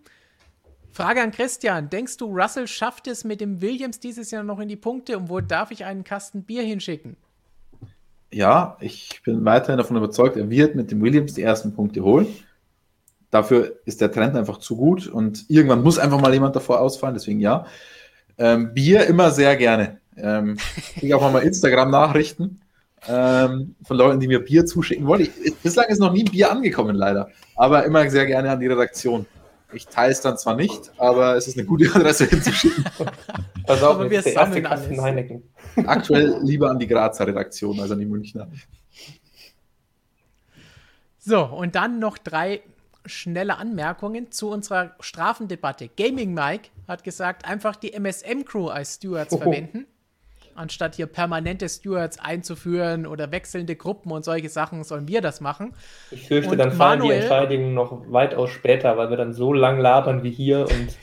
[0.91, 4.69] Frage an Christian: Denkst du, Russell schafft es mit dem Williams dieses Jahr noch in
[4.69, 7.16] die Punkte und wo darf ich einen Kasten Bier hinschicken?
[8.35, 12.27] Ja, ich bin weiterhin davon überzeugt, er wird mit dem Williams die ersten Punkte holen.
[13.31, 17.15] Dafür ist der Trend einfach zu gut und irgendwann muss einfach mal jemand davor ausfallen,
[17.15, 17.66] deswegen ja.
[18.36, 20.01] Ähm, Bier immer sehr gerne.
[20.16, 22.61] Ähm, ich kriege auch mal Instagram-Nachrichten
[23.09, 25.23] ähm, von Leuten, die mir Bier zuschicken wollen.
[25.23, 27.28] Ich, bislang ist noch nie ein Bier angekommen, leider.
[27.56, 29.27] Aber immer sehr gerne an die Redaktion.
[29.75, 32.85] Ich teile es dann zwar nicht, aber es ist eine gute Adresse hinzuschicken.
[33.67, 35.43] Pass auf, aber wir erste Kasten Heineken.
[35.87, 38.49] Aktuell lieber an die Grazer Redaktion als an die Münchner.
[41.19, 42.63] So, und dann noch drei
[43.07, 45.89] schnelle Anmerkungen zu unserer Strafendebatte.
[45.89, 49.43] Gaming Mike hat gesagt, einfach die MSM-Crew als Stewards Oho.
[49.43, 49.87] verwenden,
[50.57, 55.75] anstatt hier permanente Stewards einzuführen oder wechselnde Gruppen und solche Sachen, sollen wir das machen.
[56.11, 59.53] Ich fürchte, und dann fallen Manuel, die Entscheidungen noch weitaus später, weil wir dann so
[59.53, 60.97] lang labern wie hier und.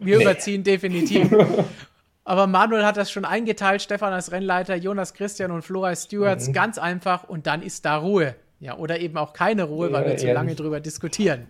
[0.00, 0.22] Wir nee.
[0.22, 1.28] überziehen definitiv.
[2.24, 6.52] Aber Manuel hat das schon eingeteilt, Stefan als Rennleiter, Jonas Christian und Flora Stewards, mhm.
[6.52, 8.34] ganz einfach und dann ist da Ruhe.
[8.60, 11.46] Ja, oder eben auch keine Ruhe, weil wir zu lange drüber diskutieren.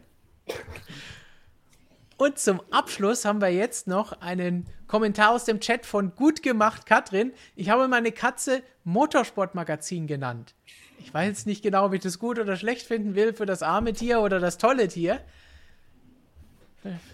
[2.19, 6.85] Und zum Abschluss haben wir jetzt noch einen Kommentar aus dem Chat von Gut gemacht
[6.85, 7.33] Katrin.
[7.55, 10.55] Ich habe meine Katze Motorsportmagazin genannt.
[10.99, 13.63] Ich weiß jetzt nicht genau, ob ich das gut oder schlecht finden will für das
[13.63, 15.21] arme Tier oder das tolle Tier.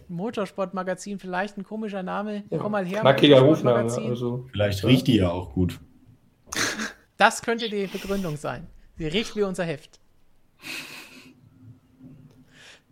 [0.08, 2.44] Motorsportmagazin, vielleicht ein komischer Name.
[2.48, 3.00] Ja, Komm mal her.
[3.02, 3.92] Knackiger Rufname.
[3.92, 5.80] Also, Vielleicht riecht die ja auch gut.
[7.18, 8.66] Das könnte die Begründung sein.
[8.96, 10.00] Sie riecht wie unser Heft.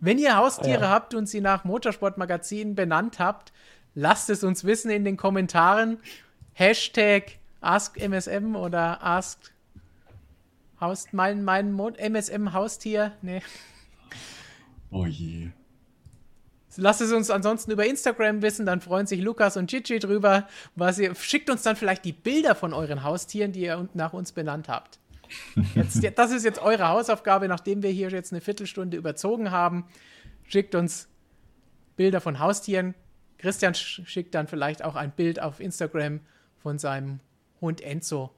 [0.03, 0.89] Wenn ihr Haustiere Ja.
[0.89, 3.53] habt und sie nach Motorsportmagazinen benannt habt,
[3.95, 5.97] lasst es uns wissen in den Kommentaren.
[6.51, 9.39] Hashtag AskMSM oder Ask
[10.81, 13.13] Haus, mein, mein Mo MSM Haustier.
[13.21, 13.41] Nee.
[14.91, 15.51] Oh je.
[16.75, 20.49] Lasst es uns ansonsten über Instagram wissen, dann freuen sich Lukas und Gigi drüber.
[20.75, 24.33] Was ihr, schickt uns dann vielleicht die Bilder von euren Haustieren, die ihr nach uns
[24.33, 24.99] benannt habt.
[25.75, 29.85] Jetzt, das ist jetzt eure Hausaufgabe, nachdem wir hier jetzt eine Viertelstunde überzogen haben.
[30.47, 31.07] Schickt uns
[31.95, 32.95] Bilder von Haustieren.
[33.37, 36.19] Christian sch- schickt dann vielleicht auch ein Bild auf Instagram
[36.57, 37.19] von seinem
[37.61, 38.31] Hund Enzo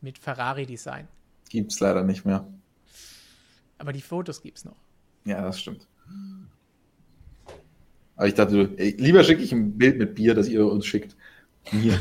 [0.00, 1.08] mit Ferrari-Design.
[1.50, 2.46] Gibt's leider nicht mehr.
[3.78, 4.76] Aber die Fotos gibt's noch.
[5.24, 5.86] Ja, das stimmt.
[8.16, 11.14] Aber ich dachte, ey, lieber schicke ich ein Bild mit Bier, das ihr uns schickt.
[11.72, 11.98] Mir.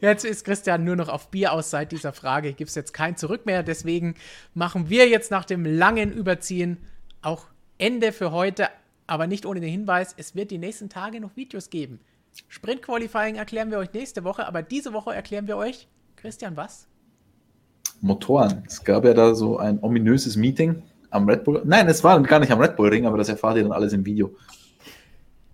[0.00, 2.52] Jetzt ist Christian nur noch auf Bier aus seit dieser Frage.
[2.52, 3.62] Gibt es jetzt kein Zurück mehr.
[3.62, 4.14] Deswegen
[4.54, 6.78] machen wir jetzt nach dem langen Überziehen
[7.22, 7.46] auch
[7.78, 8.68] Ende für heute.
[9.06, 12.00] Aber nicht ohne den Hinweis, es wird die nächsten Tage noch Videos geben.
[12.48, 16.86] Sprint Qualifying erklären wir euch nächste Woche, aber diese Woche erklären wir euch, Christian, was?
[18.00, 18.62] Motoren.
[18.66, 21.62] Es gab ja da so ein ominöses Meeting am Red Bull.
[21.64, 23.92] Nein, es war gar nicht am Red Bull Ring, aber das erfahrt ihr dann alles
[23.92, 24.34] im Video.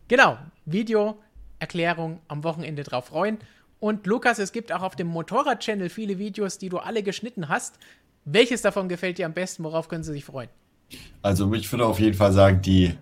[0.08, 1.18] Genau, Video,
[1.58, 3.38] Erklärung am Wochenende drauf freuen.
[3.82, 7.80] Und Lukas, es gibt auch auf dem Motorrad-Channel viele Videos, die du alle geschnitten hast.
[8.24, 9.64] Welches davon gefällt dir am besten?
[9.64, 10.48] Worauf können sie sich freuen?
[11.20, 12.94] Also ich würde auf jeden Fall sagen, die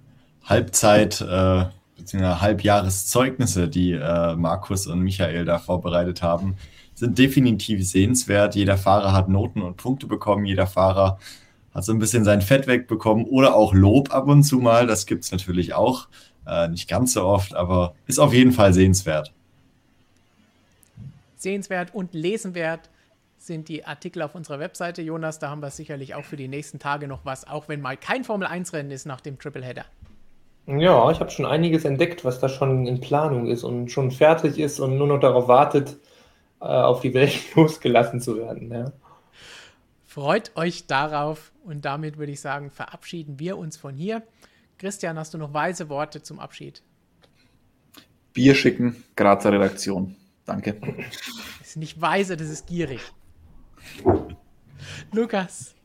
[0.43, 1.66] Halbzeit äh,
[1.98, 2.24] bzw.
[2.40, 6.57] Halbjahreszeugnisse, die äh, Markus und Michael da vorbereitet haben,
[6.94, 8.55] sind definitiv sehenswert.
[8.55, 11.19] Jeder Fahrer hat Noten und Punkte bekommen, jeder Fahrer
[11.74, 14.86] hat so ein bisschen sein Fett wegbekommen oder auch Lob ab und zu mal.
[14.86, 16.09] Das gibt es natürlich auch.
[16.47, 19.35] Äh, nicht ganz so oft, aber ist auf jeden Fall sehenswert.
[21.41, 22.91] Sehenswert und lesenwert
[23.37, 25.03] sind die Artikel auf unserer Webseite.
[25.03, 27.97] Jonas, da haben wir sicherlich auch für die nächsten Tage noch was, auch wenn mal
[27.97, 29.86] kein Formel-1-Rennen ist nach dem Tripleheader.
[30.67, 34.59] Ja, ich habe schon einiges entdeckt, was da schon in Planung ist und schon fertig
[34.59, 35.97] ist und nur noch darauf wartet,
[36.60, 38.70] äh, auf die Welt losgelassen zu werden.
[38.70, 38.93] Ja.
[40.05, 44.23] Freut euch darauf und damit würde ich sagen, verabschieden wir uns von hier.
[44.78, 46.83] Christian, hast du noch weise Worte zum Abschied?
[48.33, 50.17] Bier schicken, Grazer Redaktion.
[50.51, 50.75] Danke.
[51.61, 53.01] Das ist nicht weise, das ist gierig.
[55.12, 55.77] Lukas,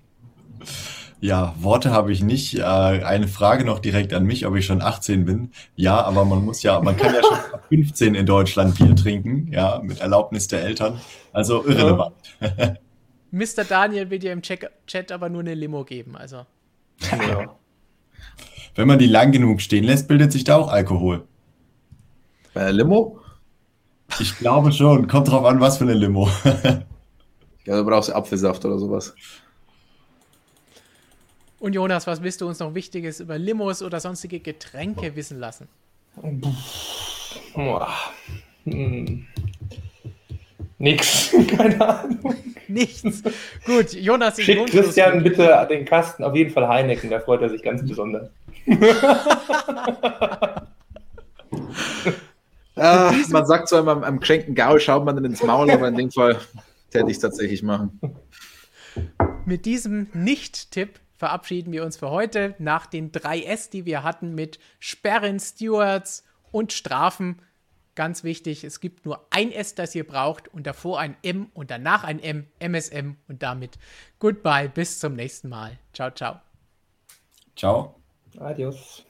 [1.21, 2.57] Ja, Worte habe ich nicht.
[2.57, 5.51] Äh, eine Frage noch direkt an mich, ob ich schon 18 bin.
[5.75, 9.51] Ja, aber man muss ja, man kann ja schon ab 15 in Deutschland Bier trinken,
[9.51, 10.99] ja, mit Erlaubnis der Eltern.
[11.31, 12.15] Also irrelevant.
[13.31, 13.65] Mr.
[13.67, 16.15] Daniel will dir im Check Chat aber nur eine Limo geben.
[16.15, 16.45] Also,
[17.01, 17.55] Ja.
[18.73, 21.23] Wenn man die lang genug stehen lässt, bildet sich da auch Alkohol.
[22.53, 23.19] Bei der Limo?
[24.19, 25.07] Ich glaube schon.
[25.07, 26.29] Kommt drauf an, was für eine Limo.
[27.65, 29.13] Ja, du brauchst Apfelsaft oder sowas.
[31.59, 35.67] und Jonas, was willst du uns noch Wichtiges über Limos oder sonstige Getränke wissen lassen?
[37.53, 37.89] Boah.
[38.65, 39.25] Hm.
[40.77, 42.35] Nix, keine Ahnung.
[42.67, 43.23] Nichts.
[43.65, 47.41] Gut, Jonas ist Schickt Wunschlos- Christian bitte den Kasten auf jeden Fall Heineken, da freut
[47.41, 48.29] er sich ganz besonders.
[52.75, 55.95] Ah, man sagt so immer, am geschenkten Gaul schaut man dann ins Maul, aber in
[55.95, 56.39] dem Fall
[56.91, 57.99] hätte ich es tatsächlich machen.
[59.45, 64.35] Mit diesem Nicht-Tipp verabschieden wir uns für heute nach den drei S, die wir hatten
[64.35, 67.41] mit Sperren, Stewards und Strafen.
[67.95, 71.71] Ganz wichtig, es gibt nur ein S, das ihr braucht und davor ein M und
[71.71, 73.77] danach ein M, MSM und damit
[74.19, 75.79] Goodbye, bis zum nächsten Mal.
[75.93, 76.41] Ciao, ciao.
[77.55, 77.95] Ciao.
[78.37, 79.04] Adios.